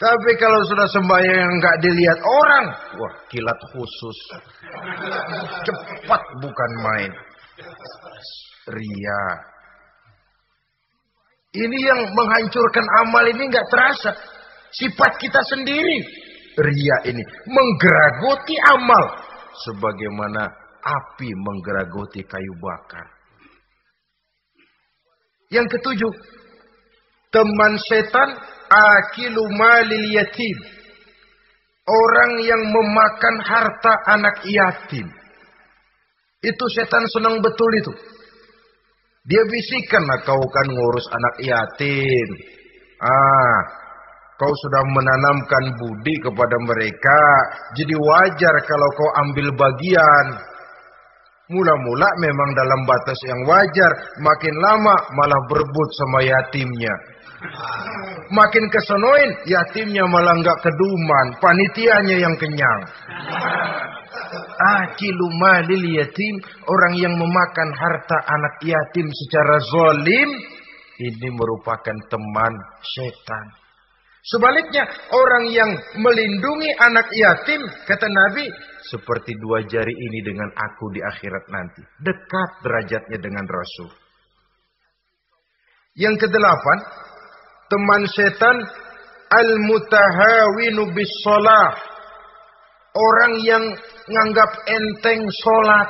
Tapi 0.00 0.30
kalau 0.40 0.64
sudah 0.64 0.88
sembahyang 0.88 1.38
yang 1.44 1.52
nggak 1.60 1.76
dilihat 1.84 2.20
orang, 2.24 2.64
wah 2.96 3.14
kilat 3.28 3.60
khusus. 3.74 4.18
Cepat 5.66 6.22
bukan 6.40 6.70
main. 6.80 7.12
Ria. 8.70 9.24
Ini 11.50 11.78
yang 11.82 12.00
menghancurkan 12.16 12.86
amal 13.04 13.28
ini 13.28 13.44
nggak 13.50 13.68
terasa. 13.68 14.14
Sifat 14.70 15.20
kita 15.20 15.42
sendiri. 15.50 15.98
Ria 16.56 16.96
ini 17.10 17.20
menggeragoti 17.44 18.56
amal. 18.72 19.04
Sebagaimana 19.68 20.48
api 20.80 21.28
menggeragoti 21.34 22.24
kayu 22.24 22.54
bakar. 22.56 23.04
Yang 25.52 25.76
ketujuh. 25.76 26.39
Teman 27.30 27.78
setan 27.86 28.30
akilu 28.70 29.42
malil 29.54 30.06
yatim. 30.18 30.58
Orang 31.86 32.42
yang 32.42 32.62
memakan 32.70 33.36
harta 33.42 33.94
anak 34.14 34.36
yatim. 34.46 35.06
Itu 36.42 36.64
setan 36.74 37.06
senang 37.10 37.38
betul 37.38 37.70
itu. 37.78 37.92
Dia 39.30 39.42
bisikan 39.46 40.02
lah 40.10 40.24
kau 40.26 40.40
kan 40.40 40.66
ngurus 40.74 41.06
anak 41.12 41.36
yatim. 41.44 42.28
Ah, 42.98 43.58
kau 44.40 44.50
sudah 44.50 44.82
menanamkan 44.90 45.64
budi 45.78 46.14
kepada 46.24 46.56
mereka. 46.66 47.20
Jadi 47.78 47.94
wajar 47.94 48.54
kalau 48.66 48.88
kau 48.96 49.10
ambil 49.22 49.46
bagian. 49.54 50.26
Mula-mula 51.50 52.08
memang 52.22 52.50
dalam 52.54 52.80
batas 52.86 53.18
yang 53.26 53.40
wajar. 53.44 53.92
Makin 54.22 54.54
lama 54.62 54.94
malah 55.18 55.40
berebut 55.50 55.88
sama 55.98 56.22
yatimnya. 56.22 56.94
Makin 58.30 58.64
kesonoin, 58.68 59.30
yatimnya 59.48 60.04
malah 60.06 60.36
nggak 60.38 60.60
keduman, 60.60 61.26
panitianya 61.40 62.16
yang 62.20 62.34
kenyang. 62.36 62.80
Akilu 64.60 65.26
malil 65.40 65.84
yatim, 65.96 66.34
orang 66.68 66.94
yang 67.00 67.14
memakan 67.16 67.70
harta 67.74 68.18
anak 68.28 68.60
yatim 68.60 69.08
secara 69.08 69.56
zolim, 69.72 70.28
ini 71.00 71.28
merupakan 71.32 71.96
teman 72.12 72.52
setan. 72.84 73.46
Sebaliknya, 74.20 74.84
orang 75.16 75.48
yang 75.48 75.70
melindungi 75.96 76.70
anak 76.76 77.08
yatim, 77.08 77.64
kata 77.88 78.04
Nabi, 78.04 78.44
seperti 78.92 79.32
dua 79.40 79.64
jari 79.64 79.96
ini 79.96 80.20
dengan 80.20 80.52
aku 80.52 80.92
di 80.92 81.00
akhirat 81.00 81.48
nanti. 81.48 81.80
Dekat 82.04 82.50
derajatnya 82.60 83.16
dengan 83.16 83.48
Rasul. 83.48 83.88
Yang 85.96 86.28
kedelapan, 86.28 86.78
teman 87.70 88.02
setan 88.10 88.56
al-mutahawinu 89.30 90.90
bis 90.90 91.14
Orang 92.90 93.38
yang 93.46 93.62
nganggap 94.10 94.50
enteng 94.66 95.22
sholat. 95.46 95.88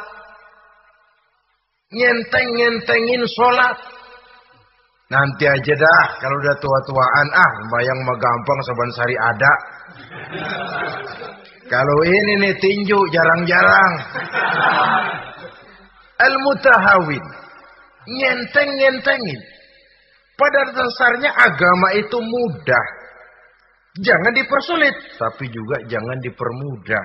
Nyenteng-nyentengin 1.91 3.25
sholat. 3.25 3.77
Nanti 5.11 5.43
aja 5.43 5.75
dah 5.75 6.07
kalau 6.23 6.37
udah 6.39 6.57
tua-tuaan 6.63 7.29
ah 7.35 7.53
bayang 7.75 7.99
mah 8.07 8.15
gampang 8.15 8.61
saban 8.63 8.91
sari 8.95 9.17
ada. 9.19 9.53
kalau 11.67 11.99
ini 12.07 12.47
nih 12.47 12.55
tinju 12.61 13.01
jarang-jarang. 13.11 13.93
Al-mutahawin. 16.21 17.25
Nyenteng-nyentengin. 18.07 19.41
Pada 20.41 20.73
dasarnya 20.73 21.31
agama 21.37 21.93
itu 22.01 22.17
mudah. 22.17 22.87
Jangan 24.01 24.33
dipersulit, 24.33 24.97
tapi 25.21 25.53
juga 25.53 25.85
jangan 25.85 26.17
dipermudah. 26.25 27.05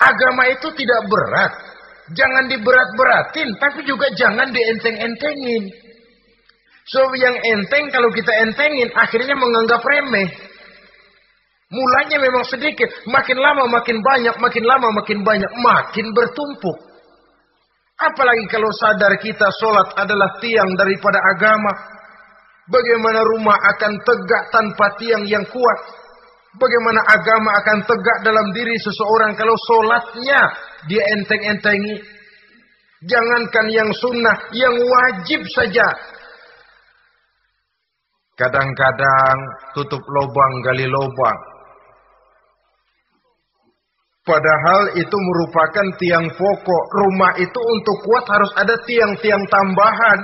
Agama 0.00 0.48
itu 0.48 0.72
tidak 0.72 1.04
berat. 1.12 1.52
Jangan 2.16 2.48
diberat-beratin, 2.48 3.52
tapi 3.60 3.84
juga 3.84 4.08
jangan 4.16 4.48
dienteng-entengin. 4.48 5.68
So 6.88 7.06
yang 7.20 7.36
enteng 7.38 7.92
kalau 7.92 8.08
kita 8.10 8.32
entengin 8.48 8.88
akhirnya 8.96 9.36
menganggap 9.36 9.84
remeh. 9.84 10.30
Mulanya 11.70 12.18
memang 12.18 12.42
sedikit, 12.50 12.90
makin 13.06 13.38
lama 13.38 13.70
makin 13.70 14.02
banyak, 14.02 14.34
makin 14.42 14.64
lama 14.66 14.88
makin 14.90 15.22
banyak, 15.22 15.52
makin 15.54 16.06
bertumpuk. 16.10 16.89
Apalagi 18.00 18.48
kalau 18.48 18.72
sadar 18.72 19.12
kita 19.20 19.44
sholat 19.60 19.92
adalah 20.00 20.40
tiang 20.40 20.72
daripada 20.72 21.20
agama. 21.36 21.68
Bagaimana 22.70 23.20
rumah 23.20 23.58
akan 23.76 23.92
tegak 24.00 24.44
tanpa 24.48 24.86
tiang 24.96 25.28
yang 25.28 25.44
kuat. 25.44 25.78
Bagaimana 26.56 27.00
agama 27.12 27.50
akan 27.60 27.78
tegak 27.84 28.18
dalam 28.24 28.46
diri 28.56 28.72
seseorang 28.80 29.36
kalau 29.36 29.52
sholatnya 29.68 30.40
dia 30.88 31.02
enteng-entengi. 31.12 32.00
Jangankan 33.04 33.66
yang 33.68 33.90
sunnah, 33.96 34.36
yang 34.52 34.76
wajib 34.76 35.40
saja. 35.56 35.88
Kadang-kadang 38.40 39.36
tutup 39.76 40.00
lubang 40.00 40.52
gali 40.64 40.88
lubang. 40.88 41.49
Padahal 44.30 44.94
itu 44.94 45.16
merupakan 45.18 45.86
tiang 45.98 46.30
pokok. 46.38 46.84
Rumah 46.94 47.34
itu 47.42 47.58
untuk 47.58 47.96
kuat 48.06 48.30
harus 48.30 48.54
ada 48.54 48.78
tiang-tiang 48.86 49.42
tambahan. 49.50 50.20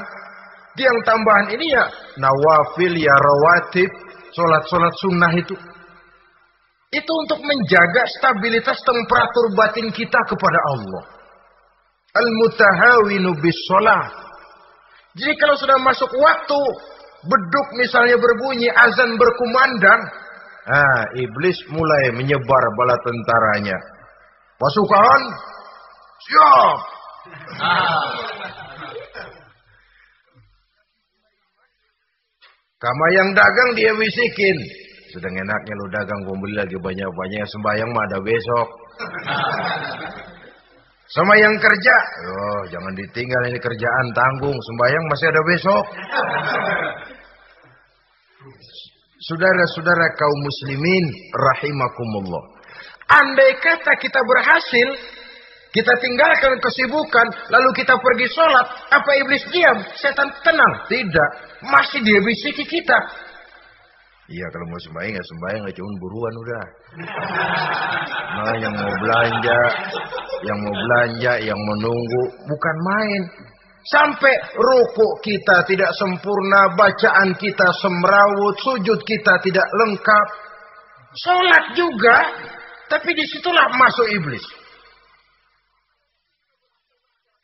Tiang 0.78 0.98
tambahan 1.02 1.50
ini 1.58 1.74
ya 1.74 1.90
nawafil, 2.14 2.94
ya 2.94 3.10
rawatib, 3.10 3.90
sholat-sholat 4.30 4.94
sunnah 5.02 5.32
itu. 5.34 5.58
Itu 6.94 7.12
untuk 7.26 7.42
menjaga 7.42 8.06
stabilitas 8.14 8.78
temperatur 8.86 9.58
batin 9.58 9.90
kita 9.90 10.20
kepada 10.30 10.60
Allah. 10.70 11.04
Al-mutahawinu 12.14 13.34
bis 13.42 13.58
sholat. 13.66 14.06
Jadi 15.18 15.34
kalau 15.34 15.58
sudah 15.58 15.82
masuk 15.82 16.14
waktu, 16.14 16.60
beduk 17.26 17.68
misalnya 17.74 18.14
berbunyi, 18.22 18.70
azan 18.70 19.18
berkumandang, 19.18 20.00
ah, 20.70 21.02
iblis 21.18 21.58
mulai 21.74 22.14
menyebar 22.14 22.64
bala 22.78 22.94
tentaranya. 23.02 23.95
Pasukan, 24.56 25.20
siap. 26.24 26.78
Kama 32.80 33.06
yang 33.12 33.28
dagang 33.36 33.70
dia 33.76 33.92
bisikin. 34.00 34.56
Sedang 35.12 35.36
enaknya 35.36 35.74
lu 35.76 35.86
dagang 35.92 36.20
gua 36.24 36.36
beli 36.40 36.56
lagi 36.56 36.76
banyak-banyak 36.80 37.44
sembahyang 37.44 37.90
mah 37.92 38.04
ada 38.08 38.18
besok. 38.24 38.68
Sama 41.12 41.36
yang 41.36 41.54
kerja, 41.60 41.96
oh 42.26 42.60
jangan 42.72 42.92
ditinggal 42.96 43.42
ini 43.52 43.60
kerjaan 43.60 44.06
tanggung, 44.16 44.56
sembahyang 44.56 45.04
masih 45.06 45.26
ada 45.30 45.42
besok. 45.46 45.84
Saudara-saudara 49.20 50.06
kaum 50.16 50.38
muslimin 50.40 51.04
rahimakumullah. 51.32 52.55
Andai 53.06 53.52
kata 53.62 53.92
kita 54.02 54.18
berhasil, 54.18 54.88
kita 55.70 55.92
tinggalkan 56.02 56.58
kesibukan, 56.58 57.26
lalu 57.54 57.70
kita 57.78 57.94
pergi 57.94 58.26
sholat, 58.34 58.66
apa 58.90 59.10
iblis 59.22 59.46
diam? 59.54 59.78
Setan 59.94 60.26
tenang? 60.42 60.74
Tidak. 60.90 61.30
Masih 61.70 62.02
dia 62.02 62.18
bisiki 62.18 62.66
kita. 62.66 62.98
Iya 64.26 64.46
kalau 64.50 64.66
mau 64.66 64.80
sembahyang 64.82 65.14
ya 65.14 65.22
sembahyang 65.22 65.62
ya 65.70 65.72
cuma 65.78 65.92
buruan 66.02 66.34
udah. 66.34 66.64
Nah 68.34 68.54
yang 68.58 68.74
mau 68.74 68.94
belanja, 68.98 69.58
yang 70.42 70.58
mau 70.66 70.74
belanja, 70.74 71.32
yang 71.46 71.60
menunggu 71.62 72.22
bukan 72.50 72.76
main. 72.82 73.22
Sampai 73.86 74.34
ruku 74.58 75.08
kita 75.22 75.62
tidak 75.70 75.94
sempurna, 75.94 76.74
bacaan 76.74 77.38
kita 77.38 77.70
semrawut, 77.78 78.58
sujud 78.66 78.98
kita 79.06 79.38
tidak 79.46 79.68
lengkap. 79.78 80.26
Sholat 81.22 81.64
juga, 81.78 82.18
tapi 82.90 83.10
di 83.14 83.24
situlah 83.26 83.70
masuk 83.74 84.06
iblis. 84.14 84.44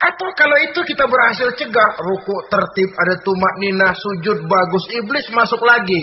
Atau 0.03 0.28
kalau 0.34 0.59
itu 0.66 0.82
kita 0.82 1.07
berhasil 1.07 1.55
cegah, 1.55 1.90
ruku 2.03 2.34
tertib, 2.51 2.90
ada 2.90 3.14
tumak 3.22 3.55
nina, 3.62 3.95
sujud 3.95 4.51
bagus, 4.51 4.84
iblis 4.90 5.30
masuk 5.30 5.62
lagi. 5.62 6.03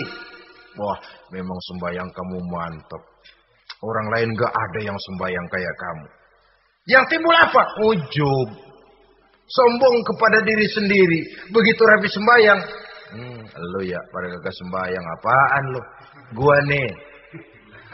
Wah, 0.80 0.96
memang 1.28 1.58
sembahyang 1.68 2.08
kamu 2.08 2.36
mantap. 2.48 3.02
Orang 3.84 4.06
lain 4.16 4.32
gak 4.36 4.52
ada 4.52 4.80
yang 4.88 4.96
sembahyang 4.96 5.46
kayak 5.52 5.74
kamu. 5.76 6.06
Yang 6.88 7.04
timbul 7.12 7.36
apa? 7.36 7.62
Ujub. 7.84 8.48
Sombong 9.50 9.96
kepada 10.04 10.38
diri 10.48 10.64
sendiri. 10.68 11.20
Begitu 11.52 11.82
rapi 11.84 12.08
sembahyang. 12.08 12.60
Hmm, 13.10 13.40
lu 13.44 13.80
ya, 13.84 14.00
pada 14.08 14.32
gak 14.32 14.56
sembahyang. 14.64 15.04
Apaan 15.20 15.64
lu? 15.76 15.80
Gua 16.40 16.56
nih. 16.64 16.88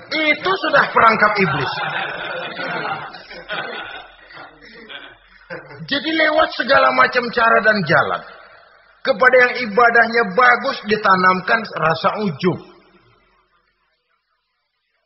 Itu 0.06 0.50
sudah 0.50 0.84
perangkap 0.94 1.32
iblis. 1.42 1.72
Jadi 5.86 6.10
lewat 6.10 6.50
segala 6.58 6.90
macam 6.94 7.26
cara 7.30 7.58
dan 7.62 7.78
jalan. 7.86 8.22
Kepada 9.06 9.36
yang 9.38 9.54
ibadahnya 9.70 10.22
bagus 10.34 10.78
ditanamkan 10.90 11.62
rasa 11.78 12.10
ujub. 12.26 12.58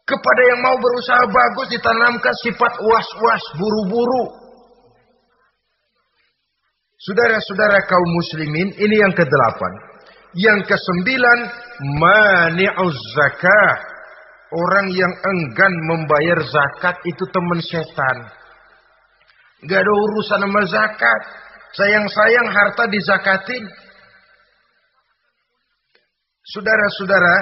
Kepada 0.09 0.42
yang 0.48 0.61
mau 0.64 0.76
berusaha 0.80 1.22
bagus 1.28 1.68
ditanamkan 1.70 2.34
sifat 2.40 2.72
was-was, 2.80 3.44
buru-buru. 3.61 4.24
Saudara-saudara 7.01 7.84
kaum 7.88 8.11
muslimin, 8.16 8.72
ini 8.76 8.96
yang 9.05 9.12
kedelapan. 9.12 9.72
Yang 10.32 10.68
kesembilan, 10.68 11.38
mani'uz 12.01 12.98
zakah. 13.20 13.89
Orang 14.51 14.90
yang 14.90 15.14
enggan 15.30 15.74
membayar 15.86 16.42
zakat 16.42 16.98
itu 17.07 17.22
teman 17.30 17.62
setan. 17.62 18.18
Gak 19.70 19.78
ada 19.78 19.92
urusan 19.94 20.42
sama 20.42 20.62
zakat. 20.66 21.20
Sayang-sayang 21.70 22.48
harta 22.51 22.84
dizakatin. 22.90 23.62
Saudara-saudara, 26.51 27.36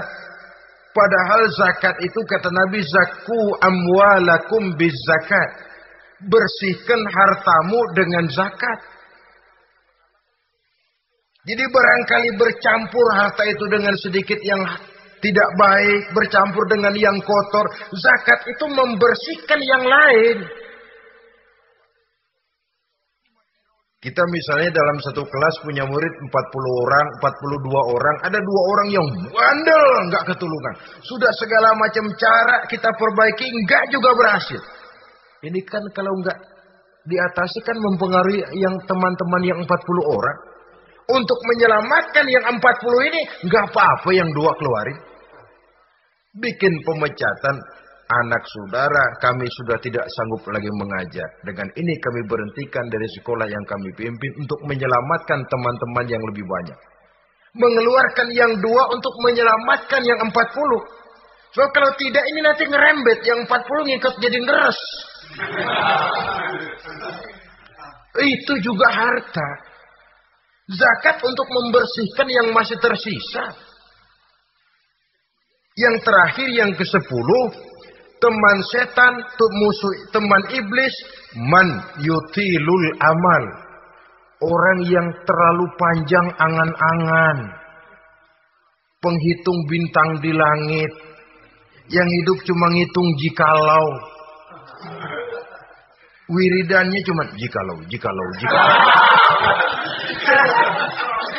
padahal 0.93 1.43
zakat 1.57 1.97
itu 2.05 2.21
kata 2.29 2.53
Nabi 2.53 2.85
zaku 2.85 3.41
amwalakum 3.65 4.77
biz 4.77 4.93
zakat. 5.09 5.65
Bersihkan 6.29 7.01
hartamu 7.09 7.81
dengan 7.97 8.29
zakat. 8.29 8.81
Jadi 11.49 11.65
barangkali 11.65 12.31
bercampur 12.37 13.07
harta 13.17 13.49
itu 13.49 13.65
dengan 13.73 13.97
sedikit 13.97 14.37
yang 14.45 14.61
tidak 15.19 15.49
baik, 15.59 16.03
bercampur 16.15 16.65
dengan 16.71 16.95
yang 16.95 17.19
kotor. 17.23 17.67
Zakat 17.95 18.41
itu 18.47 18.65
membersihkan 18.71 19.61
yang 19.63 19.85
lain. 19.87 20.39
Kita 23.99 24.23
misalnya 24.31 24.71
dalam 24.71 24.95
satu 25.03 25.27
kelas 25.27 25.55
punya 25.67 25.83
murid 25.83 26.15
40 26.23 26.31
orang, 26.87 27.07
42 27.19 27.99
orang, 27.99 28.17
ada 28.31 28.39
dua 28.39 28.63
orang 28.71 28.89
yang 28.95 29.07
bandel, 29.35 29.85
nggak 30.07 30.23
ketulungan. 30.31 30.75
Sudah 31.03 31.35
segala 31.35 31.75
macam 31.75 32.07
cara 32.15 32.63
kita 32.71 32.95
perbaiki, 32.95 33.51
nggak 33.51 33.91
juga 33.91 34.15
berhasil. 34.15 34.63
Ini 35.51 35.61
kan 35.67 35.83
kalau 35.91 36.15
nggak 36.15 36.39
diatasi 37.11 37.59
kan 37.67 37.75
mempengaruhi 37.75 38.39
yang 38.63 38.79
teman-teman 38.87 39.43
yang 39.43 39.59
40 39.67 39.67
orang. 40.15 40.39
Untuk 41.09 41.41
menyelamatkan 41.43 42.29
yang 42.31 42.45
40 42.55 43.09
ini, 43.11 43.21
nggak 43.51 43.65
apa-apa 43.75 44.15
yang 44.15 44.31
dua 44.31 44.55
keluarin. 44.63 45.08
Bikin 46.37 46.75
pemecatan, 46.85 47.57
anak 48.09 48.43
saudara 48.45 49.05
kami 49.25 49.49
sudah 49.49 49.81
tidak 49.81 50.05
sanggup 50.05 50.45
lagi 50.53 50.69
mengajar. 50.77 51.29
Dengan 51.41 51.69
ini 51.73 51.95
kami 51.97 52.21
berhentikan 52.29 52.85
dari 52.93 53.09
sekolah 53.17 53.49
yang 53.49 53.65
kami 53.65 53.91
pimpin 53.97 54.33
untuk 54.37 54.61
menyelamatkan 54.69 55.41
teman-teman 55.49 56.07
yang 56.09 56.21
lebih 56.29 56.45
banyak. 56.45 56.79
Mengeluarkan 57.57 58.29
yang 58.37 58.53
dua 58.61 58.93
untuk 58.93 59.15
menyelamatkan 59.25 60.05
yang 60.05 60.21
empat 60.21 60.53
puluh. 60.53 60.85
So 61.57 61.65
kalau 61.73 61.97
tidak 61.97 62.25
ini 62.29 62.45
nanti 62.45 62.69
ngerembet 62.69 63.25
yang 63.25 63.49
empat 63.49 63.65
puluh 63.65 63.89
ngikut 63.89 64.15
jadi 64.21 64.37
ngeres. 64.37 64.81
Itu 68.21 68.53
juga 68.61 68.93
harta. 68.93 69.49
Zakat 70.69 71.25
untuk 71.25 71.49
membersihkan 71.49 72.29
yang 72.29 72.53
masih 72.53 72.77
tersisa. 72.77 73.68
Yang 75.79 75.95
terakhir 76.03 76.49
yang 76.59 76.71
ke 76.75 76.83
sepuluh 76.83 77.55
teman 78.19 78.59
setan, 78.75 79.15
musuh 79.39 79.95
teman 80.11 80.43
iblis, 80.51 80.95
man 81.39 81.69
yutilul 82.03 82.87
amal. 82.99 83.45
Orang 84.39 84.87
yang 84.87 85.07
terlalu 85.23 85.67
panjang 85.79 86.27
angan-angan. 86.35 87.39
Penghitung 88.99 89.61
bintang 89.71 90.19
di 90.19 90.35
langit. 90.35 90.91
Yang 91.91 92.09
hidup 92.11 92.39
cuma 92.43 92.67
ngitung 92.75 93.09
jikalau. 93.23 93.87
Wiridannya 96.29 97.01
cuma 97.07 97.23
jikalau, 97.39 97.79
jikalau, 97.87 98.27
jikalau. 98.37 98.79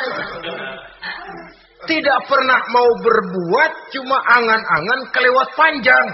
Tidak 1.90 2.20
pernah 2.30 2.62
mau 2.70 2.86
berbuat, 3.02 3.90
cuma 3.98 4.22
angan-angan 4.22 5.10
kelewat 5.10 5.48
panjang. 5.58 6.06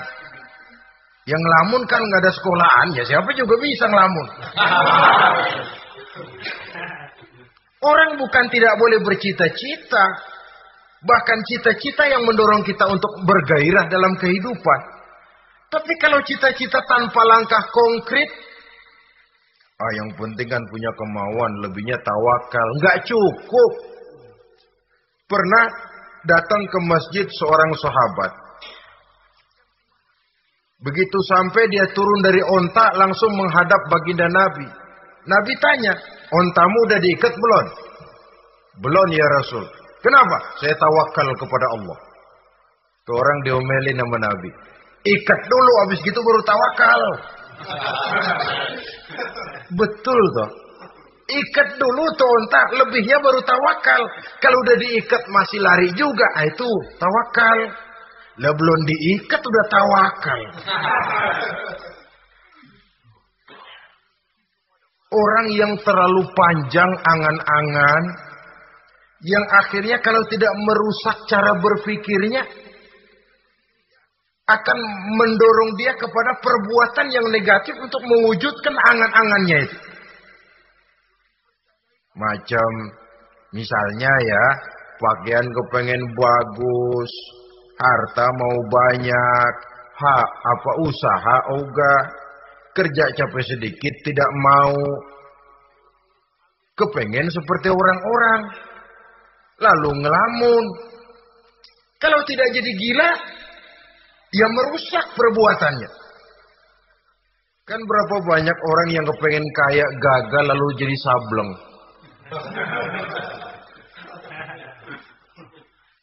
Yang 1.28 1.42
ngelamun 1.44 1.84
kan 1.84 2.00
nggak 2.00 2.22
ada 2.24 2.32
sekolahan, 2.32 2.96
ya 2.96 3.04
siapa 3.04 3.28
juga 3.36 3.60
bisa 3.60 3.84
ngelamun. 3.84 4.26
Orang 7.92 8.16
bukan 8.16 8.44
tidak 8.48 8.72
boleh 8.80 9.04
bercita-cita. 9.04 10.04
Bahkan 11.04 11.38
cita-cita 11.44 12.08
yang 12.08 12.24
mendorong 12.24 12.64
kita 12.64 12.88
untuk 12.88 13.12
bergairah 13.28 13.84
dalam 13.92 14.16
kehidupan. 14.16 14.80
Tapi 15.68 15.92
kalau 16.00 16.24
cita-cita 16.24 16.80
tanpa 16.88 17.20
langkah 17.20 17.68
konkret, 17.68 18.32
ah 19.76 19.92
yang 19.92 20.08
penting 20.16 20.48
kan 20.48 20.62
punya 20.72 20.88
kemauan, 20.96 21.52
lebihnya 21.68 22.00
tawakal. 22.00 22.68
Nggak 22.80 23.04
cukup. 23.12 23.95
Pernah 25.26 25.64
datang 26.22 26.62
ke 26.70 26.78
masjid 26.86 27.26
seorang 27.26 27.72
sahabat. 27.78 28.32
Begitu 30.86 31.18
sampai 31.26 31.66
dia 31.72 31.82
turun 31.90 32.20
dari 32.22 32.38
onta 32.46 32.94
langsung 32.94 33.34
menghadap 33.34 33.80
baginda 33.90 34.30
Nabi. 34.30 34.66
Nabi 35.26 35.52
tanya, 35.58 35.98
ontamu 36.30 36.78
udah 36.86 36.98
diikat 37.02 37.34
belum? 37.34 37.66
Belum 38.86 39.08
ya 39.10 39.26
Rasul. 39.40 39.66
Kenapa? 40.04 40.38
Saya 40.62 40.78
tawakal 40.78 41.26
kepada 41.34 41.66
Allah. 41.74 41.98
Tuh 43.02 43.16
orang 43.18 43.38
diomelin 43.42 43.98
sama 43.98 44.18
Nabi. 44.22 44.50
Ikat 45.06 45.40
dulu, 45.50 45.72
habis 45.86 45.98
gitu 46.06 46.20
baru 46.22 46.40
tawakal. 46.46 47.02
Betul 49.80 50.20
toh. 50.38 50.65
Ikat 51.26 51.74
dulu 51.82 52.06
tuh 52.14 52.28
onta, 52.30 52.62
lebihnya 52.78 53.18
baru 53.18 53.42
tawakal. 53.42 54.02
Kalau 54.38 54.58
udah 54.62 54.76
diikat 54.78 55.26
masih 55.26 55.58
lari 55.58 55.90
juga, 55.98 56.22
ah, 56.38 56.46
itu 56.46 56.70
tawakal. 57.02 57.58
Lah 58.38 58.52
belum 58.54 58.80
diikat 58.86 59.42
udah 59.42 59.64
tawakal. 59.66 60.40
Orang 65.10 65.46
yang 65.50 65.74
terlalu 65.82 66.22
panjang 66.30 66.92
angan-angan, 66.94 68.04
yang 69.26 69.44
akhirnya 69.50 69.98
kalau 69.98 70.22
tidak 70.30 70.54
merusak 70.62 71.26
cara 71.26 71.58
berpikirnya, 71.58 72.46
akan 74.46 74.78
mendorong 75.18 75.74
dia 75.74 75.90
kepada 75.98 76.38
perbuatan 76.38 77.10
yang 77.10 77.26
negatif 77.34 77.74
untuk 77.82 77.98
mewujudkan 78.06 78.78
angan-angannya 78.78 79.58
itu. 79.66 79.85
Macam 82.16 82.70
misalnya 83.52 84.12
ya, 84.24 84.44
pakaian 84.96 85.44
kepengen 85.44 86.02
bagus, 86.16 87.12
harta 87.76 88.26
mau 88.32 88.56
banyak, 88.72 89.52
hak 89.96 90.28
apa 90.28 90.70
usaha 90.84 91.36
oga, 91.60 91.96
kerja 92.72 93.04
capek 93.16 93.44
sedikit 93.44 93.94
tidak 94.04 94.30
mau, 94.40 94.76
kepengen 96.76 97.28
seperti 97.28 97.68
orang-orang, 97.68 98.40
lalu 99.60 99.90
ngelamun. 100.04 100.64
Kalau 101.96 102.20
tidak 102.28 102.52
jadi 102.52 102.70
gila, 102.76 103.10
dia 104.32 104.46
merusak 104.52 105.04
perbuatannya. 105.16 105.90
Kan 107.66 107.80
berapa 107.82 108.16
banyak 108.22 108.58
orang 108.62 108.88
yang 108.94 109.04
kepengen 109.08 109.42
kaya 109.42 109.86
gagal 109.98 110.44
lalu 110.44 110.66
jadi 110.78 110.96
sableng. 111.02 111.65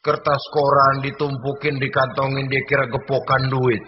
Kertas 0.04 0.42
koran 0.52 1.00
ditumpukin 1.00 1.80
dikantongin 1.80 2.44
dia 2.52 2.62
kira 2.68 2.84
gepokan 2.92 3.42
duit. 3.48 3.82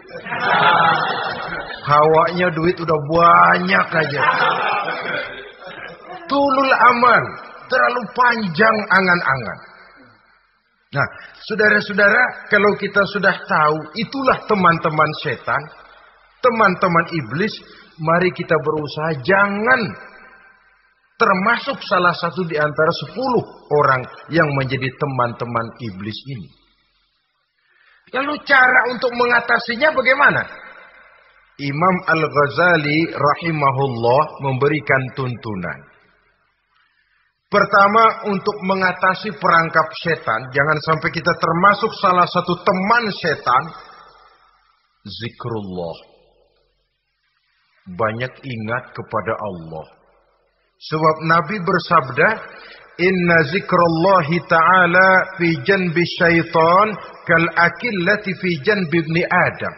Hawanya 1.85 2.49
duit 2.57 2.77
udah 2.81 3.01
banyak 3.13 3.87
aja. 3.93 4.23
Tulul 6.27 6.73
aman, 6.73 7.23
terlalu 7.69 8.03
panjang 8.17 8.77
angan-angan. 8.91 9.59
Nah, 10.97 11.09
saudara-saudara, 11.45 12.49
kalau 12.49 12.73
kita 12.81 13.05
sudah 13.13 13.37
tahu 13.45 13.79
itulah 14.01 14.41
teman-teman 14.49 15.11
setan, 15.21 15.63
teman-teman 16.41 17.07
iblis, 17.13 17.53
mari 18.01 18.33
kita 18.33 18.57
berusaha 18.57 19.21
jangan 19.21 19.81
Termasuk 21.17 21.81
salah 21.81 22.13
satu 22.13 22.45
di 22.45 22.61
antara 22.61 22.93
sepuluh 22.93 23.41
orang 23.73 24.05
yang 24.29 24.53
menjadi 24.53 24.93
teman-teman 25.01 25.67
iblis 25.81 26.19
ini. 26.29 26.49
Lalu 28.13 28.37
cara 28.45 28.93
untuk 28.93 29.11
mengatasinya 29.17 29.97
bagaimana? 29.97 30.45
Imam 31.57 31.97
Al-Ghazali 32.05 33.17
rahimahullah 33.17 34.23
memberikan 34.45 35.03
tuntunan. 35.17 35.81
Pertama 37.49 38.29
untuk 38.29 38.61
mengatasi 38.61 39.41
perangkap 39.41 39.89
setan, 40.05 40.53
jangan 40.53 40.79
sampai 40.85 41.09
kita 41.17 41.33
termasuk 41.41 41.89
salah 41.97 42.29
satu 42.29 42.61
teman 42.61 43.09
setan, 43.17 43.65
zikrullah. 45.01 45.97
Banyak 47.89 48.35
ingat 48.45 48.85
kepada 48.93 49.33
Allah. 49.41 49.96
Sebab 50.77 51.17
Nabi 51.25 51.57
bersabda, 51.65 52.29
Inna 52.97 53.39
zikrallahi 53.53 54.41
ta'ala 54.49 55.09
fi 55.37 55.49
janbi 55.69 56.01
syaitan 56.17 56.97
kal 57.29 57.45
akillati 57.57 58.33
fi 58.41 58.51
janbi 58.65 59.05
ibni 59.05 59.21
Adam. 59.25 59.75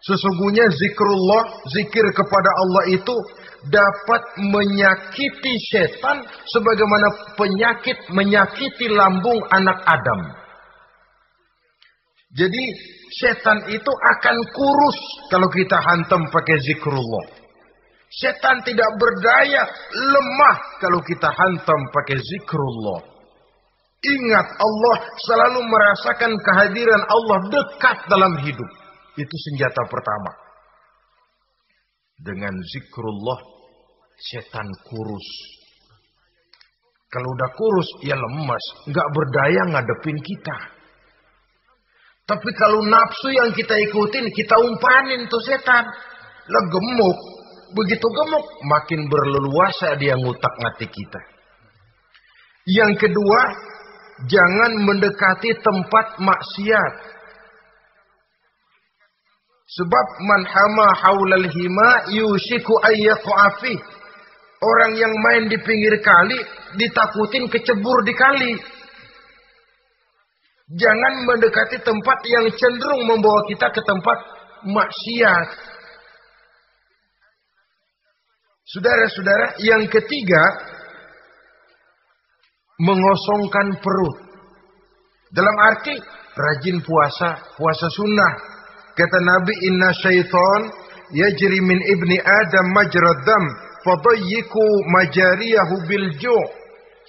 Sesungguhnya 0.00 0.64
zikrullah, 0.72 1.60
zikir 1.68 2.08
kepada 2.16 2.50
Allah 2.64 2.84
itu 2.96 3.12
dapat 3.68 4.22
menyakiti 4.40 5.54
setan 5.68 6.24
sebagaimana 6.48 7.36
penyakit 7.36 8.08
menyakiti 8.08 8.88
lambung 8.88 9.36
anak 9.52 9.84
Adam. 9.84 10.20
Jadi 12.32 12.62
setan 13.20 13.68
itu 13.68 13.92
akan 13.92 14.36
kurus 14.56 14.98
kalau 15.28 15.52
kita 15.52 15.76
hantam 15.76 16.24
pakai 16.32 16.56
zikrullah. 16.64 17.39
Setan 18.10 18.58
tidak 18.66 18.90
berdaya, 18.98 19.70
lemah 19.94 20.56
kalau 20.82 20.98
kita 21.06 21.30
hantam 21.30 21.80
pakai 21.94 22.18
zikrullah. 22.18 23.06
Ingat 24.00 24.48
Allah 24.58 24.96
selalu 25.22 25.60
merasakan 25.62 26.32
kehadiran 26.34 27.02
Allah 27.06 27.38
dekat 27.54 27.96
dalam 28.10 28.34
hidup. 28.42 28.70
Itu 29.14 29.36
senjata 29.50 29.86
pertama. 29.86 30.32
Dengan 32.18 32.54
zikrullah, 32.74 33.40
setan 34.18 34.66
kurus. 34.90 35.28
Kalau 37.14 37.28
udah 37.30 37.50
kurus, 37.54 37.88
ya 38.02 38.18
lemas. 38.18 38.64
Nggak 38.90 39.08
berdaya 39.14 39.62
ngadepin 39.70 40.18
kita. 40.18 40.58
Tapi 42.26 42.50
kalau 42.54 42.86
nafsu 42.86 43.34
yang 43.34 43.50
kita 43.54 43.74
ikutin, 43.90 44.30
kita 44.34 44.54
umpanin 44.58 45.26
tuh 45.30 45.42
setan. 45.46 45.84
Lah 46.50 46.64
gemuk. 46.70 47.39
Begitu 47.70 48.02
gemuk, 48.02 48.46
makin 48.66 49.06
berleluasa 49.06 49.94
dia 49.94 50.18
ngutak 50.18 50.54
ngati 50.58 50.86
kita. 50.90 51.20
Yang 52.66 53.06
kedua, 53.06 53.40
jangan 54.26 54.72
mendekati 54.84 55.54
tempat 55.62 56.18
maksiat. 56.18 56.94
Sebab 59.70 60.06
man 60.26 60.42
hama 60.50 60.88
haulal 60.98 61.46
hima 61.46 61.90
yusiku 62.10 62.74
ayyaqafi. 62.82 63.78
Orang 64.60 64.92
yang 64.98 65.14
main 65.24 65.48
di 65.48 65.56
pinggir 65.62 65.94
kali 66.04 66.36
ditakutin 66.76 67.48
kecebur 67.48 68.02
di 68.04 68.12
kali. 68.12 68.52
Jangan 70.70 71.14
mendekati 71.26 71.80
tempat 71.82 72.18
yang 72.28 72.46
cenderung 72.54 73.02
membawa 73.08 73.46
kita 73.46 73.72
ke 73.72 73.80
tempat 73.82 74.18
maksiat. 74.68 75.48
Saudara-saudara, 78.70 79.58
yang 79.66 79.82
ketiga 79.90 80.42
mengosongkan 82.78 83.82
perut. 83.82 84.16
Dalam 85.34 85.56
arti 85.58 85.98
rajin 86.38 86.78
puasa, 86.78 87.50
puasa 87.58 87.90
sunnah. 87.98 88.32
Kata 88.94 89.18
Nabi 89.26 89.54
inna 89.66 89.90
syaitan 89.98 90.70
yajri 91.10 91.58
min 91.66 91.82
ibni 91.82 92.14
Adam 92.22 92.66
majrad 92.70 93.18
dam 93.26 93.44
fadayyiku 93.82 94.66
majariyahu 94.86 95.74
bil 95.90 96.06
ju' 96.22 96.46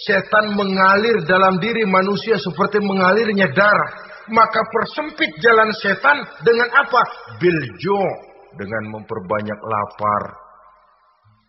setan 0.01 0.57
mengalir 0.57 1.21
dalam 1.29 1.61
diri 1.61 1.85
manusia 1.85 2.41
seperti 2.41 2.81
mengalirnya 2.81 3.53
darah. 3.53 4.09
Maka 4.33 4.65
persempit 4.65 5.29
jalan 5.45 5.69
setan 5.77 6.25
dengan 6.41 6.73
apa? 6.73 7.01
Bil 7.37 7.61
ju' 7.77 8.13
dengan 8.57 8.97
memperbanyak 8.97 9.59
lapar 9.61 10.50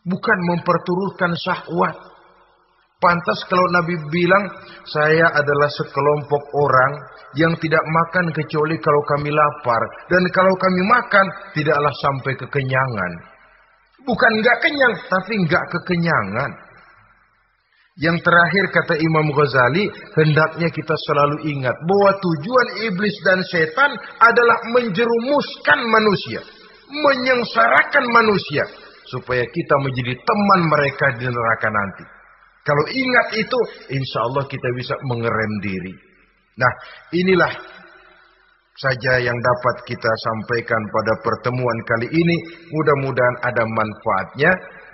bukan 0.07 0.39
memperturutkan 0.51 1.33
syahwat 1.39 2.13
Pantas 3.03 3.43
kalau 3.51 3.67
Nabi 3.75 3.99
bilang, 4.15 4.47
saya 4.87 5.27
adalah 5.35 5.67
sekelompok 5.75 6.43
orang 6.55 6.93
yang 7.35 7.51
tidak 7.59 7.83
makan 7.83 8.31
kecuali 8.31 8.79
kalau 8.79 9.03
kami 9.11 9.35
lapar. 9.35 9.83
Dan 10.07 10.23
kalau 10.31 10.55
kami 10.55 10.87
makan, 10.87 11.27
tidaklah 11.51 11.91
sampai 11.99 12.39
kekenyangan. 12.39 13.13
Bukan 14.07 14.33
nggak 14.39 14.59
kenyang, 14.63 14.95
tapi 15.11 15.35
nggak 15.35 15.65
kekenyangan. 15.75 16.51
Yang 17.99 18.23
terakhir 18.23 18.65
kata 18.71 18.95
Imam 19.03 19.35
Ghazali, 19.35 19.85
hendaknya 20.23 20.71
kita 20.71 20.95
selalu 20.95 21.51
ingat 21.59 21.75
bahwa 21.83 22.11
tujuan 22.23 22.69
iblis 22.87 23.17
dan 23.27 23.43
setan 23.51 23.99
adalah 24.23 24.59
menjerumuskan 24.79 25.81
manusia, 25.91 26.41
menyengsarakan 26.87 28.05
manusia 28.15 28.65
supaya 29.11 29.43
kita 29.47 29.75
menjadi 29.83 30.15
teman 30.23 30.61
mereka 30.71 31.07
di 31.19 31.27
neraka 31.27 31.69
nanti. 31.73 32.05
Kalau 32.63 32.85
ingat 32.87 33.27
itu, 33.43 33.59
insya 33.91 34.23
Allah 34.23 34.47
kita 34.47 34.69
bisa 34.79 34.95
mengerem 35.11 35.53
diri. 35.67 35.95
Nah, 36.55 36.73
inilah 37.11 37.53
saja 38.79 39.19
yang 39.19 39.35
dapat 39.35 39.77
kita 39.85 40.11
sampaikan 40.31 40.79
pada 40.95 41.13
pertemuan 41.27 41.79
kali 41.91 42.07
ini. 42.07 42.37
Mudah-mudahan 42.71 43.37
ada 43.43 43.67
manfaatnya. 43.67 44.53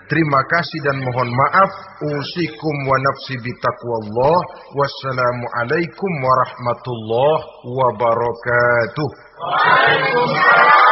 Terima 0.08 0.40
kasih 0.48 0.80
dan 0.88 0.96
mohon 1.04 1.28
maaf. 1.28 1.68
Usikum 2.08 2.74
wa 2.88 2.96
nafsi 2.96 3.36
bitaqwallah. 3.36 4.40
Wassalamualaikum 4.72 6.12
warahmatullahi 6.24 7.44
wabarakatuh. 7.68 9.08
Waalaikumsalam. 9.36 10.88